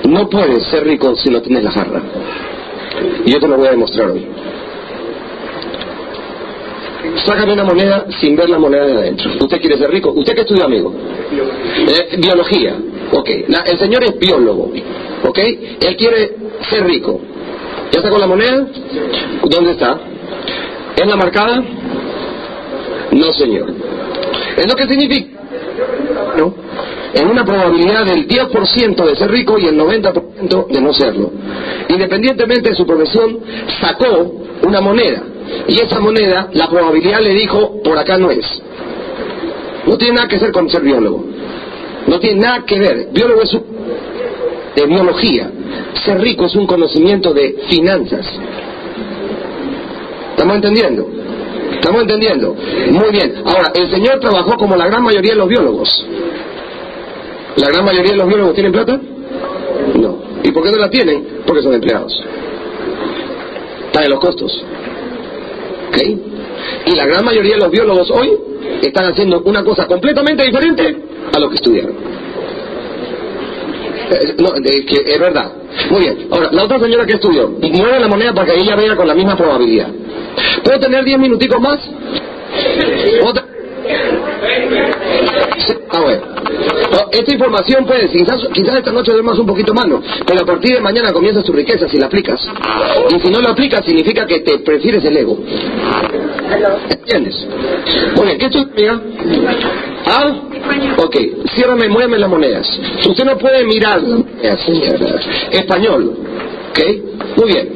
No 0.07 0.29
puedes 0.29 0.63
ser 0.65 0.85
rico 0.85 1.15
si 1.15 1.29
no 1.29 1.41
tienes 1.41 1.63
la 1.63 1.71
jarra. 1.71 2.01
Y 3.25 3.31
yo 3.31 3.39
te 3.39 3.47
lo 3.47 3.57
voy 3.57 3.67
a 3.67 3.71
demostrar 3.71 4.11
hoy. 4.11 4.27
Sácame 7.25 7.53
una 7.53 7.63
moneda 7.63 8.05
sin 8.19 8.35
ver 8.35 8.49
la 8.49 8.59
moneda 8.59 8.85
de 8.85 8.93
adentro. 8.93 9.31
¿Usted 9.39 9.59
quiere 9.59 9.77
ser 9.77 9.89
rico? 9.89 10.11
¿Usted 10.11 10.35
qué 10.35 10.41
estudia, 10.41 10.65
amigo? 10.65 10.93
Eh, 11.31 12.17
biología. 12.17 12.75
Ok, 13.11 13.29
el 13.29 13.79
señor 13.79 14.03
es 14.03 14.19
biólogo, 14.19 14.71
ok, 15.23 15.37
él 15.37 15.95
quiere 15.97 16.35
ser 16.69 16.85
rico. 16.85 17.19
¿Ya 17.91 18.01
sacó 18.01 18.17
la 18.17 18.27
moneda? 18.27 18.67
¿Dónde 19.45 19.71
está? 19.71 19.99
¿Es 20.95 21.07
la 21.07 21.15
marcada? 21.15 21.63
No, 23.11 23.33
señor. 23.33 23.73
¿Es 24.57 24.67
lo 24.67 24.75
que 24.75 24.87
significa? 24.87 25.39
No. 26.37 26.53
En 27.13 27.27
una 27.27 27.43
probabilidad 27.43 28.05
del 28.05 28.27
10% 28.27 29.05
de 29.05 29.15
ser 29.15 29.31
rico 29.31 29.57
y 29.57 29.65
el 29.65 29.79
90% 29.79 30.67
de 30.67 30.81
no 30.81 30.93
serlo. 30.93 31.31
Independientemente 31.87 32.69
de 32.69 32.75
su 32.75 32.85
profesión, 32.85 33.39
sacó 33.81 34.31
una 34.63 34.81
moneda. 34.81 35.23
Y 35.67 35.79
esa 35.79 35.99
moneda, 35.99 36.49
la 36.53 36.69
probabilidad 36.69 37.21
le 37.21 37.33
dijo, 37.33 37.81
por 37.81 37.97
acá 37.97 38.17
no 38.17 38.29
es. 38.29 38.45
No 39.87 39.97
tiene 39.97 40.15
nada 40.15 40.27
que 40.27 40.37
ver 40.37 40.51
con 40.51 40.69
ser 40.69 40.83
biólogo. 40.83 41.25
No 42.05 42.19
tiene 42.19 42.41
nada 42.41 42.63
que 42.65 42.77
ver. 42.77 43.07
Biólogo 43.11 43.41
es 43.41 43.57
de 44.75 44.85
biología. 44.85 45.51
Ser 46.05 46.19
rico 46.21 46.45
es 46.45 46.55
un 46.55 46.65
conocimiento 46.65 47.33
de 47.33 47.55
finanzas. 47.67 48.25
¿Estamos 50.31 50.55
entendiendo? 50.55 51.07
¿Estamos 51.73 52.01
entendiendo? 52.01 52.55
Muy 52.91 53.11
bien. 53.11 53.35
Ahora, 53.45 53.71
el 53.75 53.89
señor 53.91 54.19
trabajó 54.19 54.57
como 54.57 54.75
la 54.75 54.87
gran 54.87 55.03
mayoría 55.03 55.31
de 55.31 55.37
los 55.37 55.47
biólogos. 55.47 56.05
¿La 57.57 57.69
gran 57.69 57.83
mayoría 57.85 58.11
de 58.11 58.17
los 58.17 58.27
biólogos 58.27 58.53
tienen 58.53 58.71
plata? 58.71 58.99
No. 59.95 60.19
¿Y 60.43 60.51
por 60.51 60.63
qué 60.63 60.71
no 60.71 60.77
la 60.77 60.89
tienen? 60.89 61.41
Porque 61.45 61.61
son 61.61 61.73
empleados. 61.73 62.13
Está 63.87 64.03
en 64.03 64.09
los 64.11 64.19
costos. 64.19 64.63
¿Ok? 65.89 65.97
Y 66.85 66.95
la 66.95 67.05
gran 67.05 67.25
mayoría 67.25 67.55
de 67.55 67.61
los 67.61 67.71
biólogos 67.71 68.09
hoy 68.11 68.31
están 68.81 69.11
haciendo 69.11 69.41
una 69.41 69.63
cosa 69.63 69.87
completamente 69.87 70.43
diferente 70.45 70.97
a 71.35 71.39
lo 71.39 71.49
que 71.49 71.55
estudiaron. 71.55 71.93
Eh, 74.11 74.35
No, 74.39 74.53
es 74.55 75.19
verdad. 75.19 75.51
Muy 75.89 75.99
bien. 76.01 76.27
Ahora, 76.31 76.49
la 76.51 76.63
otra 76.63 76.79
señora 76.79 77.05
que 77.05 77.13
estudió, 77.13 77.49
mueve 77.49 77.99
la 77.99 78.07
moneda 78.07 78.33
para 78.33 78.51
que 78.53 78.59
ella 78.59 78.75
vea 78.75 78.95
con 78.95 79.07
la 79.07 79.13
misma 79.13 79.35
probabilidad. 79.35 79.87
¿Puedo 80.63 80.79
tener 80.79 81.03
10 81.03 81.19
minuticos 81.19 81.59
más? 81.59 81.79
¿Puedo 83.21 83.49
Ah, 85.91 86.01
bueno. 86.01 86.21
No, 86.91 86.99
Esta 87.11 87.33
información 87.33 87.85
puede, 87.85 88.07
quizás, 88.09 88.47
quizás 88.53 88.75
esta 88.75 88.91
noche 88.91 89.11
duermas 89.11 89.37
un 89.39 89.45
poquito 89.47 89.73
más, 89.73 89.87
¿no? 89.87 90.01
pero 90.25 90.41
a 90.41 90.45
partir 90.45 90.75
de 90.75 90.81
mañana 90.81 91.11
comienza 91.11 91.41
tu 91.41 91.51
riqueza 91.53 91.87
si 91.87 91.97
la 91.97 92.05
aplicas. 92.07 92.47
Y 93.15 93.19
si 93.19 93.29
no 93.31 93.41
la 93.41 93.51
aplicas 93.51 93.83
significa 93.85 94.25
que 94.25 94.39
te 94.41 94.59
prefieres 94.59 95.03
el 95.05 95.17
ego. 95.17 95.39
¿Entiendes? 96.89 97.47
Bien, 98.21 98.37
¿qué 98.37 98.45
es 98.45 98.51
tu 98.51 98.59
amiga? 98.59 99.01
¿Ah? 100.05 100.35
Ok, 100.97 101.15
ciérrame, 101.55 101.89
muéveme 101.89 102.17
las 102.19 102.29
monedas. 102.29 102.67
Usted 103.07 103.25
no 103.25 103.37
puede 103.37 103.63
mirar 103.65 104.01
las 104.01 104.19
monedas, 104.19 104.61
señora. 104.61 105.19
Español. 105.51 106.13
¿Ok? 106.69 106.79
Muy 107.37 107.51
bien. 107.51 107.69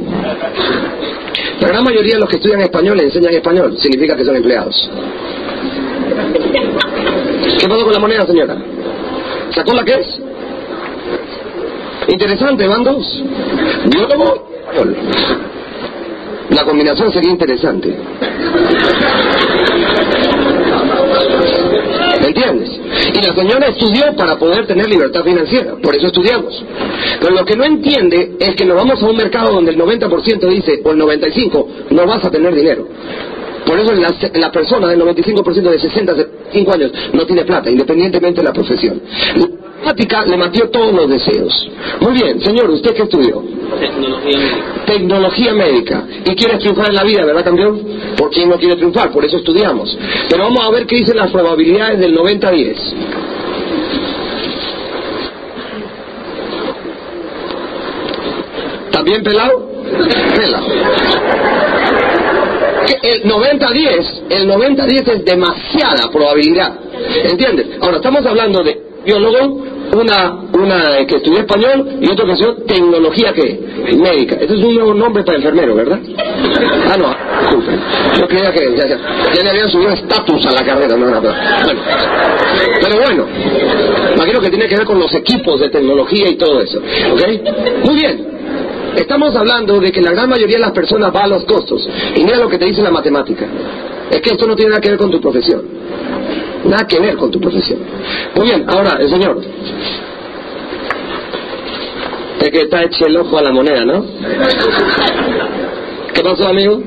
La 1.60 1.68
gran 1.68 1.84
mayoría 1.84 2.16
de 2.16 2.20
los 2.20 2.30
que 2.30 2.36
estudian 2.36 2.62
español 2.62 2.98
le 2.98 3.04
enseñan 3.04 3.34
español. 3.34 3.76
Significa 3.80 4.16
que 4.16 4.26
son 4.26 4.36
empleados. 4.36 4.90
¿Qué 7.60 7.68
pasó 7.68 7.84
con 7.84 7.94
la 7.94 8.00
moneda, 8.00 8.26
señora? 8.26 8.58
¿Sacó 9.54 9.74
la 9.74 9.84
que 9.84 9.94
es? 9.94 10.20
Interesante, 12.08 12.68
van 12.68 12.84
dos. 12.84 13.24
Biólogo, 13.86 14.48
español. 14.60 14.96
La 16.50 16.64
combinación 16.66 17.12
sería 17.12 17.32
interesante. 17.32 17.96
Entiendes? 22.34 22.70
Y 23.14 23.26
la 23.26 23.36
señora 23.36 23.68
estudió 23.68 24.16
para 24.16 24.38
poder 24.38 24.66
tener 24.66 24.90
libertad 24.90 25.24
financiera, 25.24 25.76
por 25.82 25.96
eso 25.96 26.08
estudiamos. 26.08 26.64
Pero 27.20 27.34
lo 27.34 27.46
que 27.46 27.56
no 27.56 27.64
entiende 27.64 28.34
es 28.40 28.56
que 28.56 28.66
nos 28.66 28.76
vamos 28.78 29.02
a 29.02 29.06
un 29.06 29.18
mercado 29.18 29.54
donde 29.54 29.72
el 29.72 29.78
90% 29.78 30.50
dice, 30.50 30.82
o 30.84 30.92
el 30.92 31.00
95%, 31.00 31.66
no 31.92 32.06
vas 32.06 32.26
a 32.26 32.32
tener 32.32 32.54
dinero. 32.54 32.88
Por 33.66 33.80
eso 33.80 33.94
la, 33.94 34.14
la 34.34 34.52
persona 34.52 34.88
del 34.88 35.02
95% 35.02 35.62
de 35.62 35.80
60 35.80 36.14
65 36.16 36.74
años 36.74 36.92
no 37.14 37.26
tiene 37.26 37.44
plata, 37.46 37.70
independientemente 37.70 38.42
de 38.42 38.48
la 38.48 38.54
profesión. 38.54 39.02
La 39.36 39.48
matemática 39.92 40.26
le 40.26 40.38
matió 40.38 40.70
todos 40.70 40.94
los 40.94 41.10
deseos. 41.10 41.70
Muy 42.00 42.14
bien, 42.14 42.42
señor, 42.42 42.70
¿usted 42.70 42.94
qué 42.94 43.04
estudió? 43.04 43.44
Tecnología 44.86 45.54
médica. 45.54 46.06
Y 46.26 46.36
quieres 46.36 46.60
triunfar 46.60 46.90
en 46.90 46.96
la 46.96 47.04
vida, 47.04 47.26
¿verdad, 47.26 47.44
campeón? 47.44 47.82
¿Por 48.18 48.30
quién 48.30 48.50
no 48.50 48.58
quiere 48.58 48.76
triunfar? 48.76 49.12
Por 49.12 49.26
eso 49.26 49.38
estudiamos. 49.38 49.98
Pero 50.30 50.44
vamos 50.44 50.64
a 50.64 50.70
ver 50.72 50.86
qué 50.86 50.98
dicen 50.98 51.18
las 51.18 51.32
probabilidades 51.32 52.00
del 52.00 52.18
90-10. 52.18 52.76
¿También 58.92 59.24
pelado? 59.24 59.70
Pelado. 60.36 61.63
El 63.02 63.24
90-10, 63.24 64.22
el 64.30 64.50
90-10 64.50 65.12
es 65.12 65.26
demasiada 65.26 66.10
probabilidad. 66.12 66.74
¿Entiendes? 67.24 67.68
Ahora, 67.82 67.98
estamos 67.98 68.26
hablando 68.26 68.64
de 68.64 68.82
biólogo, 69.06 69.64
una, 69.94 70.32
una 70.54 71.00
eh, 71.00 71.06
que 71.06 71.18
estudió 71.18 71.40
español 71.40 72.00
y 72.02 72.10
otro 72.12 72.26
que 72.26 72.34
estudió 72.34 72.56
tecnología 72.64 73.34
que 73.34 73.60
médica. 73.98 74.36
Este 74.36 74.56
es 74.56 74.64
un 74.64 74.76
nuevo 74.76 74.94
nombre 74.94 75.24
para 75.24 75.38
enfermero, 75.38 75.76
¿verdad? 75.76 76.00
Ah, 76.92 76.98
no. 76.98 77.16
Yo 78.20 78.28
creía 78.28 78.52
que 78.52 78.76
ya 78.76 79.44
le 79.44 79.50
habían 79.50 79.70
subido 79.70 79.92
estatus 79.92 80.46
a 80.46 80.52
la 80.52 80.64
carrera, 80.64 80.96
no, 80.96 81.08
no, 81.10 81.22
no. 81.22 81.22
Bueno, 81.22 81.82
pero 82.82 83.02
bueno, 83.02 83.28
imagino 84.16 84.40
que 84.40 84.50
tiene 84.50 84.68
que 84.68 84.78
ver 84.78 84.86
con 84.86 85.00
los 85.00 85.14
equipos 85.14 85.60
de 85.60 85.70
tecnología 85.70 86.30
y 86.30 86.36
todo 86.36 86.62
eso. 86.62 86.80
¿Ok? 86.80 87.86
Muy 87.86 87.96
bien. 87.96 88.33
Estamos 88.96 89.36
hablando 89.36 89.80
de 89.80 89.92
que 89.92 90.02
la 90.02 90.12
gran 90.12 90.30
mayoría 90.30 90.58
de 90.58 90.62
las 90.62 90.72
personas 90.72 91.14
va 91.16 91.24
a 91.24 91.28
los 91.28 91.44
costos. 91.46 91.88
Y 92.16 92.24
mira 92.24 92.38
lo 92.38 92.48
que 92.50 92.58
te 92.58 92.66
dice 92.66 92.82
la 92.82 92.92
matemática. 92.92 93.46
Es 94.12 94.22
que 94.22 94.32
esto 94.32 94.46
no 94.46 94.56
tiene 94.56 94.70
nada 94.72 94.82
que 94.82 94.90
ver 94.90 94.98
con 95.00 95.12
tu 95.12 95.20
profesión. 95.20 95.62
Nada 96.66 96.88
que 96.88 97.00
ver 97.00 97.16
con 97.18 97.32
tu 97.32 97.40
profesión. 97.40 97.80
Muy 98.36 98.48
bien, 98.48 98.66
ahora, 98.70 98.98
el 99.00 99.10
señor. 99.10 99.42
Es 102.40 102.50
que 102.50 102.60
está 102.62 102.84
hecho 102.84 103.06
el 103.08 103.18
ojo 103.18 103.38
a 103.38 103.42
la 103.42 103.52
moneda, 103.52 103.86
¿no? 103.86 104.06
¿Qué 106.14 106.22
pasó, 106.22 106.48
amigo? 106.48 106.82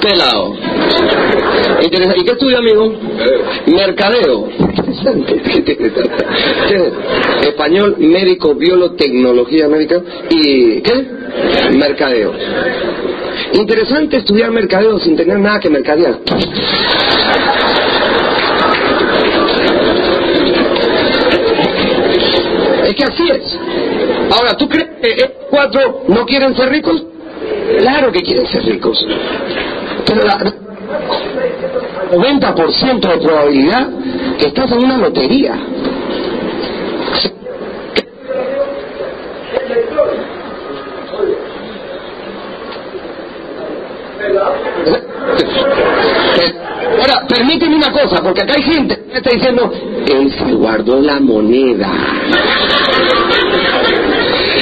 Pelado. 0.00 0.54
Interesa- 1.82 2.14
¿Y 2.16 2.24
qué 2.24 2.30
estudia, 2.32 2.58
amigo? 2.58 2.92
Mercadeo. 3.66 4.48
Interesante. 4.76 5.42
Español, 7.42 7.96
médico, 7.98 8.54
biólogo, 8.54 8.94
tecnología 8.94 9.68
médica 9.68 10.00
y 10.30 10.80
¿qué? 10.82 11.06
Mercadeo. 11.72 12.32
Interesante 13.52 14.18
estudiar 14.18 14.50
mercadeo 14.50 14.98
sin 14.98 15.16
tener 15.16 15.38
nada 15.38 15.60
que 15.60 15.70
mercadear. 15.70 16.18
Es 22.84 22.94
que 22.94 23.04
así 23.04 23.30
es. 23.30 23.58
Ahora, 24.36 24.56
¿tú 24.56 24.68
crees 24.68 24.88
que 25.00 25.10
estos 25.10 25.46
cuatro 25.50 26.04
no 26.08 26.24
quieren 26.26 26.54
ser 26.56 26.68
ricos? 26.70 27.02
Claro 27.78 28.12
que 28.12 28.22
quieren 28.22 28.46
ser 28.46 28.64
ricos. 28.64 29.04
Pero 30.06 30.22
la 30.22 30.38
90% 32.12 33.00
de 33.00 33.18
probabilidad 33.18 33.88
que 34.38 34.46
estás 34.46 34.70
en 34.72 34.78
una 34.78 34.98
lotería. 34.98 35.58
Ahora, 47.00 47.23
permíteme 47.34 47.76
una 47.76 47.90
cosa, 47.90 48.22
porque 48.22 48.42
acá 48.42 48.54
hay 48.56 48.62
gente 48.62 48.96
que 49.10 49.18
está 49.18 49.30
diciendo, 49.30 49.72
él 50.06 50.32
se 50.32 50.52
guardó 50.52 51.00
la 51.00 51.18
moneda. 51.20 51.90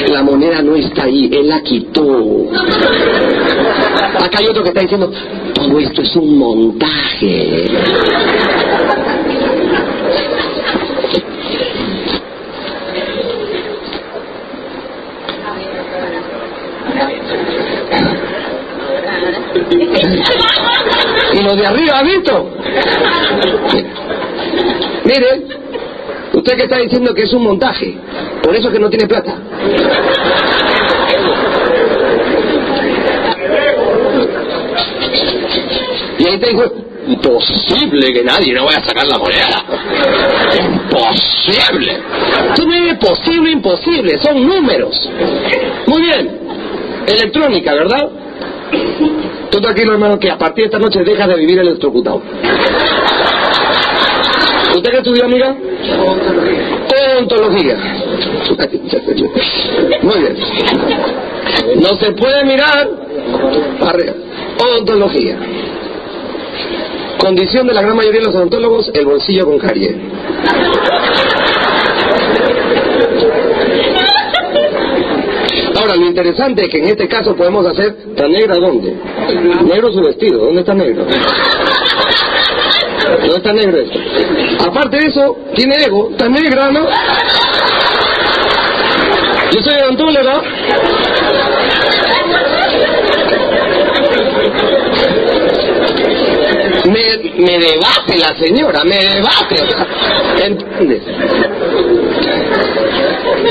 La 0.08 0.22
moneda 0.22 0.62
no 0.62 0.74
está 0.76 1.04
ahí, 1.04 1.30
él 1.32 1.48
la 1.48 1.60
quitó. 1.62 2.48
Acá 4.18 4.38
hay 4.38 4.46
otro 4.46 4.62
que 4.62 4.68
está 4.70 4.80
diciendo, 4.80 5.12
todo 5.54 5.78
esto 5.78 6.02
es 6.02 6.16
un 6.16 6.38
montaje. 6.38 7.68
Y 21.34 21.42
lo 21.42 21.56
de 21.56 21.66
arriba, 21.66 21.98
¿ha 21.98 22.02
visto? 22.02 22.61
Mire, 25.04 25.42
usted 26.32 26.56
que 26.56 26.64
está 26.64 26.78
diciendo 26.78 27.14
que 27.14 27.22
es 27.22 27.32
un 27.32 27.44
montaje, 27.44 27.96
por 28.42 28.54
eso 28.54 28.68
es 28.68 28.74
que 28.74 28.80
no 28.80 28.88
tiene 28.88 29.06
plata. 29.06 29.36
Y 36.18 36.26
ahí 36.26 36.38
te 36.38 36.50
dijo, 36.50 36.64
imposible 37.08 38.12
que 38.12 38.22
nadie 38.22 38.54
no 38.54 38.66
vaya 38.66 38.78
a 38.78 38.84
sacar 38.84 39.06
la 39.06 39.18
moneda. 39.18 39.64
Imposible. 40.58 41.98
Esto 42.50 42.64
no 42.64 42.74
es 42.74 42.98
posible, 42.98 43.50
imposible, 43.50 44.18
son 44.18 44.46
números. 44.46 45.10
Muy 45.86 46.02
bien. 46.02 46.38
Electrónica, 47.06 47.74
¿verdad? 47.74 48.21
Tú 49.52 49.60
tranquilo, 49.60 49.92
hermano, 49.92 50.18
que 50.18 50.30
a 50.30 50.38
partir 50.38 50.64
de 50.64 50.66
esta 50.68 50.78
noche 50.78 51.04
dejas 51.04 51.28
de 51.28 51.36
vivir 51.36 51.58
electrocutado. 51.58 52.22
¿Usted 54.74 54.90
qué 54.90 54.96
estudió, 54.96 55.26
amiga? 55.26 55.54
Ontología. 57.18 57.76
Muy 60.00 60.18
bien. 60.20 60.36
No 61.82 61.88
se 61.98 62.12
puede 62.12 62.44
mirar. 62.46 62.88
Ontología. 64.78 65.36
Condición 67.18 67.66
de 67.66 67.74
la 67.74 67.82
gran 67.82 67.94
mayoría 67.94 68.20
de 68.20 68.26
los 68.26 68.34
odontólogos, 68.34 68.90
el 68.94 69.04
bolsillo 69.04 69.44
con 69.44 69.58
carie. 69.58 69.94
Ahora, 75.82 75.96
lo 75.96 76.06
interesante 76.06 76.62
es 76.62 76.68
que 76.68 76.78
en 76.78 76.86
este 76.86 77.08
caso 77.08 77.34
podemos 77.34 77.66
hacer 77.66 78.14
tan 78.14 78.30
negra 78.30 78.54
dónde? 78.54 78.94
Negro 79.64 79.90
su 79.90 80.00
vestido, 80.00 80.38
¿dónde 80.44 80.60
está 80.60 80.74
negro? 80.74 81.04
¿Dónde 83.18 83.36
está 83.36 83.52
negro 83.52 83.80
esto? 83.80 83.98
Aparte 84.64 84.98
de 84.98 85.06
eso, 85.08 85.36
tiene 85.56 85.74
ego, 85.84 86.10
está 86.12 86.28
negra, 86.28 86.70
¿no? 86.70 86.86
Yo 89.52 89.60
soy 89.60 89.74
odontóloga. 89.82 90.42
Me, 96.84 97.44
me 97.44 97.58
debate 97.58 98.18
la 98.18 98.36
señora, 98.38 98.84
me 98.84 98.98
debate. 98.98 99.56
¿Entiendes? 100.44 101.02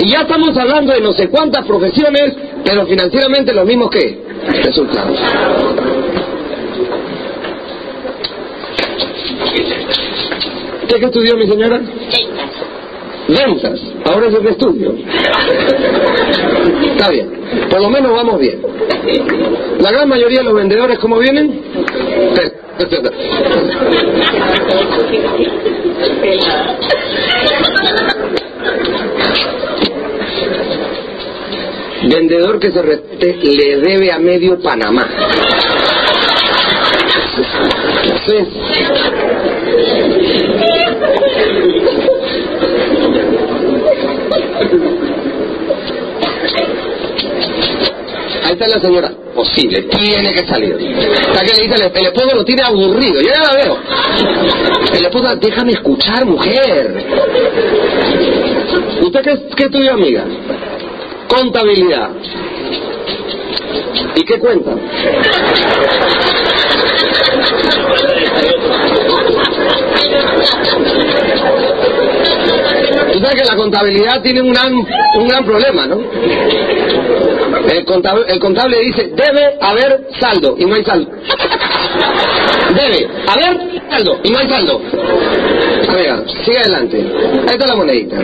Y 0.04 0.08
ya 0.08 0.22
estamos 0.22 0.58
hablando 0.58 0.94
de 0.94 1.02
no 1.02 1.14
sé 1.14 1.30
cuántas 1.30 1.64
profesiones, 1.66 2.34
pero 2.66 2.88
financieramente 2.88 3.54
los 3.54 3.66
mismos 3.68 3.92
que 3.92 4.20
resultados. 4.64 5.20
¿Usted 10.82 11.00
qué 11.00 11.06
estudió, 11.06 11.38
mi 11.38 11.48
señora? 11.48 11.80
Ventas. 13.28 13.80
Ahora 14.06 14.28
es 14.28 14.34
el 14.34 14.48
estudio. 14.48 14.96
Está 16.84 17.10
bien. 17.12 17.30
Por 17.70 17.82
lo 17.82 17.90
menos 17.92 18.12
vamos 18.12 18.40
bien. 18.40 18.60
La 19.82 19.92
gran 19.92 20.10
mayoría 20.10 20.40
de 20.40 20.46
los 20.46 20.56
vendedores, 20.56 20.98
¿cómo 20.98 21.20
vienen? 21.20 21.62
Vendedor 32.12 32.60
que 32.60 32.72
se 32.72 32.82
respete 32.82 33.40
le 33.42 33.78
debe 33.78 34.12
a 34.12 34.20
medio 34.20 34.60
Panamá. 34.60 35.08
Ahí 48.44 48.52
está 48.52 48.68
la 48.68 48.80
señora. 48.82 49.12
Posible, 49.34 49.84
tiene 49.84 50.34
que 50.34 50.46
salir. 50.46 50.76
Está 50.76 51.46
que 51.46 51.54
le 51.54 51.64
dice, 51.64 51.76
el, 51.76 52.06
esposo 52.06 52.36
lo 52.36 52.44
tiene 52.44 52.64
aburrido. 52.64 53.22
Yo 53.22 53.30
ya 53.30 53.40
la 53.40 53.54
veo. 53.54 53.78
El 54.94 55.06
esposo, 55.06 55.36
déjame 55.38 55.72
escuchar, 55.72 56.26
mujer. 56.26 57.06
¿Usted 59.02 59.22
qué, 59.22 59.40
qué 59.56 59.64
estudió, 59.64 59.94
amiga? 59.94 60.26
Contabilidad. 61.32 62.10
¿Y 64.16 64.24
qué 64.26 64.38
cuenta? 64.38 64.72
Tú 73.14 73.20
sabes 73.20 73.36
que 73.36 73.46
la 73.46 73.56
contabilidad 73.56 74.22
tiene 74.22 74.42
un 74.42 74.52
gran, 74.52 74.74
un 74.74 75.28
gran 75.30 75.46
problema, 75.46 75.88
¿no? 75.88 76.02
El 77.70 77.86
contable, 78.40 78.80
dice, 78.82 79.12
debe 79.16 79.56
haber 79.62 80.08
saldo, 80.20 80.56
y 80.58 80.66
no 80.66 80.76
hay 80.76 80.84
saldo. 80.84 81.12
Debe 82.76 83.08
haber 83.28 83.82
saldo, 83.90 84.20
y 84.24 84.32
no 84.32 84.38
hay 84.38 84.50
saldo. 84.50 84.82
Amiga, 85.88 86.24
sigue 86.44 86.60
adelante. 86.60 86.98
Ahí 87.48 87.54
está 87.54 87.68
la 87.68 87.76
monedita. 87.76 88.18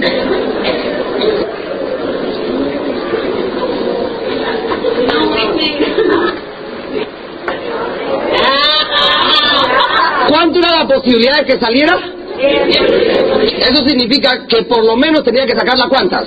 ¿Cuánto 10.48 10.66
era 10.66 10.80
la 10.80 10.88
posibilidad 10.88 11.40
de 11.40 11.46
que 11.46 11.60
saliera? 11.60 12.00
Eso 12.40 13.86
significa 13.86 14.48
que 14.48 14.64
por 14.64 14.86
lo 14.86 14.96
menos 14.96 15.22
tenía 15.22 15.46
que 15.46 15.54
sacar 15.58 15.78
las 15.78 15.90
cuantas. 15.90 16.24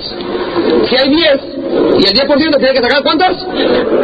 Si 0.91 0.97
hay 0.97 1.09
10 1.09 1.41
y 2.01 2.07
el 2.07 2.29
10% 2.29 2.59
tiene 2.59 2.73
que 2.75 2.83
sacar 2.83 3.03
cuántas? 3.03 3.47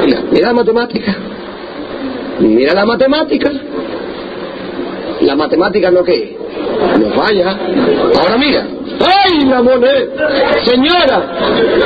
Mira, 0.06 0.22
mira 0.30 0.46
la 0.46 0.52
matemática. 0.54 1.16
Mira 2.38 2.72
la 2.72 2.86
matemática. 2.86 3.52
La 5.20 5.36
matemática 5.36 5.90
no 5.90 6.02
qué? 6.02 6.38
No 6.98 7.10
falla. 7.10 7.58
Ahora 8.18 8.38
mira. 8.38 8.66
¡Ay, 8.98 9.44
la 9.44 9.60
moneda! 9.60 10.64
Señora, 10.64 11.18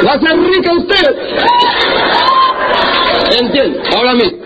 va 0.07 0.13
a 0.13 0.21
ser 0.21 0.39
rica 0.39 0.73
usted. 0.73 1.17
¿Entiende? 3.41 3.81
Ahora 3.97 4.15
mira. 4.15 4.40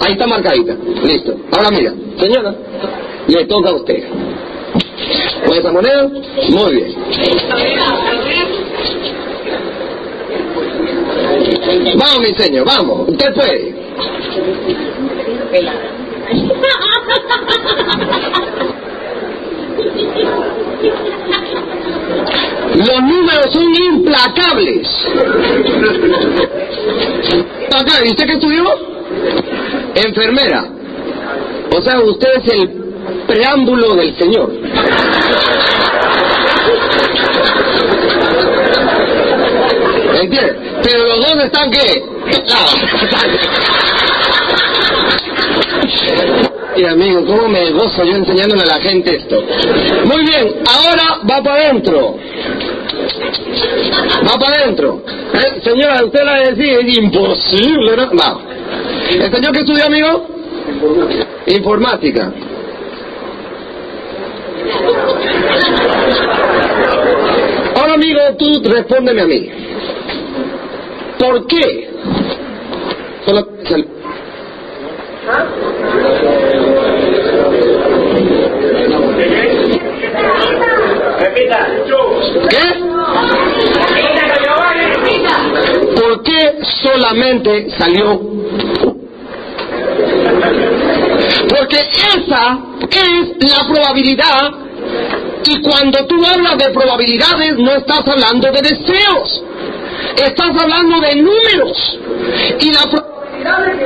Ahí 0.00 0.12
está 0.12 0.26
marcadita. 0.26 0.76
Listo. 1.04 1.36
Ahora 1.52 1.70
mira, 1.70 1.92
señora, 2.18 2.54
le 3.26 3.44
toca 3.46 3.70
a 3.70 3.74
usted. 3.74 4.04
¿Con 5.46 5.56
esa 5.56 5.72
moneda? 5.72 6.08
Muy 6.50 6.74
bien. 6.74 6.94
Vamos, 11.96 12.20
mi 12.20 12.34
señor, 12.34 12.66
vamos. 12.66 13.08
Usted 13.08 13.34
puede. 13.34 13.74
Los 22.74 23.02
números 23.02 23.52
son 23.52 23.74
implacables. 23.74 24.88
Acá, 27.74 28.04
¿y 28.04 28.10
usted 28.10 28.26
qué 28.26 28.32
estudió? 28.34 28.64
Enfermera. 30.06 30.64
O 31.76 31.82
sea, 31.82 32.00
usted 32.00 32.28
es 32.42 32.52
el 32.52 32.70
preámbulo 33.26 33.94
del 33.94 34.16
Señor. 34.16 34.50
¿Entiende? 40.20 40.56
Pero 40.82 41.06
los 41.06 41.18
dos 41.20 41.44
están 41.44 41.70
qué? 41.70 42.02
Y 46.76 46.84
amigo, 46.84 47.24
¿cómo 47.26 47.48
me 47.48 47.70
gozo 47.72 48.04
yo 48.04 48.16
enseñándole 48.16 48.62
a 48.62 48.66
la 48.66 48.80
gente 48.80 49.16
esto? 49.16 49.42
Muy 50.04 50.24
bien, 50.24 50.54
ahora 50.66 51.20
va 51.28 51.42
para 51.42 51.62
adentro. 51.64 52.16
Va 54.26 54.38
para 54.38 54.56
adentro. 54.62 55.02
Eh, 55.34 55.60
Señora, 55.64 56.04
usted 56.04 56.24
la 56.24 56.34
decía, 56.50 56.78
es 56.80 56.98
imposible, 56.98 57.96
¿no? 57.96 58.10
Va. 58.16 58.38
¿El 59.10 59.32
señor 59.32 59.52
que 59.52 59.60
estudió, 59.60 59.86
amigo? 59.86 60.26
Informática. 61.46 62.32
Ahora, 67.74 67.94
amigo, 67.94 68.20
tú 68.38 68.62
respóndeme 68.64 69.22
a 69.22 69.26
mí. 69.26 69.50
¿Por 71.18 71.46
qué? 71.46 71.90
Solo 73.24 73.48
¿Qué? 82.48 82.88
¿Por 85.96 86.22
qué 86.22 86.58
solamente 86.82 87.70
salió? 87.70 88.37
Esa 91.78 92.58
es 92.90 93.52
la 93.52 93.68
probabilidad 93.68 94.50
y 95.44 95.62
cuando 95.62 96.06
tú 96.06 96.16
hablas 96.24 96.58
de 96.58 96.70
probabilidades 96.70 97.58
no 97.58 97.72
estás 97.72 98.02
hablando 98.06 98.50
de 98.50 98.62
deseos, 98.62 99.42
estás 100.16 100.50
hablando 100.60 101.00
de 101.00 101.16
números 101.16 101.98
y 102.60 102.72
la 102.72 102.82
probabilidad 102.82 103.18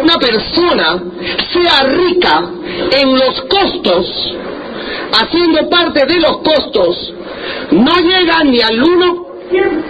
una 0.03 0.19
persona 0.19 1.03
sea 1.53 1.83
rica 1.85 2.51
en 2.91 3.19
los 3.19 3.41
costos, 3.43 4.35
haciendo 5.13 5.69
parte 5.69 6.07
de 6.07 6.21
los 6.21 6.39
costos, 6.39 7.13
no 7.71 7.95
llega 7.97 8.45
ni 8.45 8.61
al 8.61 8.81
1%. 8.81 9.85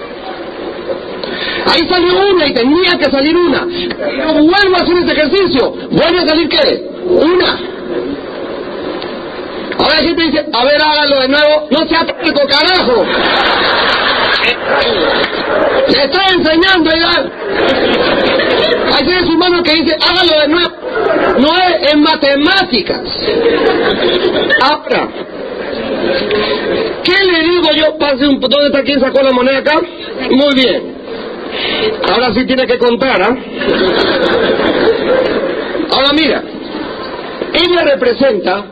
Ahí 1.66 1.88
salió 1.88 2.34
una 2.34 2.46
y 2.46 2.54
tenía 2.54 2.98
que 2.98 3.04
salir 3.04 3.36
una. 3.36 3.64
Vuelvo 3.64 4.76
a 4.76 4.82
hacer 4.82 4.96
este 4.98 5.12
ejercicio. 5.12 5.72
¿Vuelve 5.90 6.18
a 6.20 6.26
salir 6.26 6.48
qué? 6.48 6.90
Una. 7.06 7.71
Ahora 9.92 10.02
la 10.02 10.08
gente 10.08 10.22
dice, 10.22 10.46
a 10.52 10.64
ver, 10.64 10.82
hágalo 10.82 11.20
de 11.20 11.28
nuevo. 11.28 11.68
No 11.70 11.86
sea 11.86 12.06
terco, 12.06 12.40
carajo. 12.46 13.04
Le 15.88 16.04
estoy 16.04 16.24
enseñando 16.34 16.90
ya. 16.90 17.24
Hay 18.96 19.04
seres 19.04 19.28
humanos 19.28 19.62
que 19.62 19.74
dicen, 19.74 19.98
hágalo 20.00 20.40
de 20.40 20.48
nuevo. 20.48 20.70
No 21.38 21.56
es 21.58 21.92
en 21.92 22.02
matemáticas. 22.02 23.00
Ahora, 24.62 25.08
¿qué 27.04 27.24
le 27.24 27.40
digo 27.48 27.68
yo? 27.74 27.98
Pase 27.98 28.26
un... 28.26 28.40
¿Dónde 28.40 28.66
está 28.66 28.82
quien 28.82 29.00
sacó 29.00 29.22
la 29.22 29.32
moneda 29.32 29.58
acá? 29.58 29.78
Muy 30.30 30.54
bien. 30.54 30.96
Ahora 32.10 32.32
sí 32.32 32.46
tiene 32.46 32.66
que 32.66 32.78
contar, 32.78 33.20
¿ah? 33.22 33.36
Ahora 35.90 36.12
mira, 36.14 36.42
ella 37.52 37.82
representa 37.84 38.64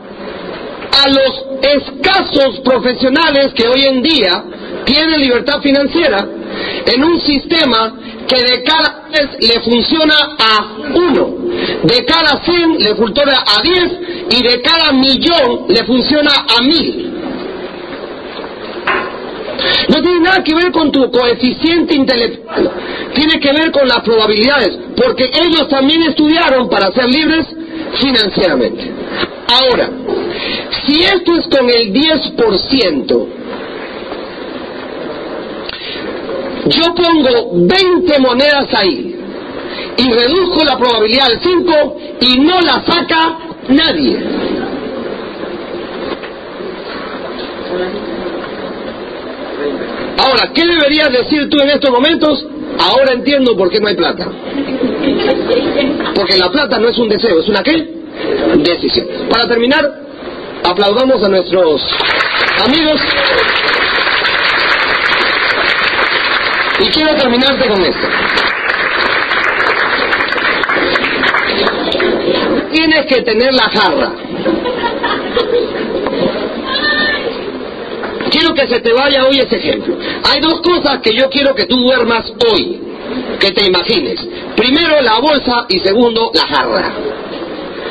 a 0.91 1.09
los 1.09 1.45
escasos 1.61 2.59
profesionales 2.63 3.53
que 3.53 3.67
hoy 3.67 3.85
en 3.85 4.01
día 4.01 4.43
tienen 4.85 5.21
libertad 5.21 5.61
financiera 5.61 6.27
en 6.85 7.03
un 7.03 7.19
sistema 7.21 7.93
que 8.27 8.37
de 8.41 8.63
cada 8.63 9.07
10 9.09 9.47
le 9.47 9.59
funciona 9.61 10.15
a 10.37 10.77
uno, 10.93 11.35
de 11.83 12.05
cada 12.05 12.43
100 12.43 12.79
le 12.79 12.95
funciona 12.95 13.43
a 13.45 13.61
10 13.61 13.91
y 14.29 14.43
de 14.43 14.61
cada 14.61 14.91
millón 14.93 15.65
le 15.67 15.83
funciona 15.85 16.31
a 16.57 16.61
mil. 16.61 17.07
No 19.89 20.01
tiene 20.01 20.19
nada 20.21 20.43
que 20.43 20.55
ver 20.55 20.71
con 20.71 20.91
tu 20.91 21.11
coeficiente 21.11 21.95
intelectual, 21.95 22.71
tiene 23.13 23.39
que 23.39 23.51
ver 23.53 23.71
con 23.71 23.87
las 23.87 23.99
probabilidades, 23.99 24.77
porque 24.95 25.29
ellos 25.43 25.67
también 25.69 26.03
estudiaron 26.03 26.69
para 26.69 26.91
ser 26.91 27.07
libres 27.07 27.45
financieramente. 27.99 28.91
Ahora, 29.51 29.89
si 30.85 31.03
esto 31.03 31.35
es 31.35 31.47
con 31.47 31.69
el 31.69 31.91
10%, 31.91 33.27
yo 36.67 36.95
pongo 36.95 37.51
20 37.67 38.19
monedas 38.19 38.73
ahí 38.73 39.15
y 39.97 40.11
reduzco 40.13 40.63
la 40.63 40.77
probabilidad 40.77 41.27
al 41.27 41.41
5 41.41 41.97
y 42.21 42.39
no 42.39 42.61
la 42.61 42.81
saca 42.85 43.37
nadie. 43.67 44.23
Ahora, 50.17 50.51
¿qué 50.53 50.65
deberías 50.65 51.11
decir 51.11 51.49
tú 51.49 51.59
en 51.59 51.71
estos 51.71 51.91
momentos? 51.91 52.45
Ahora 52.79 53.13
entiendo 53.13 53.57
por 53.57 53.69
qué 53.69 53.81
no 53.81 53.87
hay 53.87 53.95
plata. 53.95 54.31
Porque 56.15 56.37
la 56.37 56.49
plata 56.49 56.79
no 56.79 56.87
es 56.87 56.97
un 56.97 57.09
deseo, 57.09 57.39
es 57.39 57.49
una 57.49 57.63
qué? 57.63 58.00
Decisión. 58.57 59.07
Para 59.29 59.47
terminar, 59.47 59.81
aplaudamos 60.63 61.23
a 61.23 61.29
nuestros 61.29 61.81
amigos. 62.65 63.01
Y 66.79 66.85
quiero 66.89 67.15
terminarte 67.15 67.67
con 67.67 67.81
esto. 67.83 68.07
Tienes 72.71 73.05
que 73.05 73.21
tener 73.21 73.53
la 73.53 73.69
jarra. 73.69 74.13
Quiero 78.31 78.53
que 78.53 78.67
se 78.67 78.79
te 78.79 78.93
vaya 78.93 79.25
hoy 79.25 79.39
ese 79.39 79.57
ejemplo. 79.57 79.95
Hay 80.23 80.39
dos 80.39 80.61
cosas 80.61 80.99
que 81.01 81.13
yo 81.13 81.29
quiero 81.29 81.53
que 81.53 81.65
tú 81.65 81.75
duermas 81.77 82.31
hoy, 82.51 82.81
que 83.39 83.51
te 83.51 83.65
imagines. 83.65 84.25
Primero 84.55 85.01
la 85.01 85.19
bolsa 85.19 85.65
y 85.67 85.79
segundo 85.79 86.31
la 86.33 86.47
jarra. 86.47 86.93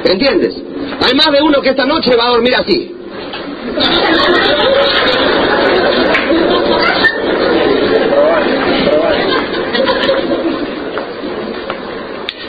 ¿Entiendes? 0.04 0.54
Hay 1.02 1.14
más 1.14 1.30
de 1.30 1.42
uno 1.42 1.60
que 1.60 1.70
esta 1.70 1.84
noche 1.84 2.16
va 2.16 2.26
a 2.26 2.30
dormir 2.30 2.54
así. 2.56 2.94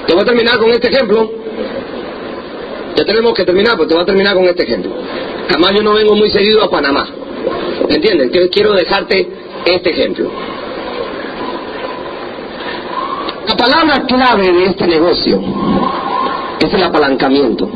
Te 0.07 0.13
voy 0.13 0.21
a 0.21 0.25
terminar 0.25 0.57
con 0.57 0.69
este 0.71 0.87
ejemplo. 0.87 1.31
Ya 2.95 3.05
tenemos 3.05 3.33
que 3.33 3.45
terminar, 3.45 3.73
pero 3.75 3.87
te 3.87 3.93
voy 3.93 4.03
a 4.03 4.05
terminar 4.05 4.35
con 4.35 4.45
este 4.45 4.63
ejemplo. 4.63 4.91
Además 5.49 5.71
yo 5.75 5.83
no 5.83 5.93
vengo 5.93 6.15
muy 6.15 6.29
seguido 6.29 6.63
a 6.63 6.69
Panamá. 6.69 7.07
¿Entiendes? 7.89 8.31
Quiero 8.51 8.73
dejarte 8.73 9.27
este 9.65 9.89
ejemplo. 9.91 10.31
La 13.47 13.55
palabra 13.55 14.05
clave 14.07 14.51
de 14.51 14.65
este 14.65 14.87
negocio 14.87 15.41
es 16.71 16.77
el 16.77 16.83
apalancamiento. 16.83 17.69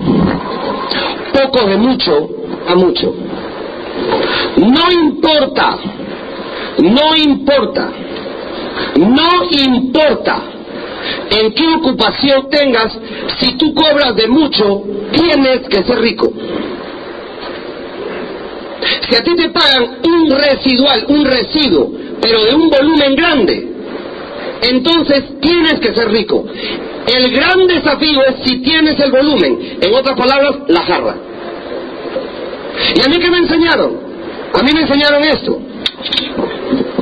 Poco 1.34 1.68
de 1.68 1.78
mucho 1.78 2.30
a 2.68 2.76
mucho. 2.76 3.14
No 4.58 4.92
importa, 4.92 5.78
no 6.78 7.16
importa, 7.16 7.90
no 8.96 9.46
importa 9.52 10.42
en 11.30 11.54
qué 11.54 11.68
ocupación 11.76 12.50
tengas, 12.50 12.98
si 13.40 13.54
tú 13.58 13.74
cobras 13.74 14.16
de 14.16 14.28
mucho, 14.28 14.84
tienes 15.12 15.68
que 15.70 15.84
ser 15.84 16.00
rico. 16.00 16.32
Si 19.10 19.16
a 19.16 19.24
ti 19.24 19.36
te 19.36 19.50
pagan 19.50 19.98
un 20.08 20.32
residual, 20.32 21.06
un 21.10 21.26
residuo, 21.26 21.92
pero 22.22 22.44
de 22.44 22.56
un 22.56 22.70
volumen 22.70 23.16
grande, 23.16 23.72
entonces 24.62 25.40
tienes 25.42 25.80
que 25.80 25.94
ser 25.94 26.10
rico. 26.10 26.46
El 27.08 27.32
gran 27.32 27.68
desafío 27.68 28.24
es 28.24 28.36
si 28.44 28.62
tienes 28.62 29.00
el 29.00 29.12
volumen, 29.12 29.78
en 29.82 29.94
otras 29.94 30.18
palabras, 30.18 30.56
la 30.68 30.82
jarra. 30.82 31.16
¿Y 32.96 33.02
a 33.02 33.10
mí 33.10 33.20
qué 33.20 33.30
me 33.30 33.38
enseñaron? 33.38 34.00
A 34.54 34.64
mí 34.64 34.72
me 34.74 34.82
enseñaron 34.82 35.24
esto. 35.24 35.60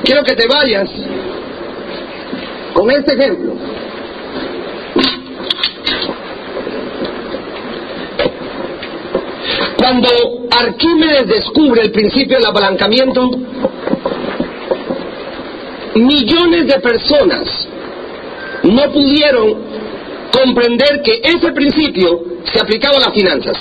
Quiero 0.04 0.24
que 0.24 0.34
te 0.34 0.48
vayas 0.48 0.90
con 2.74 2.92
este 2.92 3.14
ejemplo. 3.14 3.54
Cuando 9.78 10.10
Arquímedes 10.52 11.28
descubre 11.28 11.82
el 11.82 11.92
principio 11.92 12.38
del 12.38 12.46
apalancamiento, 12.46 13.30
millones 15.96 16.68
de 16.68 16.80
personas 16.80 17.68
no 18.64 18.92
pudieron 18.92 19.83
comprender 20.34 21.02
que 21.04 21.22
ese 21.24 21.52
principio 21.52 22.24
se 22.44 22.60
aplicaba 22.60 22.98
a 22.98 23.02
las 23.02 23.14
finanzas. 23.14 23.58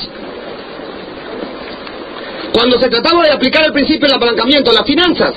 Cuando 2.53 2.81
se 2.81 2.89
trataba 2.89 3.25
de 3.25 3.31
aplicar 3.31 3.65
el 3.67 3.73
principio 3.73 4.09
del 4.09 4.17
apalancamiento 4.17 4.71
a 4.71 4.75
las 4.75 4.87
finanzas, 4.87 5.35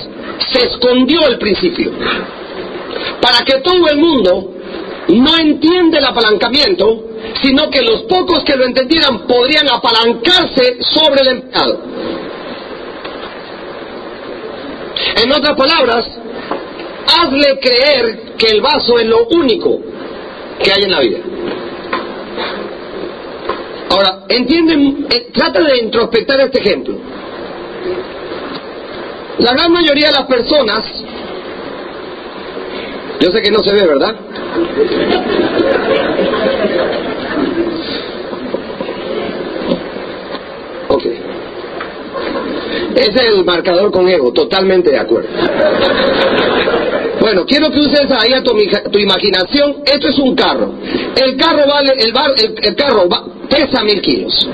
se 0.52 0.66
escondió 0.66 1.26
el 1.28 1.38
principio. 1.38 1.92
Para 3.20 3.44
que 3.44 3.60
todo 3.60 3.88
el 3.88 3.98
mundo 3.98 4.54
no 5.08 5.38
entiende 5.38 5.98
el 5.98 6.04
apalancamiento, 6.04 7.04
sino 7.42 7.70
que 7.70 7.82
los 7.82 8.02
pocos 8.02 8.42
que 8.44 8.56
lo 8.56 8.64
entendieran 8.64 9.26
podrían 9.26 9.68
apalancarse 9.68 10.78
sobre 10.80 11.22
el 11.22 11.28
empleado. 11.28 11.80
En 15.22 15.32
otras 15.32 15.56
palabras, 15.56 16.06
hazle 17.06 17.58
creer 17.60 18.34
que 18.36 18.46
el 18.48 18.60
vaso 18.60 18.98
es 18.98 19.06
lo 19.06 19.26
único 19.28 19.80
que 20.62 20.72
hay 20.72 20.82
en 20.82 20.90
la 20.90 21.00
vida. 21.00 21.18
Ahora, 23.90 24.24
entienden, 24.28 25.06
eh, 25.10 25.28
trata 25.32 25.62
de 25.62 25.78
introspectar 25.78 26.40
este 26.40 26.58
ejemplo. 26.58 26.96
La 29.38 29.52
gran 29.52 29.72
mayoría 29.72 30.08
de 30.08 30.12
las 30.12 30.26
personas, 30.26 30.84
yo 33.20 33.30
sé 33.30 33.42
que 33.42 33.50
no 33.50 33.60
se 33.60 33.74
ve, 33.74 33.86
¿verdad? 33.86 34.16
Ok. 40.88 41.04
Es 42.96 43.16
el 43.16 43.44
marcador 43.44 43.90
con 43.90 44.08
ego, 44.08 44.32
totalmente 44.32 44.90
de 44.90 44.98
acuerdo. 44.98 45.28
Bueno, 47.26 47.44
quiero 47.44 47.68
que 47.72 47.80
uses 47.80 48.08
ahí 48.08 48.32
a 48.34 48.40
tu, 48.44 48.56
imaginación. 49.00 49.78
Esto 49.84 50.06
es 50.10 50.18
un 50.20 50.36
carro. 50.36 50.74
El 51.20 51.36
carro 51.36 51.66
vale, 51.66 51.94
el, 51.98 52.12
bar, 52.12 52.30
el, 52.62 52.76
carro 52.76 53.08
va- 53.08 53.24
pesa 53.50 53.82
mil 53.82 54.00
kilos. 54.00 54.48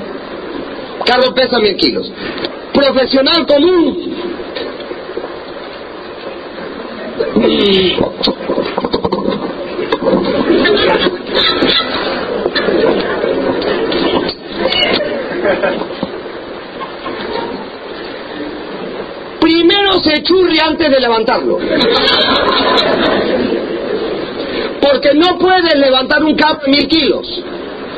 Carro 1.05 1.35
pesa 1.35 1.59
mil 1.59 1.75
kilos. 1.75 2.11
Profesional 2.73 3.45
común. 3.45 4.15
Churri 20.21 20.59
antes 20.59 20.91
de 20.91 20.99
levantarlo. 20.99 21.57
Porque 24.81 25.13
no 25.15 25.39
puedes 25.39 25.75
levantar 25.75 26.23
un 26.23 26.35
de 26.35 26.43
mil 26.67 26.87
kilos. 26.87 27.41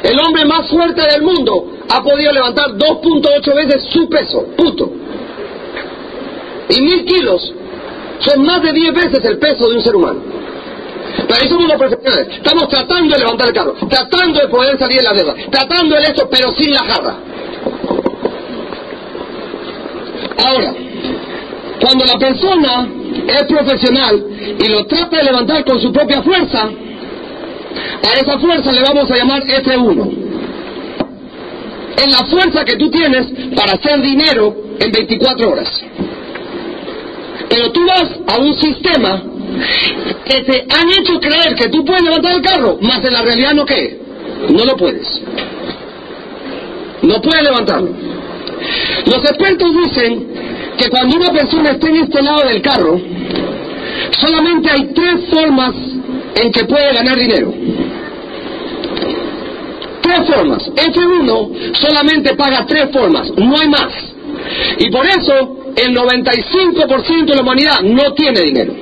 El 0.03 0.19
hombre 0.19 0.45
más 0.45 0.69
fuerte 0.69 1.01
del 1.01 1.23
mundo 1.23 1.67
ha 1.89 2.01
podido 2.03 2.31
levantar 2.31 2.71
2.8 2.71 3.55
veces 3.55 3.83
su 3.91 4.07
peso, 4.07 4.45
puto. 4.55 4.91
Y 6.69 6.81
mil 6.81 7.05
kilos 7.05 7.53
son 8.19 8.45
más 8.45 8.61
de 8.61 8.71
10 8.71 8.93
veces 8.93 9.25
el 9.25 9.39
peso 9.39 9.67
de 9.67 9.77
un 9.77 9.83
ser 9.83 9.95
humano. 9.95 10.21
Pero 11.27 11.41
ahí 11.41 11.47
somos 11.47 11.67
los 11.67 11.77
profesionales. 11.77 12.27
Estamos 12.37 12.69
tratando 12.69 13.13
de 13.13 13.19
levantar 13.19 13.47
el 13.47 13.53
carro, 13.53 13.73
tratando 13.89 14.39
de 14.39 14.47
poder 14.47 14.77
salir 14.77 14.97
de 14.97 15.03
la 15.03 15.13
deuda, 15.13 15.35
tratando 15.49 15.95
de 15.95 16.03
esto, 16.03 16.29
pero 16.29 16.51
sin 16.53 16.71
la 16.71 16.83
jarra. 16.83 17.15
Ahora, 20.37 20.73
cuando 21.85 22.03
la 22.03 22.17
persona 22.17 22.87
es 23.27 23.43
profesional 23.43 24.25
y 24.59 24.69
lo 24.69 24.87
trata 24.87 25.17
de 25.17 25.23
levantar 25.23 25.63
con 25.63 25.79
su 25.79 25.93
propia 25.93 26.23
fuerza, 26.23 26.63
a 26.63 28.19
esa 28.19 28.39
fuerza 28.39 28.71
le 28.71 28.81
vamos 28.81 29.11
a 29.11 29.15
llamar 29.15 29.43
F1. 29.43 30.11
Es 31.97 32.11
la 32.11 32.25
fuerza 32.25 32.65
que 32.65 32.77
tú 32.77 32.89
tienes 32.89 33.27
para 33.55 33.73
hacer 33.73 34.01
dinero 34.01 34.55
en 34.79 34.91
24 34.91 35.47
horas. 35.47 35.85
Pero 37.49 37.71
tú 37.71 37.85
vas 37.85 38.09
a 38.33 38.39
un 38.39 38.55
sistema 38.55 39.21
que 40.25 40.41
te 40.41 40.65
han 40.67 40.89
hecho 40.89 41.19
creer 41.19 41.53
que 41.55 41.69
tú 41.69 41.85
puedes 41.85 42.01
levantar 42.01 42.35
el 42.35 42.41
carro, 42.41 42.79
más 42.81 43.05
en 43.05 43.13
la 43.13 43.21
realidad 43.21 43.53
no 43.53 43.63
que 43.63 43.99
no 44.49 44.65
lo 44.65 44.75
puedes. 44.75 45.21
No 47.03 47.21
puedes 47.21 47.43
levantarlo. 47.43 47.91
Los 49.05 49.17
expertos 49.17 49.69
dicen 49.83 50.54
que 50.77 50.89
cuando 50.89 51.17
una 51.17 51.31
persona 51.31 51.71
está 51.71 51.87
en 51.87 51.95
este 51.97 52.21
lado 52.21 52.47
del 52.47 52.61
carro, 52.61 52.99
solamente 54.19 54.69
hay 54.69 54.93
tres 54.93 55.29
formas 55.29 55.73
en 56.35 56.51
que 56.51 56.65
puede 56.65 56.93
ganar 56.93 57.17
dinero. 57.17 57.53
Tres 60.01 60.19
formas. 60.29 60.69
F1 60.75 61.75
solamente 61.75 62.35
paga 62.35 62.65
tres 62.65 62.91
formas, 62.91 63.31
no 63.37 63.57
hay 63.57 63.69
más. 63.69 63.93
Y 64.79 64.89
por 64.91 65.05
eso 65.05 65.57
el 65.75 65.95
95% 65.95 67.25
de 67.25 67.35
la 67.35 67.41
humanidad 67.41 67.81
no 67.81 68.13
tiene 68.13 68.41
dinero. 68.41 68.73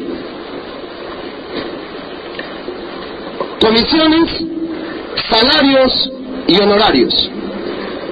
Comisiones, 3.61 4.29
salarios 5.29 6.11
y 6.47 6.61
honorarios. 6.61 7.29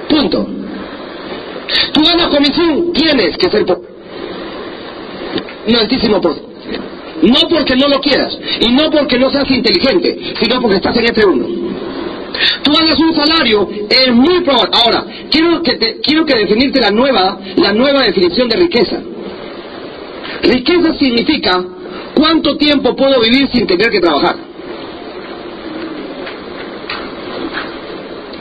Punto. 0.08 0.61
Tú 1.92 2.02
ganas 2.04 2.28
comisión, 2.28 2.92
tienes 2.92 3.36
que 3.36 3.50
ser 3.50 3.64
pobre. 3.66 3.88
Un 5.68 5.76
altísimo 5.76 6.20
porcentaje. 6.20 6.52
No 7.22 7.48
porque 7.48 7.76
no 7.76 7.88
lo 7.88 8.00
quieras 8.00 8.36
y 8.60 8.68
no 8.72 8.90
porque 8.90 9.18
no 9.18 9.30
seas 9.30 9.48
inteligente, 9.50 10.34
sino 10.40 10.60
porque 10.60 10.76
estás 10.76 10.96
en 10.96 11.04
F1. 11.06 11.46
Tú 12.62 12.72
ganas 12.72 12.98
un 12.98 13.14
salario, 13.14 13.68
es 13.88 14.12
muy 14.12 14.40
probable. 14.40 14.70
Ahora, 14.72 15.04
quiero 15.30 15.62
que, 15.62 15.76
te- 15.76 16.00
quiero 16.00 16.24
que 16.26 16.36
definirte 16.36 16.80
la 16.80 16.90
nueva, 16.90 17.38
la 17.56 17.72
nueva 17.72 18.02
definición 18.02 18.48
de 18.48 18.56
riqueza. 18.56 19.00
Riqueza 20.42 20.94
significa 20.98 21.62
cuánto 22.14 22.56
tiempo 22.56 22.96
puedo 22.96 23.20
vivir 23.20 23.48
sin 23.52 23.66
tener 23.66 23.90
que 23.90 24.00
trabajar. 24.00 24.34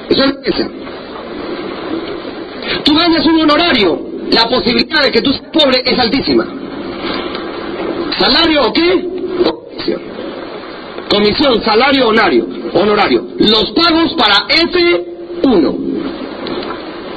Eso 0.10 0.24
es 0.26 0.36
riqueza. 0.38 0.70
Tú 2.84 2.96
ganas 2.96 3.26
un 3.26 3.42
honorario, 3.42 4.00
la 4.32 4.48
posibilidad 4.48 5.04
de 5.04 5.12
que 5.12 5.22
tú 5.22 5.32
seas 5.32 5.46
pobre 5.52 5.82
es 5.86 5.98
altísima. 6.00 6.46
¿Salario 8.18 8.64
o 8.64 8.74
qué? 8.74 9.06
Comisión. 9.44 10.02
Comisión, 11.10 11.64
salario, 11.64 12.08
honorario. 12.08 12.48
Honorario. 12.74 13.28
Los 13.38 13.72
pagos 13.72 14.14
para 14.14 14.48
F1. 14.48 15.76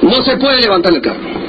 No 0.03 0.25
se 0.25 0.37
puede 0.37 0.61
levantar 0.61 0.93
el 0.95 1.01
carro. 1.01 1.45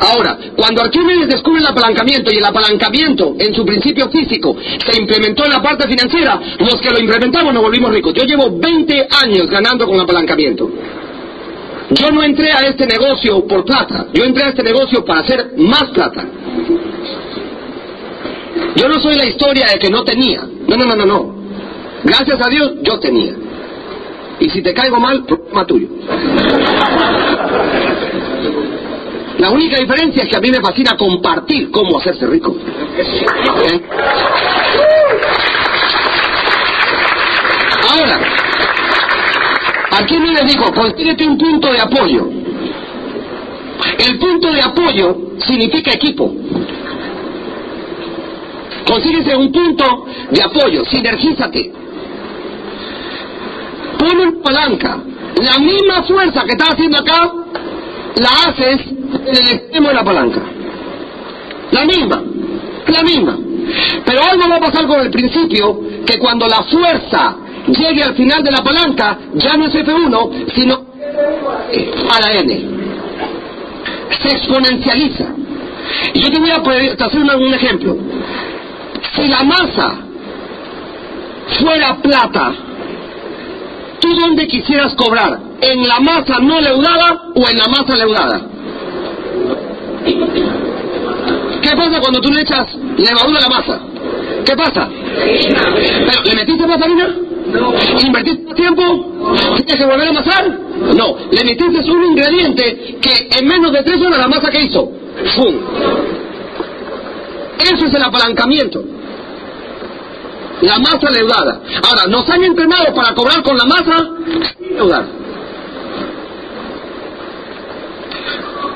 Ahora, 0.00 0.38
cuando 0.56 0.82
Arquímedes 0.82 1.28
descubre 1.28 1.60
el 1.60 1.66
apalancamiento 1.66 2.32
y 2.32 2.38
el 2.38 2.44
apalancamiento 2.44 3.34
en 3.38 3.54
su 3.54 3.64
principio 3.64 4.08
físico 4.10 4.56
se 4.84 5.00
implementó 5.00 5.44
en 5.44 5.52
la 5.52 5.62
parte 5.62 5.86
financiera, 5.88 6.40
los 6.58 6.80
que 6.80 6.90
lo 6.90 6.98
implementamos 6.98 7.54
nos 7.54 7.62
volvimos 7.62 7.92
ricos. 7.92 8.12
Yo 8.14 8.24
llevo 8.24 8.58
20 8.58 9.08
años 9.24 9.46
ganando 9.48 9.86
con 9.86 10.00
apalancamiento. 10.00 10.70
Yo 11.90 12.10
no 12.10 12.22
entré 12.22 12.52
a 12.52 12.66
este 12.66 12.86
negocio 12.86 13.46
por 13.46 13.64
plata, 13.64 14.06
yo 14.12 14.24
entré 14.24 14.44
a 14.44 14.48
este 14.48 14.62
negocio 14.62 15.04
para 15.04 15.20
hacer 15.20 15.52
más 15.56 15.84
plata. 15.94 16.24
Yo 18.76 18.88
no 18.88 19.00
soy 19.00 19.16
la 19.16 19.24
historia 19.24 19.66
de 19.72 19.78
que 19.78 19.88
no 19.90 20.04
tenía. 20.04 20.46
No, 20.66 20.76
no, 20.76 20.84
no, 20.84 20.96
no, 20.96 21.06
no. 21.06 21.34
Gracias 22.04 22.40
a 22.44 22.48
Dios 22.48 22.72
yo 22.82 22.98
tenía. 22.98 23.34
Y 24.40 24.48
si 24.50 24.62
te 24.62 24.74
caigo 24.74 24.98
mal, 24.98 25.24
problema 25.24 25.66
tuyo. 25.66 25.88
La 29.38 29.50
única 29.50 29.78
diferencia 29.78 30.24
es 30.24 30.28
que 30.28 30.36
a 30.36 30.40
mí 30.40 30.50
me 30.50 30.60
fascina 30.60 30.96
compartir 30.96 31.70
cómo 31.70 31.98
hacerse 31.98 32.26
rico. 32.26 32.56
¿Eh? 32.96 33.80
Ahora, 37.90 38.20
aquí 39.98 40.18
me 40.18 40.32
les 40.32 40.46
dijo, 40.46 40.72
consíguete 40.72 41.26
un 41.26 41.38
punto 41.38 41.72
de 41.72 41.80
apoyo. 41.80 42.28
El 43.98 44.18
punto 44.18 44.52
de 44.52 44.60
apoyo 44.60 45.16
significa 45.38 45.92
equipo. 45.92 46.32
Consíguese 48.86 49.36
un 49.36 49.52
punto 49.52 50.06
de 50.30 50.42
apoyo, 50.42 50.84
sinergízate. 50.84 51.72
Pon 53.98 54.18
una 54.18 54.42
palanca. 54.42 54.98
La 55.42 55.58
misma 55.58 56.02
fuerza 56.02 56.44
que 56.44 56.52
estás 56.52 56.70
haciendo 56.70 56.98
acá, 56.98 57.32
la 58.16 58.28
haces 58.46 58.80
en 59.26 59.36
el 59.36 59.48
extremo 59.48 59.88
de 59.88 59.94
la 59.94 60.04
palanca. 60.04 60.40
La 61.70 61.84
misma, 61.84 62.22
la 62.88 63.02
misma. 63.02 63.38
Pero 64.04 64.22
algo 64.22 64.48
va 64.48 64.56
a 64.56 64.60
pasar 64.60 64.86
con 64.86 65.00
el 65.00 65.10
principio, 65.10 65.80
que 66.06 66.18
cuando 66.18 66.48
la 66.48 66.62
fuerza 66.62 67.36
llegue 67.68 68.02
al 68.02 68.14
final 68.14 68.42
de 68.42 68.50
la 68.50 68.62
palanca, 68.62 69.18
ya 69.34 69.56
no 69.56 69.66
es 69.66 69.74
F1, 69.74 70.52
sino 70.54 70.84
a 72.10 72.20
la 72.20 72.32
N. 72.32 72.78
Se 74.22 74.28
exponencializa. 74.28 75.24
Y 76.14 76.20
yo 76.20 76.30
te 76.30 76.38
voy 76.38 76.50
a 76.50 76.56
hacer 76.56 77.20
un 77.20 77.54
ejemplo. 77.54 77.96
Si 79.14 79.28
la 79.28 79.42
masa 79.42 79.94
fuera 81.60 81.96
plata, 81.96 82.52
¿tú 84.00 84.14
dónde 84.14 84.46
quisieras 84.46 84.94
cobrar? 84.94 85.38
¿En 85.60 85.88
la 85.88 86.00
masa 86.00 86.38
no 86.40 86.60
leudada 86.60 87.30
o 87.34 87.48
en 87.48 87.58
la 87.58 87.68
masa 87.68 87.96
leudada? 87.96 88.40
¿Qué 91.62 91.70
pasa 91.76 92.00
cuando 92.00 92.20
tú 92.20 92.32
le 92.32 92.42
echas 92.42 92.74
levadura 92.96 93.38
a 93.38 93.42
la 93.42 93.48
masa? 93.48 93.80
¿Qué 94.44 94.56
pasa? 94.56 94.88
¿Pero 95.18 96.22
le 96.24 96.34
metiste 96.34 96.66
más 96.66 96.80
harina? 96.80 97.14
¿Invertiste 98.06 98.44
más 98.44 98.54
tiempo? 98.54 98.82
¿Tienes 99.56 99.76
que 99.76 99.84
volver 99.84 100.06
a 100.06 100.10
amasar? 100.10 100.58
No, 100.94 101.16
le 101.30 101.44
metiste 101.44 101.90
un 101.90 102.04
ingrediente 102.04 102.98
que 103.00 103.38
en 103.38 103.48
menos 103.48 103.72
de 103.72 103.82
tres 103.82 104.00
horas 104.00 104.18
la 104.18 104.28
masa 104.28 104.50
que 104.50 104.62
hizo, 104.62 104.90
¡fum! 105.36 105.54
Eso 107.58 107.86
es 107.86 107.94
el 107.94 108.02
apalancamiento. 108.02 108.82
La 110.60 110.78
masa 110.78 111.10
leudada. 111.10 111.60
Ahora, 111.88 112.06
nos 112.08 112.28
han 112.28 112.44
entrenado 112.44 112.94
para 112.94 113.14
cobrar 113.14 113.42
con 113.42 113.56
la 113.56 113.64
masa 113.64 114.10
sin 114.58 114.74
leudar. 114.74 115.04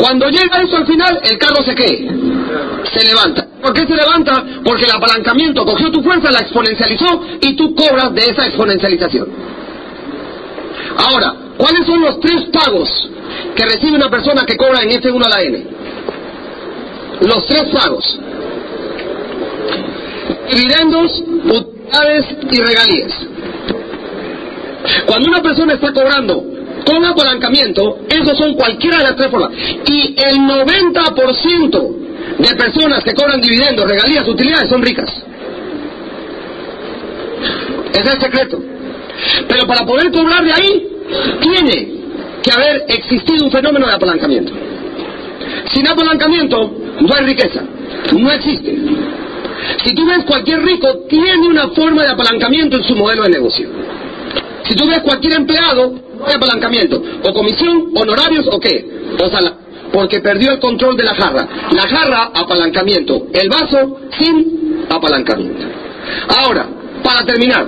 Cuando 0.03 0.29
llega 0.31 0.61
eso 0.61 0.79
al 0.79 0.85
final, 0.85 1.21
el 1.23 1.39
carro 1.39 1.63
se 1.63 1.77
qué? 1.77 2.11
Se 2.93 3.07
levanta. 3.07 3.47
¿Por 3.63 3.73
qué 3.73 3.87
se 3.87 3.95
levanta? 3.95 4.45
Porque 4.65 4.85
el 4.85 4.91
apalancamiento 4.91 5.65
cogió 5.65 5.93
tu 5.93 6.03
fuerza, 6.03 6.29
la 6.33 6.41
exponencializó 6.41 7.23
y 7.41 7.55
tú 7.55 7.73
cobras 7.77 8.13
de 8.13 8.23
esa 8.23 8.47
exponencialización. 8.47 9.29
Ahora, 10.97 11.35
¿cuáles 11.57 11.87
son 11.87 12.01
los 12.01 12.19
tres 12.19 12.49
pagos 12.53 12.89
que 13.55 13.65
recibe 13.65 13.95
una 13.95 14.11
persona 14.11 14.45
que 14.45 14.57
cobra 14.57 14.83
en 14.83 14.91
F1 14.91 15.25
a 15.25 15.29
la 15.29 15.43
N? 15.45 15.67
Los 17.21 17.47
tres 17.47 17.67
pagos. 17.73 18.19
Dividendos, 20.51 21.21
utilidades 21.45 22.27
y 22.51 22.61
regalías. 22.61 23.13
Cuando 25.07 25.29
una 25.29 25.41
persona 25.41 25.75
está 25.75 25.93
cobrando 25.93 26.52
con 26.85 27.05
apalancamiento, 27.05 27.99
esos 28.09 28.37
son 28.39 28.55
cualquiera 28.55 28.99
de 28.99 29.05
las 29.05 29.17
tres 29.17 29.31
formas. 29.31 29.51
Y 29.87 30.15
el 30.17 30.39
90% 30.39 32.03
de 32.39 32.55
personas 32.57 33.05
que 33.05 33.15
cobran 33.15 33.41
dividendos, 33.41 33.89
regalías, 33.89 34.27
utilidades 34.27 34.69
son 34.69 34.83
ricas. 34.83 35.11
Ese 37.93 38.01
es 38.03 38.15
el 38.15 38.21
secreto. 38.21 38.59
Pero 39.49 39.67
para 39.67 39.85
poder 39.85 40.11
cobrar 40.11 40.45
de 40.45 40.53
ahí, 40.53 40.89
tiene 41.41 41.89
que 42.43 42.53
haber 42.53 42.85
existido 42.89 43.45
un 43.45 43.51
fenómeno 43.51 43.87
de 43.87 43.93
apalancamiento. 43.93 44.53
Sin 45.73 45.87
apalancamiento, 45.87 46.73
no 47.01 47.15
hay 47.15 47.27
riqueza. 47.27 47.63
No 48.13 48.31
existe. 48.33 48.77
Si 49.85 49.95
tú 49.95 50.07
ves 50.07 50.25
cualquier 50.25 50.63
rico, 50.63 51.05
tiene 51.09 51.47
una 51.47 51.69
forma 51.69 52.03
de 52.03 52.11
apalancamiento 52.11 52.77
en 52.77 52.85
su 52.85 52.97
modelo 52.97 53.23
de 53.25 53.31
negocio. 53.31 53.69
Si 54.65 54.75
tú 54.75 54.87
ves 54.89 55.01
cualquier 55.01 55.35
empleado, 55.35 55.95
no 56.27 56.35
apalancamiento. 56.35 57.03
O 57.25 57.33
comisión, 57.33 57.91
honorarios 57.95 58.47
o 58.51 58.59
qué. 58.61 58.85
O 59.23 59.29
sea, 59.29 59.41
porque 59.93 60.21
perdió 60.21 60.53
el 60.53 60.59
control 60.61 60.97
de 60.97 61.05
la 61.05 61.15
jarra. 61.15 61.49
La 61.73 61.83
jarra, 61.83 62.31
apalancamiento. 62.35 63.27
El 63.33 63.49
vaso, 63.49 63.99
sin 64.19 64.85
apalancamiento. 64.89 65.67
Ahora, 66.39 66.67
para 67.03 67.25
terminar, 67.27 67.67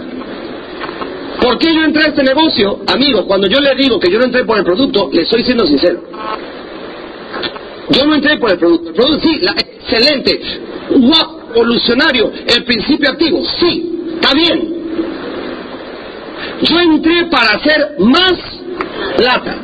¿por 1.40 1.58
qué 1.58 1.74
yo 1.74 1.82
entré 1.82 2.04
a 2.04 2.08
este 2.08 2.22
negocio? 2.22 2.80
Amigos, 2.86 3.24
cuando 3.26 3.46
yo 3.46 3.58
les 3.60 3.76
digo 3.76 3.98
que 4.00 4.10
yo 4.10 4.18
no 4.18 4.24
entré 4.24 4.44
por 4.44 4.58
el 4.58 4.64
producto, 4.64 5.10
les 5.12 5.24
estoy 5.24 5.44
siendo 5.44 5.66
sincero. 5.66 6.00
Yo 7.90 8.06
no 8.06 8.14
entré 8.14 8.38
por 8.38 8.50
el 8.50 8.58
producto. 8.58 8.88
El 8.88 8.94
producto 8.94 9.26
sí, 9.28 9.38
la- 9.40 9.52
excelente, 9.52 10.40
guapo, 10.90 11.40
evolucionario, 11.54 12.32
el 12.46 12.64
principio 12.64 13.10
activo, 13.10 13.42
sí, 13.60 14.00
está 14.14 14.32
bien. 14.34 14.73
Yo 16.62 16.78
entré 16.80 17.26
para 17.26 17.56
hacer 17.56 17.96
más 18.00 18.32
plata. 19.16 19.56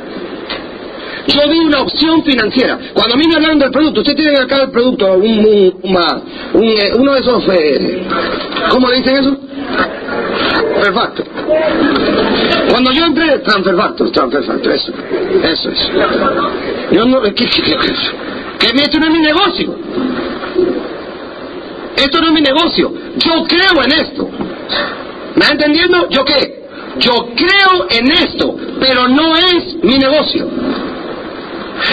Yo 1.26 1.49
vi 1.49 1.59
una 1.61 1.83
opción 1.83 2.24
financiera. 2.24 2.78
Cuando 2.95 3.14
a 3.14 3.16
mí 3.16 3.26
me 3.28 3.37
hablan 3.37 3.59
del 3.59 3.70
producto, 3.70 4.01
ustedes 4.01 4.16
tienen 4.16 4.41
acá 4.43 4.62
el 4.62 4.70
producto, 4.70 5.12
un, 5.12 5.39
un- 5.39 5.78
una- 5.83 6.22
un, 6.55 6.64
eh, 6.64 6.93
uno 6.97 7.12
de 7.12 7.20
esos, 7.20 7.45
eh, 7.53 8.03
¿cómo 8.70 8.89
le 8.89 8.97
dicen 8.97 9.16
eso? 9.16 9.37
Perfecto. 10.83 11.24
Cuando 12.70 12.91
yo 12.93 13.05
entré, 13.05 13.39
transfer 13.41 13.76
factor, 13.76 14.11
transfer 14.11 14.45
factor, 14.45 14.72
eso, 14.72 14.93
eso 15.45 15.70
es. 15.70 15.91
Yo 16.93 17.05
no, 17.05 17.20
¿qué, 17.22 17.35
qué, 17.35 17.47
qué, 17.47 17.76
qué, 18.59 18.83
esto 18.83 18.99
no 18.99 19.07
es 19.07 19.12
mi 19.12 19.20
negocio. 19.20 19.76
Esto 21.97 22.20
no 22.20 22.26
es 22.28 22.33
mi 22.33 22.41
negocio. 22.41 22.93
Yo 23.18 23.45
creo 23.47 23.85
en 23.85 23.93
esto. 23.93 24.28
¿Me 25.35 25.41
está 25.43 25.53
entendiendo? 25.53 26.09
¿Yo 26.09 26.24
qué? 26.24 26.60
Yo 26.99 27.28
creo 27.34 27.86
en 27.88 28.11
esto, 28.11 28.57
pero 28.80 29.09
no 29.09 29.36
es 29.36 29.76
mi 29.82 29.97
negocio. 29.99 30.49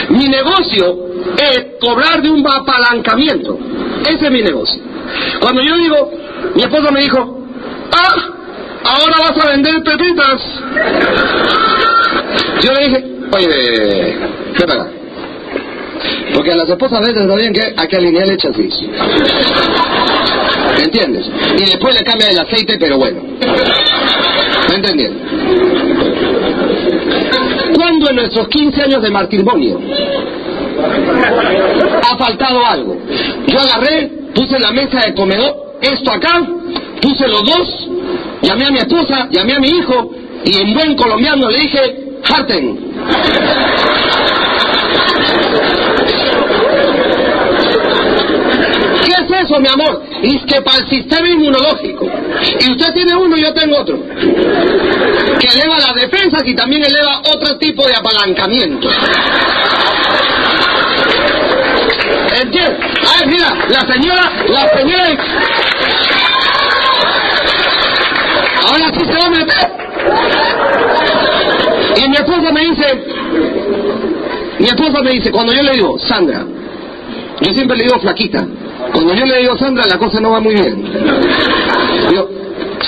Mi 0.10 0.28
negocio 0.28 1.08
es 1.38 1.66
cobrar 1.80 2.22
de 2.22 2.30
un 2.30 2.46
apalancamiento. 2.46 3.58
Ese 4.06 4.26
es 4.26 4.32
mi 4.32 4.42
negocio. 4.42 4.82
Cuando 5.40 5.62
yo 5.62 5.78
digo, 5.78 6.12
mi 6.56 6.62
esposa 6.62 6.92
me 6.92 7.02
dijo, 7.02 7.48
ah, 7.92 8.16
ahora 8.84 9.16
vas 9.20 9.46
a 9.46 9.50
vender 9.50 9.84
pepitas. 9.84 10.42
Yo 12.62 12.72
le 12.74 12.88
dije, 12.88 13.06
oye, 13.32 14.18
¿qué 14.58 14.66
pasa? 14.66 14.88
Porque 16.34 16.52
a 16.52 16.56
las 16.56 16.70
esposas 16.70 17.00
a 17.00 17.02
veces 17.02 17.28
sabían 17.28 17.54
que 17.54 17.74
hay 17.76 17.88
que 17.88 17.98
alinear 17.98 18.30
el 18.30 18.38
chasis. 18.38 18.82
¿Me 20.78 20.84
entiendes? 20.84 21.26
Y 21.56 21.66
después 21.66 21.96
le 21.96 22.04
cambia 22.04 22.30
el 22.30 22.40
aceite, 22.40 22.78
pero 22.78 22.98
bueno. 22.98 23.22
¿Me 24.70 24.76
entiendes? 24.76 25.12
¿Cuándo 27.76 28.10
en 28.10 28.16
nuestros 28.16 28.48
15 28.48 28.82
años 28.84 29.02
de 29.02 29.10
matrimonio 29.10 29.80
ha 32.02 32.18
faltado 32.18 32.66
algo? 32.66 32.98
Yo 33.48 33.60
agarré, 33.60 34.12
puse 34.34 34.56
en 34.56 34.62
la 34.62 34.72
mesa 34.72 35.00
de 35.06 35.14
comedor 35.14 35.68
esto 35.82 36.12
acá, 36.12 36.44
puse 37.02 37.28
los 37.28 37.44
dos, 37.44 37.90
llamé 38.42 38.66
a 38.66 38.72
mi 38.72 38.80
esposa, 38.80 39.28
llamé 39.32 39.54
a 39.54 39.60
mi 39.60 39.70
hijo 39.70 40.12
y 40.44 40.58
en 40.58 40.74
buen 40.74 40.96
colombiano 40.96 41.50
le 41.50 41.60
dije, 41.60 41.96
Harten. 42.24 42.80
¿Qué 49.06 49.12
es 49.12 49.42
eso, 49.44 49.60
mi 49.60 49.68
amor? 49.68 50.04
Es 50.22 50.44
que 50.46 50.62
para 50.62 50.80
el 50.80 50.90
sistema 50.90 51.28
inmunológico. 51.28 52.06
Y 52.60 52.72
usted 52.72 52.94
tiene 52.94 53.16
uno 53.16 53.38
y 53.38 53.42
yo 53.42 53.54
tengo 53.54 53.78
otro. 53.78 54.00
Que 55.40 55.48
eleva 55.54 55.78
las 55.78 55.94
defensas 55.96 56.44
y 56.46 56.56
también 56.56 56.84
eleva 56.84 57.22
otro 57.34 57.58
tipo 57.58 57.88
de 57.88 57.96
apalancamiento. 57.96 58.90
¿Entiendes? 62.42 62.78
Ay, 63.20 63.28
mira, 63.28 63.56
la 63.70 63.94
señora, 63.94 64.32
la 64.50 64.70
señora... 64.78 65.08
Ahora 68.68 68.90
sí 68.94 69.06
se 69.06 69.14
va 69.14 69.26
a 69.26 69.30
meter. 69.30 69.78
Y 71.98 72.10
mi 72.10 72.16
esposa 72.16 72.52
me 72.52 72.62
dice, 72.62 72.86
mi 74.60 74.66
esposa 74.66 75.02
me 75.02 75.12
dice, 75.12 75.32
cuando 75.32 75.54
yo 75.54 75.64
le 75.64 75.72
digo, 75.74 75.98
Sandra, 76.00 76.46
yo 77.42 77.54
siempre 77.54 77.78
le 77.78 77.84
digo 77.84 78.00
flaquita. 78.00 78.46
Cuando 78.94 79.14
yo 79.14 79.26
le 79.26 79.40
digo 79.40 79.58
Sandra, 79.58 79.86
la 79.86 79.98
cosa 79.98 80.20
no 80.20 80.32
va 80.32 80.40
muy 80.40 80.56
bien. 80.56 80.84
Digo, 82.10 82.30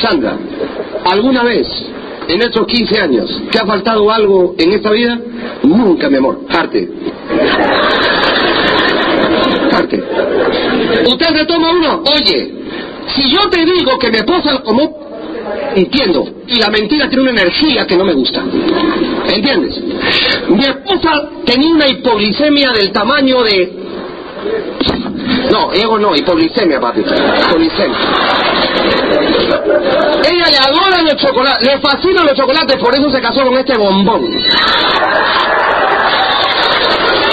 Sandra, 0.02 0.38
¿alguna 1.06 1.44
vez 1.44 1.68
en 2.28 2.42
estos 2.42 2.66
15 2.66 3.00
años 3.00 3.42
te 3.52 3.60
ha 3.60 3.66
faltado 3.66 4.10
algo 4.12 4.56
en 4.58 4.72
esta 4.72 4.92
vida? 4.92 5.20
Nunca, 5.64 6.10
mi 6.10 6.18
amor. 6.18 6.42
Arte. 6.50 6.90
Arte. 9.72 10.04
¿Usted 11.08 11.38
se 11.38 11.46
toma 11.46 11.72
uno? 11.72 12.04
Oye, 12.16 12.54
si 13.16 13.30
yo 13.30 13.50
te 13.50 13.66
digo 13.66 13.98
que 14.00 14.10
mi 14.10 14.18
esposa 14.18 14.54
lo 14.54 14.62
tomó, 14.64 15.10
entiendo. 15.76 16.28
Y 16.48 16.60
la 16.60 16.70
mentira 16.70 17.08
tiene 17.08 17.24
una 17.24 17.32
energía 17.32 17.86
que 17.86 17.96
no 17.96 18.06
me 18.06 18.14
gusta. 18.14 18.44
¿Entiendes? 19.32 19.82
Mi 20.50 20.64
esposa 20.64 21.30
tenía 21.46 21.70
una 21.70 21.88
hipoglicemia 21.88 22.72
del 22.72 22.92
tamaño 22.92 23.44
de 23.44 23.80
no, 25.52 25.74
ego 25.74 25.98
no, 26.00 26.16
hipoglicemia, 26.16 26.80
papi. 26.80 27.02
Hipoglicemia. 27.02 27.98
Ella 30.32 30.46
le 30.50 30.58
adora 30.58 31.02
los 31.02 31.16
chocolates, 31.18 31.68
le 31.68 31.80
fascinan 31.80 32.26
los 32.26 32.34
chocolates, 32.36 32.78
por 32.78 32.94
eso 32.94 33.10
se 33.10 33.22
casó 33.22 33.44
con 33.46 33.58
este 33.58 33.78
bombón. 33.78 34.26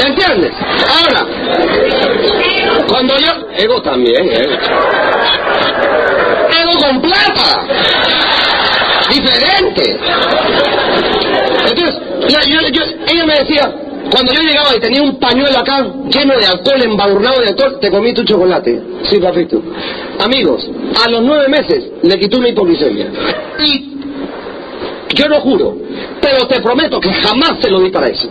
¿Entiendes? 0.07 0.53
Ahora, 0.89 1.27
cuando 2.89 3.19
yo... 3.19 3.33
Ego 3.57 3.83
también, 3.83 4.29
ego. 4.29 4.53
Ego 6.61 6.73
con 6.81 7.01
plata. 7.03 7.65
Diferente. 9.11 9.99
Entonces, 11.69 12.01
yo- 12.29 12.61
yo- 12.71 12.83
ella 13.09 13.27
me 13.27 13.35
decía, 13.41 13.73
cuando 14.11 14.33
yo 14.33 14.43
llegaba 14.43 14.77
y 14.77 14.81
tenía 14.81 15.03
un 15.03 15.19
pañuelo 15.19 15.59
acá 15.59 15.87
lleno 16.09 16.39
de 16.39 16.47
alcohol, 16.47 16.83
embadurnado 16.83 17.41
de 17.41 17.49
alcohol, 17.49 17.79
te 17.81 17.91
comí 17.91 18.15
tu 18.15 18.25
chocolate. 18.25 18.81
Sí, 19.05 19.19
papito. 19.19 19.61
Amigos, 20.21 20.69
a 21.05 21.11
los 21.11 21.23
nueve 21.23 21.49
meses 21.49 21.85
le 22.03 22.19
quitó 22.19 22.39
una 22.39 22.49
hipoglicemia. 22.49 23.09
Y 23.65 23.97
yo 25.15 25.29
no 25.29 25.41
juro, 25.41 25.77
pero 26.21 26.47
te 26.47 26.61
prometo 26.61 27.01
que 27.01 27.13
jamás 27.13 27.55
se 27.61 27.71
lo 27.71 27.81
di 27.81 27.91
para 27.91 28.09
eso. 28.09 28.29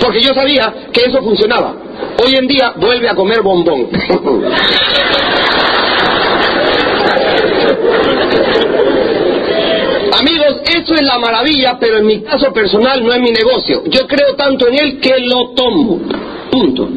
Porque 0.00 0.20
yo 0.20 0.34
sabía 0.34 0.72
que 0.92 1.02
eso 1.02 1.22
funcionaba. 1.22 1.74
Hoy 2.24 2.36
en 2.36 2.46
día 2.46 2.72
vuelve 2.76 3.08
a 3.08 3.14
comer 3.14 3.42
bombón. 3.42 3.88
Eso 10.76 10.94
es 10.94 11.02
la 11.02 11.18
maravilla, 11.18 11.78
pero 11.80 11.98
en 11.98 12.06
mi 12.06 12.20
caso 12.20 12.52
personal 12.52 13.02
no 13.02 13.12
es 13.12 13.20
mi 13.20 13.30
negocio. 13.30 13.82
Yo 13.86 14.06
creo 14.06 14.34
tanto 14.36 14.68
en 14.68 14.74
él 14.74 15.00
que 15.00 15.20
lo 15.20 15.50
tomo. 15.50 16.00
Punto. 16.50 16.88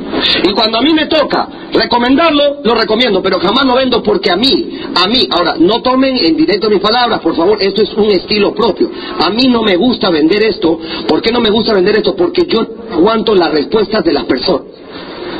Y 0.43 0.51
cuando 0.51 0.79
a 0.79 0.81
mí 0.81 0.93
me 0.93 1.05
toca 1.05 1.47
recomendarlo, 1.71 2.57
lo 2.61 2.75
recomiendo, 2.75 3.21
pero 3.21 3.39
jamás 3.39 3.65
lo 3.65 3.75
vendo 3.75 4.03
porque 4.03 4.31
a 4.31 4.35
mí, 4.35 4.79
a 4.95 5.07
mí, 5.07 5.27
ahora, 5.31 5.55
no 5.57 5.81
tomen 5.81 6.17
en 6.17 6.35
directo 6.35 6.69
mis 6.69 6.81
palabras, 6.81 7.21
por 7.21 7.35
favor, 7.35 7.57
esto 7.61 7.81
es 7.81 7.93
un 7.93 8.11
estilo 8.11 8.53
propio. 8.53 8.91
A 9.19 9.29
mí 9.29 9.47
no 9.47 9.61
me 9.63 9.77
gusta 9.77 10.09
vender 10.09 10.43
esto. 10.43 10.77
¿Por 11.07 11.21
qué 11.21 11.31
no 11.31 11.39
me 11.39 11.49
gusta 11.49 11.73
vender 11.73 11.95
esto? 11.97 12.15
Porque 12.15 12.45
yo 12.47 12.65
aguanto 12.91 13.33
las 13.33 13.51
respuestas 13.51 14.03
de 14.03 14.13
las 14.13 14.25
personas. 14.25 14.67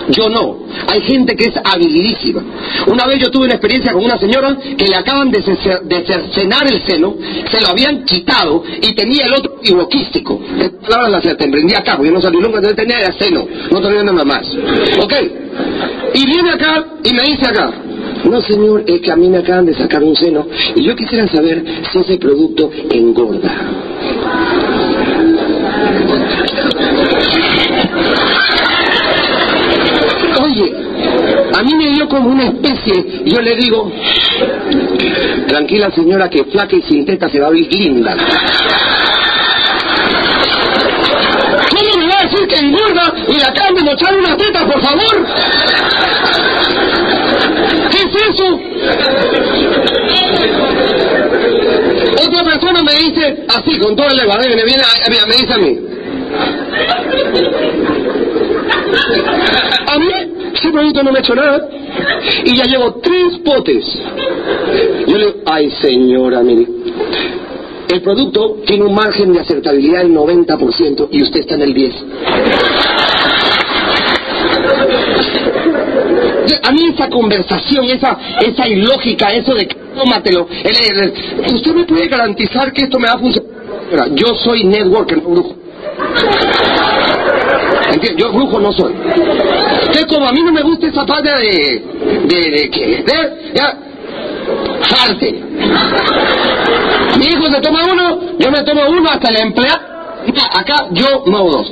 Yo 0.10 0.30
no. 0.30 0.57
Hay 0.88 1.02
gente 1.02 1.36
que 1.36 1.45
es 1.45 1.53
habilidísima. 1.64 2.44
Una 2.88 3.06
vez 3.06 3.19
yo 3.19 3.30
tuve 3.31 3.45
una 3.45 3.53
experiencia 3.56 3.94
con 3.94 4.03
una 4.03 4.18
señora 4.18 4.57
que 4.77 4.88
le 4.88 4.95
acaban 4.95 5.30
de, 5.31 5.41
ce- 5.41 5.80
de 5.84 6.06
cercenar 6.06 6.65
el 6.72 6.81
seno, 6.86 7.15
se 7.52 7.61
lo 7.61 7.68
habían 7.69 8.03
quitado 8.06 8.64
y 8.81 8.94
tenía 8.94 9.26
el 9.27 9.34
otro 9.34 9.52
tiroquístico. 9.61 10.41
Esta 10.60 10.80
palabra 10.88 11.10
la 11.10 11.19
emprendía 11.45 11.80
acá, 11.80 11.95
porque 11.95 12.10
yo 12.10 12.15
no 12.15 12.22
sabía 12.22 12.40
nunca, 12.41 12.61
tenía 12.76 12.99
el 13.06 13.14
seno, 13.14 13.48
no 13.72 13.81
tenía 13.81 14.03
nada 14.03 14.23
más. 14.26 14.48
¿Ok? 15.02 15.14
Y 16.15 16.26
viene 16.26 16.49
acá 16.52 16.86
y 17.03 17.14
me 17.14 17.22
dice 17.23 17.45
acá, 17.48 17.72
no 18.26 18.41
señor, 18.41 18.84
es 18.88 19.02
que 19.02 19.11
a 19.11 19.15
mí 19.15 19.30
me 19.30 19.38
acaban 19.38 19.65
de 19.65 19.73
sacar 19.76 20.03
un 20.03 20.15
seno 20.15 20.48
y 20.76 20.84
yo 20.84 20.95
quisiera 20.95 21.27
saber 21.27 21.64
si 21.91 21.99
ese 21.99 22.18
producto 22.18 22.69
engorda. 22.90 23.53
Oye, 30.41 30.73
a 31.60 31.64
mí 31.64 31.76
me 31.76 31.90
dio 31.90 32.07
como 32.07 32.30
una 32.30 32.44
especie, 32.45 33.23
yo 33.26 33.41
le 33.41 33.56
digo, 33.56 33.91
tranquila 35.48 35.91
señora 35.91 36.30
que 36.30 36.45
flaca 36.45 36.76
y 36.76 36.81
sin 36.84 37.06
teta 37.06 37.27
se 37.30 37.40
va 37.40 37.48
a 37.48 37.49
ver 37.49 37.61
linda. 37.72 38.15
¿Cómo 41.69 41.98
me 41.98 42.07
va 42.07 42.19
a 42.19 42.23
decir 42.23 42.48
que 42.48 42.56
engorda 42.56 43.14
y 43.27 43.40
la 43.40 43.48
acaban 43.48 43.76
de 43.76 43.84
mostrar 43.84 44.15
una 44.18 44.38
teta, 44.38 44.65
por 44.65 44.81
favor? 44.81 45.26
tú. 48.38 48.60
Otra 52.26 52.44
persona 52.44 52.81
me 52.84 52.94
dice 52.94 53.44
así, 53.49 53.80
con 53.80 53.95
todo 53.95 54.07
el 54.07 54.18
levadero, 54.18 54.56
me 54.56 54.64
viene, 54.64 54.81
a- 54.84 55.10
me 55.27 55.36
dice 55.36 55.53
a 55.53 55.57
mí. 55.57 55.80
A 59.88 59.99
mí, 59.99 60.28
ese 60.53 60.71
producto 60.71 61.03
no 61.03 61.11
me 61.11 61.17
ha 61.19 61.21
hecho 61.21 61.35
nada. 61.35 61.67
Y 62.45 62.55
ya 62.57 62.65
llevo 62.65 62.99
tres 63.01 63.38
potes. 63.43 63.85
Yo 65.07 65.17
le 65.17 65.26
digo, 65.26 65.39
ay 65.45 65.69
señora, 65.71 66.41
mire. 66.41 66.67
El 67.91 68.01
producto 68.01 68.57
tiene 68.67 68.85
un 68.85 68.93
margen 68.93 69.34
de 69.34 69.39
acertabilidad 69.39 70.03
del 70.03 70.13
90% 70.13 71.07
y 71.11 71.23
usted 71.23 71.39
está 71.39 71.55
en 71.55 71.61
el 71.63 71.73
10%. 71.73 71.93
A 76.63 76.71
mí 76.71 76.80
esa 76.93 77.09
conversación, 77.09 77.85
esa, 77.85 78.17
esa 78.41 78.67
ilógica, 78.67 79.30
eso 79.34 79.53
de 79.55 79.65
tómatelo, 79.95 80.47
el- 80.63 80.76
el- 80.76 81.13
el- 81.45 81.55
usted 81.55 81.73
me 81.73 81.84
puede 81.85 82.07
garantizar 82.07 82.71
que 82.73 82.84
esto 82.84 82.99
me 82.99 83.07
va 83.07 83.13
a 83.13 83.19
funcionar. 83.19 83.49
Yo 84.13 84.35
soy 84.35 84.63
networker, 84.65 85.17
no 85.23 85.30
brujo. 85.30 85.55
Yo 88.17 88.31
brujo 88.31 88.59
no 88.59 88.71
soy. 88.71 88.93
Entonces, 89.90 90.06
como 90.06 90.28
a 90.28 90.32
mí 90.32 90.41
no 90.44 90.52
me 90.52 90.61
gusta 90.61 90.88
esa 90.88 91.06
parte 91.06 91.30
de... 91.36 91.84
de, 92.26 92.52
de 92.52 92.70
que... 92.70 93.03
ya, 93.56 93.78
salte. 94.88 95.32
Mi 97.18 97.26
hijo 97.26 97.48
se 97.52 97.60
toma 97.61 97.80
uno, 97.91 98.20
yo 98.38 98.52
me 98.52 98.64
tomo 98.64 98.82
uno 98.88 99.10
hasta 99.10 99.30
el 99.30 99.41
empleado. 99.48 99.80
Mira, 100.26 100.44
Acá 100.53 100.88
yo 100.91 101.24
no 101.26 101.44
dos. 101.44 101.72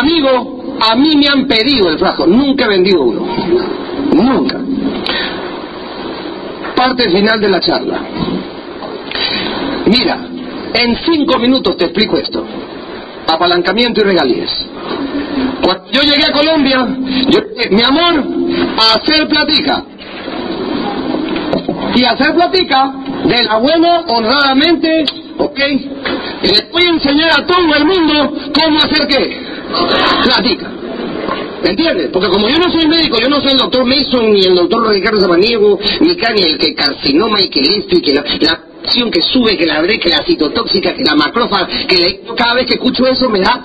Amigo, 0.00 0.76
a 0.80 0.96
mí 0.96 1.16
me 1.16 1.28
han 1.28 1.46
pedido 1.46 1.88
el 1.88 1.98
frasco, 1.98 2.26
nunca 2.26 2.64
he 2.64 2.68
vendido 2.68 3.02
uno. 3.02 3.26
Nunca. 4.12 4.58
Parte 6.74 7.08
final 7.10 7.40
de 7.40 7.48
la 7.48 7.60
charla. 7.60 8.00
Mira, 9.86 10.18
en 10.74 10.96
cinco 11.06 11.38
minutos 11.38 11.76
te 11.76 11.84
explico 11.84 12.16
esto. 12.16 12.44
Apalancamiento 13.28 14.00
y 14.00 14.04
regalías. 14.04 14.50
Yo 15.92 16.02
llegué 16.02 16.24
a 16.24 16.32
Colombia, 16.32 16.86
yo 17.28 17.40
dije, 17.56 17.70
mi 17.70 17.82
amor, 17.82 18.24
a 18.78 18.94
hacer 18.94 19.26
platica. 19.28 19.84
Y 21.94 22.04
hacer 22.04 22.34
platica 22.34 22.92
de 23.24 23.42
la 23.44 23.56
buena, 23.56 24.00
honradamente, 24.08 25.04
¿ok? 25.38 25.58
Les 26.42 26.70
voy 26.70 26.82
a 26.84 26.90
enseñar 26.90 27.30
a 27.40 27.46
todo 27.46 27.74
el 27.74 27.84
mundo 27.84 28.32
cómo 28.54 28.78
hacer 28.78 29.06
qué. 29.08 29.40
Platica. 30.24 30.70
¿Me 31.64 31.70
entiendes? 31.70 32.10
Porque 32.12 32.28
como 32.28 32.48
yo 32.48 32.58
no 32.58 32.70
soy 32.70 32.86
médico, 32.86 33.18
yo 33.18 33.28
no 33.28 33.40
soy 33.40 33.52
el 33.52 33.58
doctor 33.58 33.84
Mason, 33.84 34.32
ni 34.32 34.42
el 34.42 34.54
doctor 34.54 34.88
Ricardo 34.88 35.20
Samaniego, 35.20 35.78
ni 36.00 36.10
el 36.10 36.58
que 36.58 36.74
carcinoma 36.74 37.40
y 37.40 37.48
que 37.48 37.60
esto 37.60 37.96
y 37.96 38.02
que 38.02 38.12
la, 38.14 38.22
la 38.40 38.60
que 39.10 39.20
sube, 39.20 39.56
que 39.56 39.66
la 39.66 39.80
bre, 39.80 39.98
que 39.98 40.08
la 40.10 40.22
citotóxica, 40.22 40.94
que 40.94 41.02
la 41.02 41.16
macrófaga, 41.16 41.66
que 41.88 41.96
la- 41.98 42.34
cada 42.36 42.54
vez 42.54 42.66
que 42.66 42.74
escucho 42.74 43.04
eso 43.08 43.28
me 43.28 43.40
da... 43.40 43.64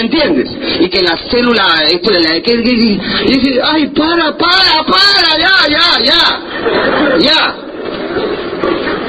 ¿Entiendes? 0.00 0.50
Y 0.80 0.88
que 0.88 1.02
la 1.02 1.16
célula, 1.30 1.64
esto 1.90 2.10
la... 2.10 2.40
Que, 2.40 2.56
dice, 2.56 3.60
ay, 3.62 3.86
para, 3.88 4.36
para, 4.36 4.84
para, 4.86 5.38
ya, 5.38 5.54
ya, 5.68 6.04
ya, 6.04 7.18
ya, 7.18 7.54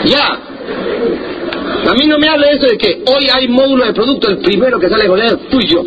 ya. 0.05 0.39
A 1.89 1.93
mí 1.93 2.05
no 2.07 2.17
me 2.17 2.27
hable 2.27 2.51
eso 2.51 2.67
de 2.67 2.77
que 2.77 3.03
hoy 3.05 3.27
hay 3.33 3.47
módulo 3.47 3.85
de 3.85 3.93
producto, 3.93 4.29
el 4.29 4.39
primero 4.39 4.79
que 4.79 4.89
sale 4.89 5.07
con 5.07 5.21
él, 5.21 5.39
y 5.51 5.67
yo. 5.67 5.83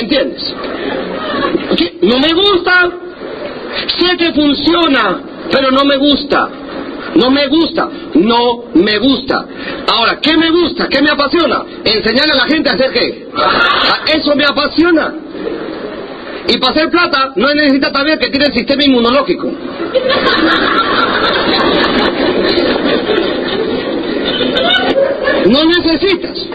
¿Entiendes? 0.00 0.54
No 2.02 2.18
me 2.18 2.32
gusta, 2.32 2.90
sé 3.98 4.16
que 4.16 4.32
funciona, 4.32 5.20
pero 5.50 5.70
no 5.70 5.84
me 5.84 5.96
gusta. 5.96 6.48
No 7.14 7.30
me 7.30 7.46
gusta, 7.46 7.88
no 8.14 8.64
me 8.74 8.98
gusta. 8.98 9.46
Ahora, 9.92 10.18
¿qué 10.20 10.36
me 10.36 10.50
gusta? 10.50 10.88
¿Qué 10.88 11.00
me 11.00 11.10
apasiona? 11.10 11.62
Enseñarle 11.84 12.32
a 12.32 12.36
la 12.36 12.44
gente 12.46 12.70
a 12.70 12.72
hacer 12.72 12.90
qué. 12.92 13.28
A- 13.36 14.04
Eso 14.12 14.34
me 14.34 14.44
apasiona. 14.44 15.14
Y 16.48 16.58
para 16.58 16.72
hacer 16.74 16.90
plata 16.90 17.32
no 17.36 17.54
necesita 17.54 17.90
también 17.92 18.18
que 18.18 18.28
tiene 18.28 18.46
el 18.46 18.52
sistema 18.52 18.84
inmunológico. 18.84 19.50
No 25.46 25.64
necesitas. 25.64 26.46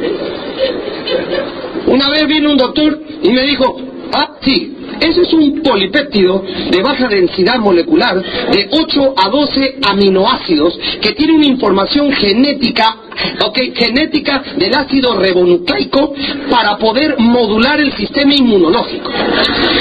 Una 1.85 2.09
vez 2.09 2.27
vino 2.27 2.51
un 2.51 2.57
doctor 2.57 2.99
y 3.21 3.29
me 3.31 3.43
dijo, 3.43 3.81
ah, 4.13 4.31
sí, 4.41 4.75
ese 4.99 5.21
es 5.21 5.33
un 5.33 5.61
polipéptido 5.61 6.43
de 6.71 6.81
baja 6.81 7.07
densidad 7.07 7.59
molecular 7.59 8.21
de 8.51 8.69
8 8.71 9.13
a 9.17 9.29
12 9.29 9.77
aminoácidos 9.87 10.79
que 11.01 11.13
tiene 11.13 11.33
una 11.33 11.45
información 11.45 12.11
genética, 12.11 12.97
ok, 13.45 13.59
genética 13.75 14.43
del 14.55 14.73
ácido 14.73 15.19
ribonucleico 15.19 16.13
para 16.49 16.77
poder 16.77 17.15
modular 17.19 17.79
el 17.79 17.93
sistema 17.93 18.33
inmunológico. 18.33 19.11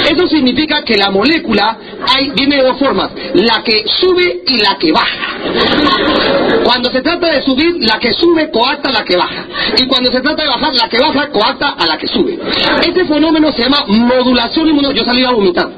Eso 0.09 0.27
significa 0.27 0.83
que 0.83 0.97
la 0.97 1.09
molécula 1.11 1.77
hay, 2.07 2.29
viene 2.31 2.57
de 2.57 2.63
dos 2.63 2.77
formas, 2.77 3.11
la 3.33 3.63
que 3.63 3.83
sube 3.87 4.41
y 4.47 4.57
la 4.59 4.77
que 4.77 4.91
baja. 4.91 5.37
Cuando 6.63 6.91
se 6.91 7.01
trata 7.01 7.27
de 7.31 7.41
subir, 7.43 7.77
la 7.79 7.99
que 7.99 8.13
sube 8.13 8.49
coacta 8.51 8.89
a 8.89 8.93
la 8.93 9.03
que 9.03 9.15
baja. 9.15 9.45
Y 9.77 9.87
cuando 9.87 10.11
se 10.11 10.21
trata 10.21 10.43
de 10.43 10.49
bajar, 10.49 10.75
la 10.75 10.89
que 10.89 10.99
baja 10.99 11.29
coacta 11.29 11.69
a 11.69 11.85
la 11.85 11.97
que 11.97 12.07
sube. 12.07 12.39
Este 12.85 13.05
fenómeno 13.05 13.51
se 13.51 13.63
llama 13.63 13.85
modulación 13.87 14.67
inmunológica. 14.67 14.99
Yo 14.99 15.05
salí 15.05 15.23
a 15.23 15.31
vomitar. 15.31 15.69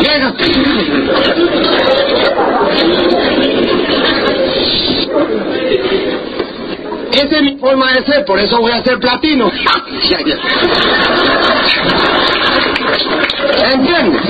Venga. 0.00 0.34
Esa 7.12 7.36
es 7.36 7.42
mi 7.42 7.56
forma 7.56 7.92
de 7.92 8.04
ser, 8.04 8.24
por 8.24 8.38
eso 8.38 8.60
voy 8.60 8.72
a 8.72 8.82
ser 8.82 8.98
platino. 8.98 9.50
¿Entiendes? 13.72 14.22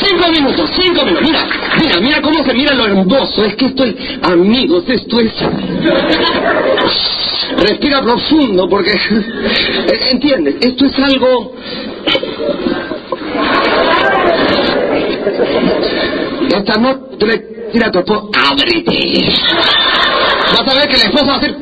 Cinco 0.00 0.28
minutos, 0.30 0.70
cinco 0.74 1.04
minutos. 1.04 1.28
Mira, 1.28 1.46
mira, 1.80 2.00
mira 2.00 2.22
cómo 2.22 2.42
se 2.44 2.54
mira 2.54 2.74
lo 2.74 2.86
hermoso. 2.86 3.44
Es 3.44 3.54
que 3.56 3.66
estoy, 3.66 3.96
amigos, 4.22 4.84
esto 4.88 5.20
es. 5.20 5.32
Respira 7.58 8.02
profundo 8.02 8.68
porque. 8.68 8.92
¿Entiendes? 10.10 10.56
Esto 10.60 10.86
es 10.86 10.98
algo. 10.98 11.54
Esta 16.52 16.76
noche 16.76 17.00
tú 17.18 17.26
le 17.26 17.38
tira 17.72 17.86
a 17.86 17.90
tu 17.90 18.00
esposo, 18.00 18.30
ábrete. 18.34 19.24
Vas 20.52 20.68
a 20.68 20.74
ver 20.74 20.88
que 20.88 20.96
la 20.98 21.04
esposa 21.04 21.26
va 21.26 21.32
a 21.32 21.36
hacer. 21.38 21.56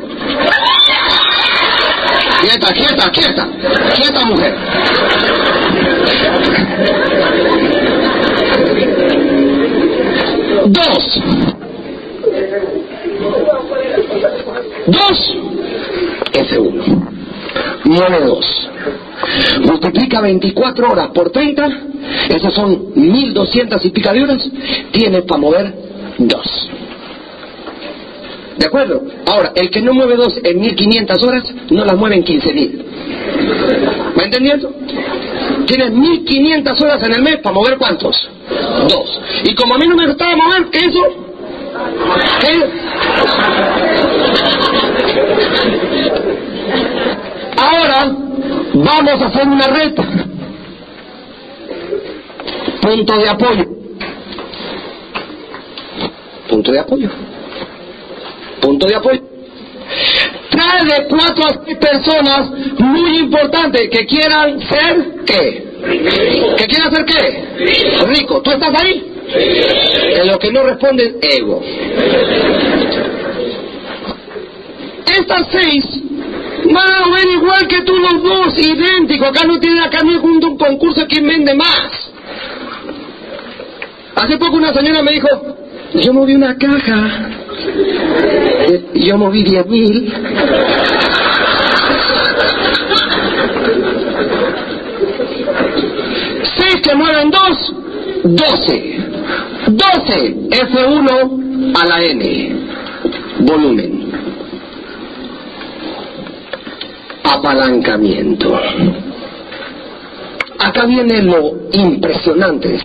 Quieta, 2.40 2.72
quieta, 2.72 3.10
quieta. 3.12 3.48
Quieta, 3.94 4.24
mujer. 4.26 4.54
Dos. 10.66 11.20
Dos. 14.86 15.36
F1. 16.32 17.08
Mueve 17.84 18.20
dos. 18.24 18.69
Multiplica 19.60 20.20
24 20.20 20.90
horas 20.90 21.08
por 21.08 21.30
30. 21.30 21.68
Esas 22.28 22.54
son 22.54 22.92
1200 22.94 23.84
y 23.84 23.90
pica 23.90 24.12
de 24.12 24.22
horas. 24.22 24.48
Tienes 24.92 25.22
para 25.22 25.40
mover 25.40 25.74
dos. 26.18 26.70
¿De 28.56 28.66
acuerdo? 28.66 29.02
Ahora, 29.26 29.52
el 29.54 29.70
que 29.70 29.80
no 29.80 29.94
mueve 29.94 30.16
dos 30.16 30.38
en 30.42 30.60
1500 30.60 31.22
horas, 31.22 31.44
no 31.70 31.84
las 31.84 31.96
mueve 31.96 32.16
en 32.16 32.24
15000. 32.24 32.84
¿Me 34.16 34.24
entendiendo? 34.24 34.74
Tienes 35.66 35.90
1500 35.92 36.80
horas 36.82 37.02
en 37.02 37.14
el 37.14 37.22
mes 37.22 37.38
para 37.38 37.54
mover 37.54 37.78
cuántos? 37.78 38.28
Dos. 38.88 39.20
Y 39.44 39.54
como 39.54 39.74
a 39.74 39.78
mí 39.78 39.86
no 39.86 39.96
me 39.96 40.06
gustaba 40.06 40.36
mover, 40.36 40.66
¿qué 40.70 40.78
eso? 40.78 41.00
¿Qué? 42.40 42.64
Ahora 47.56 48.16
vamos 48.84 49.22
a 49.22 49.26
hacer 49.26 49.48
una 49.48 49.66
reta. 49.66 50.04
Punto 52.80 53.18
de 53.18 53.28
apoyo. 53.28 53.64
Punto 56.48 56.72
de 56.72 56.78
apoyo. 56.78 57.10
Punto 58.60 58.86
de 58.86 58.94
apoyo. 58.94 59.20
Trae 60.50 60.84
de 60.84 61.08
cuatro 61.08 61.44
a 61.46 61.64
seis 61.64 61.76
personas 61.78 62.50
muy 62.78 63.18
importantes 63.18 63.88
que 63.90 64.06
quieran 64.06 64.60
ser 64.60 65.24
qué. 65.24 65.70
¿Que 66.56 66.66
quieran 66.66 66.94
ser 66.94 67.04
qué? 67.04 68.04
Rico. 68.06 68.42
¿Tú 68.42 68.50
estás 68.50 68.82
ahí? 68.82 69.12
En 69.32 70.26
lo 70.26 70.38
que 70.38 70.50
no 70.50 70.62
responden, 70.64 71.16
ego. 71.22 71.62
Estas 75.06 75.46
seis 75.52 75.84
Van 76.72 76.92
a 76.92 77.10
ver 77.10 77.26
igual 77.32 77.66
que 77.66 77.82
tú 77.82 77.96
los 77.96 78.22
dos, 78.22 78.58
idéntico. 78.58 79.26
Acá 79.26 79.44
no 79.44 79.58
tiene 79.58 79.80
acá 79.80 79.98
no 80.04 80.12
es 80.12 80.22
un, 80.22 80.56
concurso 80.56 81.06
quién 81.08 81.26
vende 81.26 81.54
más. 81.54 82.10
Hace 84.14 84.38
poco 84.38 84.56
una 84.56 84.72
señora 84.72 85.02
me 85.02 85.12
dijo, 85.12 85.28
yo 85.94 86.12
moví 86.12 86.34
una 86.34 86.56
caja. 86.56 87.30
Yo 88.94 89.18
moví 89.18 89.42
diez 89.42 89.66
mil. 89.66 90.12
Seis 96.56 96.80
que 96.82 96.94
mueven 96.94 97.30
dos, 97.30 97.74
doce. 98.24 98.96
Doce 99.68 100.34
F1 100.50 101.72
a 101.74 101.86
la 101.86 102.02
N. 102.02 102.56
Volumen. 103.40 103.89
Apalancamiento. 107.40 108.54
Acá 110.58 110.84
viene 110.84 111.22
lo 111.22 111.52
impresionante. 111.72 112.78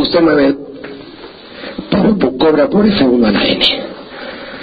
Usted 0.00 0.20
me 0.20 0.34
ve, 0.34 0.56
por- 1.90 2.38
cobra 2.38 2.68
por 2.70 2.86
F1 2.86 3.26
a 3.26 3.30
la 3.32 3.44
N. 3.44 3.64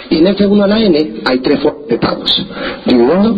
Y 0.10 0.18
en 0.20 0.28
F1 0.28 0.64
a 0.64 0.68
la 0.68 0.80
N 0.80 1.14
hay 1.26 1.40
tres 1.40 1.60
formas 1.60 1.86
de 1.90 1.98
pagos. 1.98 2.46
Dividendo, 2.86 3.36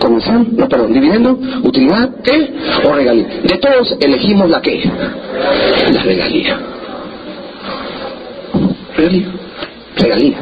comisión, 0.00 0.48
no, 0.56 0.68
perdón, 0.68 0.92
dividendo, 0.92 1.38
utilidad, 1.62 2.10
¿qué? 2.24 2.52
O 2.84 2.92
regalía. 2.92 3.28
De 3.44 3.56
todos 3.58 3.96
elegimos 4.00 4.50
la 4.50 4.60
qué? 4.60 4.82
La 5.92 6.02
regalía. 6.02 6.58
Regalía. 8.96 9.28
Regalía. 9.96 10.38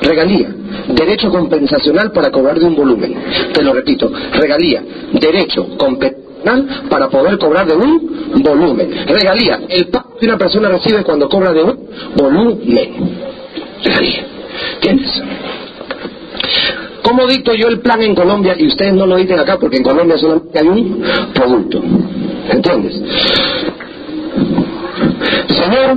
Regalía. 0.00 0.54
Derecho 0.88 1.30
compensacional 1.30 2.12
para 2.12 2.30
cobrar 2.30 2.58
de 2.58 2.66
un 2.66 2.74
volumen. 2.74 3.14
Te 3.52 3.62
lo 3.62 3.72
repito. 3.72 4.10
Regalía. 4.32 4.82
Derecho 5.12 5.76
compensacional 5.76 6.28
para 6.88 7.08
poder 7.08 7.38
cobrar 7.38 7.66
de 7.66 7.74
un 7.74 8.42
volumen. 8.42 8.90
Regalía. 9.06 9.60
El 9.68 9.88
pago 9.88 10.16
que 10.18 10.26
una 10.26 10.38
persona 10.38 10.68
recibe 10.68 11.02
cuando 11.02 11.28
cobra 11.28 11.52
de 11.52 11.62
un 11.62 11.88
volumen. 12.16 13.18
Regalía. 13.84 14.26
¿Entiendes? 14.74 15.22
¿Cómo 17.02 17.26
dicto 17.26 17.54
yo 17.54 17.68
el 17.68 17.80
plan 17.80 18.02
en 18.02 18.14
Colombia 18.14 18.54
y 18.58 18.66
ustedes 18.66 18.92
no 18.92 19.06
lo 19.06 19.16
dicen 19.16 19.38
acá 19.38 19.56
porque 19.58 19.78
en 19.78 19.82
Colombia 19.82 20.18
solamente 20.18 20.58
hay 20.58 20.68
un 20.68 21.02
producto? 21.32 21.80
¿Entiendes? 22.50 23.00
Señor, 25.48 25.96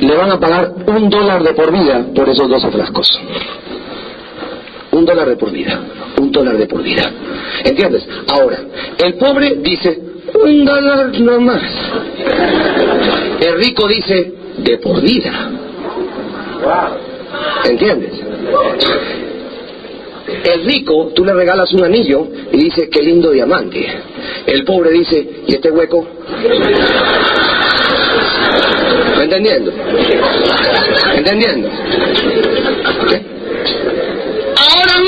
le 0.00 0.16
van 0.16 0.32
a 0.32 0.40
pagar 0.40 0.74
un 0.86 1.08
dólar 1.08 1.42
de 1.42 1.52
por 1.54 1.72
vida 1.72 2.04
por 2.14 2.28
esos 2.28 2.48
12 2.48 2.70
frascos. 2.70 3.20
Un 4.92 5.04
dólar 5.04 5.28
de 5.28 5.36
por 5.36 5.52
vida. 5.52 5.80
Un 6.20 6.32
dólar 6.32 6.56
de 6.56 6.66
por 6.66 6.82
vida. 6.82 7.10
¿Entiendes? 7.64 8.06
Ahora, 8.28 8.58
el 8.98 9.14
pobre 9.14 9.56
dice, 9.56 9.98
un 10.34 10.64
dólar 10.64 11.18
nomás. 11.20 11.62
El 13.40 13.58
rico 13.58 13.88
dice, 13.88 14.32
de 14.58 14.78
por 14.78 15.00
vida. 15.00 15.50
¿Entiendes? 17.64 18.12
El 20.44 20.64
rico, 20.64 21.12
tú 21.14 21.24
le 21.24 21.32
regalas 21.32 21.72
un 21.72 21.84
anillo 21.84 22.26
y 22.52 22.56
dice, 22.64 22.88
qué 22.88 23.02
lindo 23.02 23.30
diamante. 23.30 23.86
El 24.46 24.64
pobre 24.64 24.90
dice, 24.90 25.28
¿y 25.46 25.54
este 25.54 25.70
hueco? 25.70 26.06
¿Me 29.16 29.24
entendiendo? 29.24 29.72
¿Entendiendo? 31.14 31.68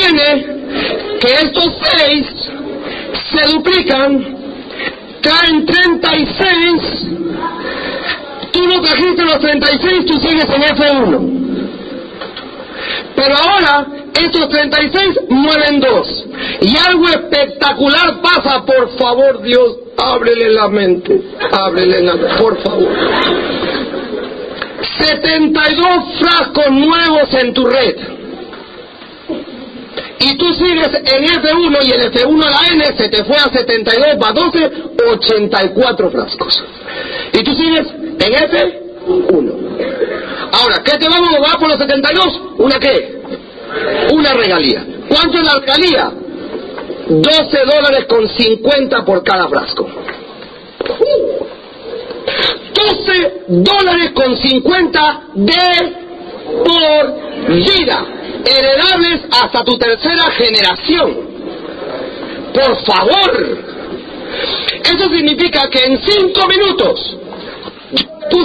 Viene 0.02 1.18
que 1.20 1.32
estos 1.32 1.72
seis 1.94 2.26
se 3.30 3.52
duplican, 3.52 4.36
caen 5.20 5.64
36, 5.64 7.06
tú 8.50 8.66
no 8.66 8.80
trajiste 8.80 9.22
los 9.22 9.38
36, 9.38 10.06
tú 10.06 10.14
sigues 10.18 10.44
en 10.44 10.62
F1. 10.62 11.42
Pero 13.14 13.34
ahora 13.36 13.86
estos 14.20 14.48
36 14.48 15.20
mueven 15.28 15.80
dos. 15.80 16.24
Y 16.62 16.76
algo 16.76 17.08
espectacular 17.08 18.20
pasa, 18.22 18.64
por 18.64 18.98
favor 18.98 19.42
Dios, 19.42 19.76
ábrele 19.96 20.50
la 20.50 20.68
mente, 20.68 21.22
ábrele 21.52 22.00
la 22.02 22.14
mente, 22.14 22.34
por 22.38 22.60
favor. 22.60 22.88
72 24.98 26.18
frascos 26.18 26.70
nuevos 26.72 27.32
en 27.34 27.54
tu 27.54 27.64
red. 27.66 28.22
Y 30.23 30.36
tú 30.36 30.53
sigues 30.55 30.86
en 30.86 31.24
F1 31.24 31.78
y 31.85 31.90
el 31.90 32.12
F1 32.12 32.44
a 32.44 32.51
la 32.51 32.66
N 32.73 32.85
se 32.97 33.09
te 33.09 33.24
fue 33.24 33.36
a 33.36 33.51
72, 33.53 34.07
va 34.23 34.32
12, 34.32 34.70
84 35.11 36.11
frascos. 36.11 36.65
Y 37.32 37.43
tú 37.43 37.53
sigues 37.57 37.89
en 37.89 38.32
F1. 38.32 39.62
Ahora, 40.53 40.82
¿qué 40.85 40.97
te 40.97 41.09
vamos 41.09 41.28
a 41.35 41.40
dar 41.40 41.59
por 41.59 41.69
los 41.69 41.78
72? 41.78 42.40
¿Una 42.59 42.78
qué? 42.78 43.20
Una 44.12 44.32
regalía. 44.35 44.85
¿Cuánto 45.09 45.39
es 45.39 45.44
la 45.44 45.59
regalía? 45.59 46.12
12 47.09 47.59
dólares 47.65 48.07
con 48.09 48.28
50 48.28 49.05
por 49.05 49.24
cada 49.24 49.49
frasco. 49.49 49.89
12 52.74 53.32
dólares 53.49 54.12
con 54.15 54.36
50 54.36 55.23
de 55.35 56.03
por 56.65 57.49
vida. 57.49 58.07
Heredables 58.44 59.20
hasta 59.31 59.64
tu 59.64 59.77
tercera 59.78 60.31
generación. 60.32 61.32
Por 62.52 62.85
favor. 62.85 63.59
Eso 64.85 65.09
significa 65.09 65.69
que 65.70 65.85
en 65.85 65.98
5 66.02 66.48
minutos 66.48 67.16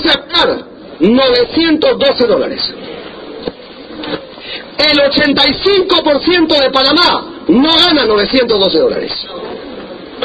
a 0.05 0.27
pagar 0.27 0.65
912 0.99 2.27
dólares. 2.27 2.73
El 4.77 4.99
85% 4.99 6.61
de 6.61 6.69
Panamá 6.71 7.43
no 7.47 7.69
gana 7.77 8.05
912 8.05 8.79
dólares. 8.79 9.11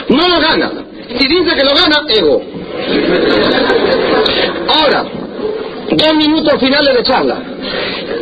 No 0.09 0.29
lo 0.29 0.41
gana. 0.41 0.73
Si 1.09 1.29
dice 1.29 1.55
que 1.55 1.65
lo 1.65 1.75
gana, 1.75 2.05
ego. 2.09 2.43
Ahora, 4.69 5.05
dos 5.91 6.15
minutos 6.15 6.61
finales 6.61 6.97
de 6.97 7.03
charla. 7.03 7.43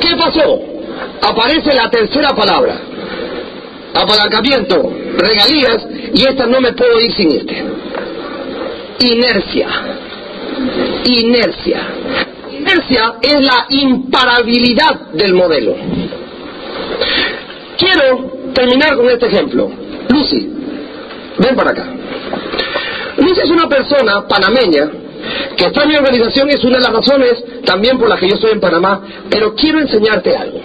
¿Qué 0.00 0.16
pasó? 0.16 0.60
Aparece 1.22 1.74
la 1.74 1.90
tercera 1.90 2.30
palabra. 2.30 2.80
Apalancamiento, 3.94 4.92
regalías, 5.16 5.86
y 6.14 6.22
esta 6.22 6.46
no 6.46 6.60
me 6.60 6.72
puedo 6.72 7.00
ir 7.00 7.12
sin 7.12 7.32
este. 7.32 7.64
Inercia. 9.00 9.68
Inercia. 11.04 11.80
Inercia 12.50 13.14
es 13.22 13.40
la 13.40 13.66
imparabilidad 13.70 15.10
del 15.12 15.34
modelo. 15.34 15.74
Quiero 17.78 18.52
terminar 18.52 18.96
con 18.96 19.08
este 19.08 19.26
ejemplo. 19.26 19.70
Lucy, 20.08 20.50
ven 21.38 21.56
para 21.56 21.70
acá. 21.70 21.86
Lucy 23.16 23.40
es 23.40 23.50
una 23.50 23.68
persona 23.68 24.26
panameña 24.28 24.90
que 25.56 25.66
está 25.66 25.82
en 25.82 25.88
mi 25.88 25.96
organización 25.96 26.48
y 26.50 26.54
es 26.54 26.64
una 26.64 26.78
de 26.78 26.84
las 26.84 26.92
razones 26.92 27.44
también 27.64 27.98
por 27.98 28.08
las 28.08 28.18
que 28.18 28.28
yo 28.28 28.34
estoy 28.34 28.52
en 28.52 28.60
Panamá, 28.60 29.02
pero 29.30 29.54
quiero 29.54 29.78
enseñarte 29.80 30.36
algo, 30.36 30.60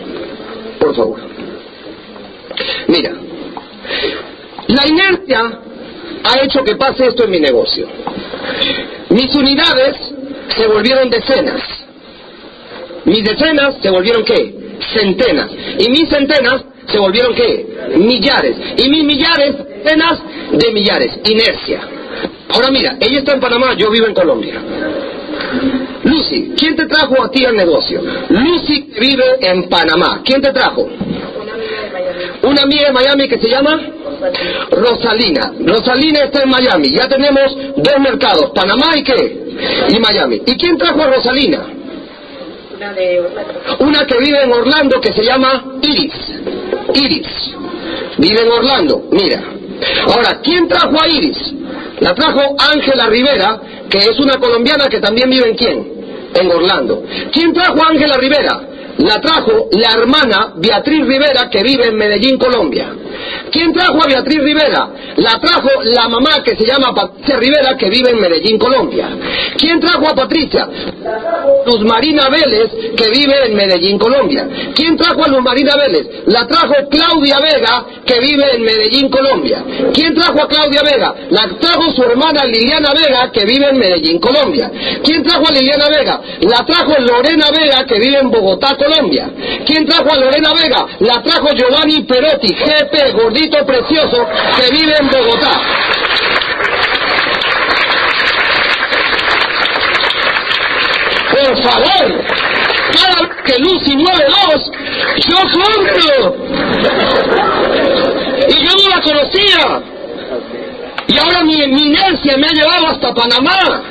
por 0.79 0.95
favor. 0.95 1.19
Mira, 2.87 3.13
la 4.67 4.87
inercia 4.87 5.59
ha 6.23 6.43
hecho 6.43 6.63
que 6.63 6.75
pase 6.75 7.07
esto 7.07 7.25
en 7.25 7.31
mi 7.31 7.39
negocio. 7.39 7.87
Mis 9.09 9.33
unidades 9.35 9.95
se 10.55 10.67
volvieron 10.67 11.09
decenas. 11.09 11.61
Mis 13.05 13.23
decenas 13.23 13.75
se 13.81 13.89
volvieron 13.89 14.23
qué? 14.23 14.55
Centenas. 14.93 15.51
Y 15.79 15.89
mis 15.89 16.09
centenas 16.09 16.63
se 16.87 16.97
volvieron 16.97 17.35
qué? 17.35 17.65
Millares. 17.97 18.57
Y 18.77 18.89
mis 18.89 19.03
millares, 19.03 19.55
decenas 19.83 20.19
de 20.51 20.71
millares. 20.71 21.19
Inercia. 21.25 21.81
Ahora 22.49 22.71
mira, 22.71 22.97
ella 22.99 23.19
está 23.19 23.33
en 23.33 23.39
Panamá, 23.39 23.73
yo 23.75 23.89
vivo 23.91 24.07
en 24.07 24.13
Colombia. 24.13 24.61
Lucy, 26.15 26.53
¿quién 26.57 26.75
te 26.75 26.85
trajo 26.85 27.21
a 27.21 27.29
ti 27.29 27.45
al 27.45 27.55
negocio? 27.55 28.01
Lucy 28.29 28.89
vive 28.99 29.37
en 29.41 29.67
Panamá. 29.67 30.21
¿Quién 30.23 30.41
te 30.41 30.51
trajo? 30.53 30.87
Una 32.43 32.61
amiga 32.61 32.87
de 32.87 32.93
Miami 32.93 33.27
que 33.27 33.39
se 33.39 33.49
llama 33.49 33.81
Rosalina. 34.71 35.53
Rosalina 35.59 36.23
está 36.23 36.43
en 36.43 36.49
Miami. 36.49 36.91
Ya 36.91 37.07
tenemos 37.07 37.55
dos 37.75 37.99
mercados, 37.99 38.51
Panamá 38.55 38.91
y 38.95 39.03
qué? 39.03 39.45
Y 39.89 39.99
Miami. 39.99 40.41
¿Y 40.45 40.55
quién 40.55 40.77
trajo 40.77 41.01
a 41.01 41.07
Rosalina? 41.07 41.65
Una 43.79 44.05
que 44.05 44.17
vive 44.19 44.43
en 44.43 44.51
Orlando 44.51 45.01
que 45.01 45.11
se 45.11 45.23
llama 45.23 45.79
Iris. 45.81 46.13
Iris. 46.93 47.27
Vive 48.17 48.41
en 48.41 48.51
Orlando. 48.51 49.03
Mira. 49.11 49.43
Ahora, 50.07 50.39
¿quién 50.41 50.67
trajo 50.67 50.95
a 51.01 51.07
Iris? 51.07 51.53
La 51.99 52.13
trajo 52.13 52.55
Ángela 52.73 53.07
Rivera, 53.07 53.59
que 53.89 53.97
es 53.97 54.19
una 54.19 54.37
colombiana 54.37 54.87
que 54.87 54.99
también 54.99 55.29
vive 55.29 55.49
en 55.49 55.55
quién? 55.55 55.94
En 56.35 56.51
Orlando. 56.51 57.03
¿Quién 57.31 57.53
trajo 57.53 57.81
a 57.83 57.89
Ángela 57.89 58.17
Rivera? 58.17 58.61
la 58.97 59.19
trajo 59.19 59.69
la 59.71 59.93
hermana 59.93 60.53
Beatriz 60.55 61.05
Rivera 61.05 61.49
que 61.49 61.63
vive 61.63 61.87
en 61.87 61.95
Medellín, 61.95 62.37
Colombia. 62.37 62.93
¿Quién 63.51 63.73
trajo 63.73 64.01
a 64.03 64.07
Beatriz 64.07 64.41
Rivera? 64.41 64.89
La 65.17 65.39
trajo 65.39 65.69
la 65.83 66.07
mamá 66.09 66.43
que 66.43 66.55
se 66.55 66.65
llama 66.65 66.93
Patricia 66.93 67.37
Rivera 67.37 67.77
que 67.77 67.89
vive 67.89 68.11
en 68.11 68.19
Medellín, 68.19 68.57
Colombia. 68.57 69.09
¿Quién 69.57 69.79
trajo 69.79 70.07
a 70.07 70.15
Patricia? 70.15 70.67
Luz 71.65 71.81
Marina 71.81 72.29
Vélez 72.29 72.71
que 72.95 73.09
vive 73.09 73.45
en 73.45 73.55
Medellín, 73.55 73.97
Colombia. 73.97 74.47
¿Quién 74.75 74.97
trajo 74.97 75.23
a 75.23 75.27
Luz 75.27 75.41
Marina 75.41 75.75
Vélez? 75.75 76.07
La 76.25 76.47
trajo 76.47 76.73
Claudia 76.89 77.39
Vega 77.39 77.85
que 78.05 78.19
vive 78.19 78.55
en 78.55 78.63
Medellín, 78.63 79.09
Colombia. 79.09 79.63
¿Quién 79.93 80.13
trajo 80.13 80.41
a 80.41 80.47
Claudia 80.47 80.81
Vega? 80.83 81.15
La 81.29 81.49
trajo 81.59 81.91
su 81.91 82.03
hermana 82.03 82.45
Liliana 82.45 82.93
Vega 82.93 83.31
que 83.31 83.45
vive 83.45 83.69
en 83.69 83.77
Medellín, 83.77 84.19
Colombia. 84.19 84.71
¿Quién 85.03 85.23
trajo 85.23 85.47
a 85.47 85.51
Liliana 85.51 85.89
Vega? 85.89 86.21
La 86.41 86.65
trajo 86.65 86.99
Lorena 86.99 87.47
Vega 87.51 87.85
que 87.85 87.99
vive 87.99 88.19
en 88.19 88.31
Bogotá, 88.31 88.75
Colombia. 88.75 89.29
¿Quién 89.65 89.85
trajo 89.85 90.11
a 90.11 90.17
Lorena 90.17 90.53
Vega? 90.53 90.85
La 90.99 91.21
trajo 91.23 91.53
Giovanni 91.55 92.03
Perotti, 92.03 92.53
GP, 92.53 93.14
gordito 93.15 93.65
precioso, 93.65 94.27
que 94.57 94.71
vive 94.71 94.93
en 94.99 95.07
Bogotá. 95.09 95.61
Por 101.31 101.63
favor, 101.63 102.23
cada 102.93 103.21
vez 103.21 103.43
que 103.45 103.59
Lucy 103.59 103.97
mueve 103.97 104.25
dos, 104.27 104.71
yo 105.27 105.37
compro. 105.53 106.35
Y 108.47 108.65
yo 108.65 108.71
no 108.77 108.89
la 108.89 109.01
conocía. 109.01 109.81
Y 111.07 111.17
ahora 111.17 111.43
mi 111.43 111.61
eminencia 111.61 112.37
me 112.37 112.47
ha 112.47 112.51
llevado 112.51 112.87
hasta 112.87 113.13
Panamá. 113.13 113.83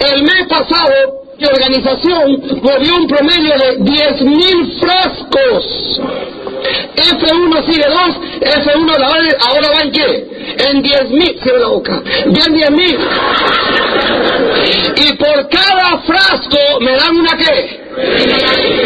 El 0.00 0.22
mes 0.22 0.46
pasado, 0.48 1.19
mi 1.40 1.46
organización 1.46 2.42
movió 2.62 2.96
un 2.96 3.06
promedio 3.06 3.54
de 3.56 3.78
10.000 3.78 4.78
frascos. 4.78 6.00
F1 6.94 7.64
sigue 7.66 7.86
2, 7.88 8.18
F1 8.40 8.98
la 8.98 9.08
va- 9.08 9.48
ahora 9.48 9.68
va 9.74 9.80
en 9.82 9.92
qué? 9.92 10.28
En 10.68 10.82
10.000, 10.82 11.40
cierra 11.42 11.60
la 11.60 11.68
boca, 11.68 12.02
ya 12.26 12.44
en 12.46 12.54
10.000. 12.54 12.98
Y 14.96 15.12
por 15.14 15.48
cada 15.48 15.98
frasco 16.02 16.58
me 16.80 16.92
dan 16.92 17.16
una 17.16 17.36
qué? 17.38 17.80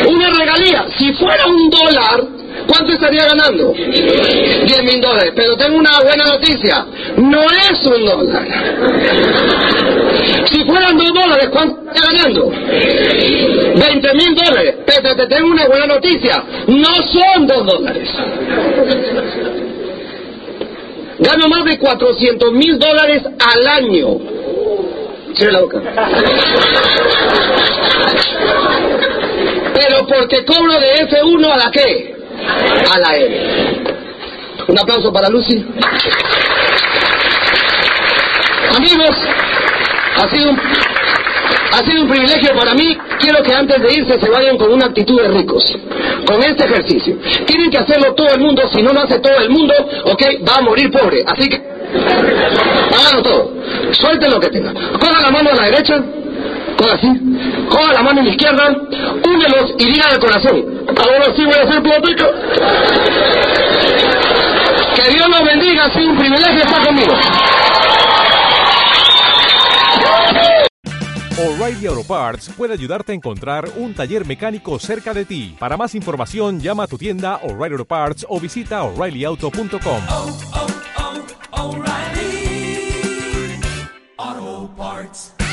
Una 0.08 0.30
regalía. 0.38 0.86
Si 0.96 1.12
fuera 1.14 1.46
un 1.46 1.70
dólar, 1.70 2.24
¿cuánto 2.66 2.92
estaría 2.92 3.26
ganando? 3.26 3.72
10 3.72 4.82
mil 4.84 5.00
dólares. 5.00 5.32
Pero 5.34 5.56
tengo 5.56 5.76
una 5.78 6.00
buena 6.00 6.24
noticia. 6.26 6.86
No 7.16 7.42
es 7.42 7.86
un 7.86 8.04
dólar. 8.04 8.46
Si 10.46 10.64
fueran 10.64 10.96
dos 10.96 11.12
dólares, 11.12 11.48
¿cuánto 11.50 11.80
estaría 11.92 12.22
ganando? 12.22 12.50
20 12.50 14.14
mil 14.14 14.34
dólares. 14.34 14.74
Pero 14.86 15.16
te 15.16 15.26
tengo 15.26 15.48
una 15.48 15.66
buena 15.66 15.86
noticia. 15.86 16.44
No 16.66 16.94
son 16.94 17.46
dos 17.46 17.66
dólares. 17.66 18.08
Gano 21.18 21.48
más 21.48 21.64
de 21.64 21.78
400 21.78 22.52
mil 22.52 22.78
dólares 22.78 23.22
al 23.24 23.66
año. 23.66 24.18
Cierra 25.34 25.52
la 25.52 25.60
boca. 25.60 25.80
Pero 29.74 30.06
porque 30.06 30.44
cobro 30.44 30.72
de 30.80 31.08
F1 31.08 31.52
a 31.52 31.56
la 31.56 31.70
qué? 31.70 32.14
A 32.92 32.98
la 32.98 33.14
M. 33.16 33.94
Un 34.68 34.78
aplauso 34.78 35.12
para 35.12 35.28
Lucy. 35.28 35.64
Amigos, 38.76 39.16
ha 40.16 40.28
sido 40.28 40.50
un, 40.50 40.60
ha 41.72 41.78
sido 41.78 42.02
un 42.02 42.08
privilegio 42.08 42.54
para 42.56 42.74
mí. 42.74 42.96
Quiero 43.18 43.42
que 43.42 43.52
antes 43.52 43.80
de 43.80 43.92
irse 43.94 44.20
se 44.20 44.30
vayan 44.30 44.56
con 44.56 44.72
una 44.72 44.86
actitud 44.86 45.20
de 45.20 45.28
ricos. 45.28 45.64
Con 46.26 46.42
este 46.42 46.64
ejercicio. 46.64 47.16
Tienen 47.46 47.70
que 47.70 47.78
hacerlo 47.78 48.14
todo 48.14 48.28
el 48.34 48.40
mundo. 48.40 48.62
Si 48.72 48.82
no 48.82 48.92
lo 48.92 49.00
hace 49.00 49.18
todo 49.18 49.36
el 49.38 49.50
mundo, 49.50 49.74
ok, 50.04 50.22
va 50.48 50.56
a 50.56 50.60
morir 50.62 50.90
pobre. 50.90 51.22
Así 51.26 51.48
que 51.48 51.62
háganlo 52.98 53.22
todo. 53.22 53.52
Suelten 53.92 54.30
lo 54.30 54.40
que 54.40 54.48
tengan. 54.48 54.74
Cojan 54.74 55.22
la 55.22 55.30
mano 55.30 55.50
a 55.50 55.54
la 55.54 55.64
derecha. 55.66 56.02
Coja 56.84 56.96
así. 56.96 57.08
Coja 57.70 57.92
la 57.94 58.02
mano 58.02 58.20
a 58.20 58.24
la 58.24 58.30
izquierda. 58.30 58.76
Únelos 59.26 59.74
y 59.78 59.86
digan 59.86 60.10
al 60.10 60.18
corazón. 60.18 60.84
Ahora 60.88 61.34
sí 61.34 61.44
voy 61.44 61.54
a 61.54 61.66
ser 61.66 61.82
plática. 61.82 62.26
Que 64.94 65.10
Dios 65.10 65.28
los 65.28 65.44
bendiga. 65.44 65.90
Sido 65.94 66.10
un 66.10 66.18
privilegio 66.18 66.62
estar 66.62 66.86
conmigo. 66.86 67.14
O'Reilly 71.36 71.86
Auto 71.86 72.04
Parts 72.06 72.50
puede 72.56 72.74
ayudarte 72.74 73.12
a 73.12 73.14
encontrar 73.14 73.68
un 73.76 73.94
taller 73.94 74.26
mecánico 74.26 74.78
cerca 74.78 75.12
de 75.14 75.24
ti. 75.24 75.56
Para 75.58 75.76
más 75.76 75.94
información, 75.94 76.60
llama 76.60 76.84
a 76.84 76.86
tu 76.86 76.98
tienda 76.98 77.40
O'Reilly 77.42 77.72
Auto 77.74 77.86
Parts 77.86 78.26
o 78.28 78.38
visita 78.38 78.82
oreillyauto.com. 78.82 80.02
oh, 80.10 80.36
oh, 81.52 81.70
O'Reilly 81.70 83.60
Auto 84.18 84.70
Parts. 84.76 85.43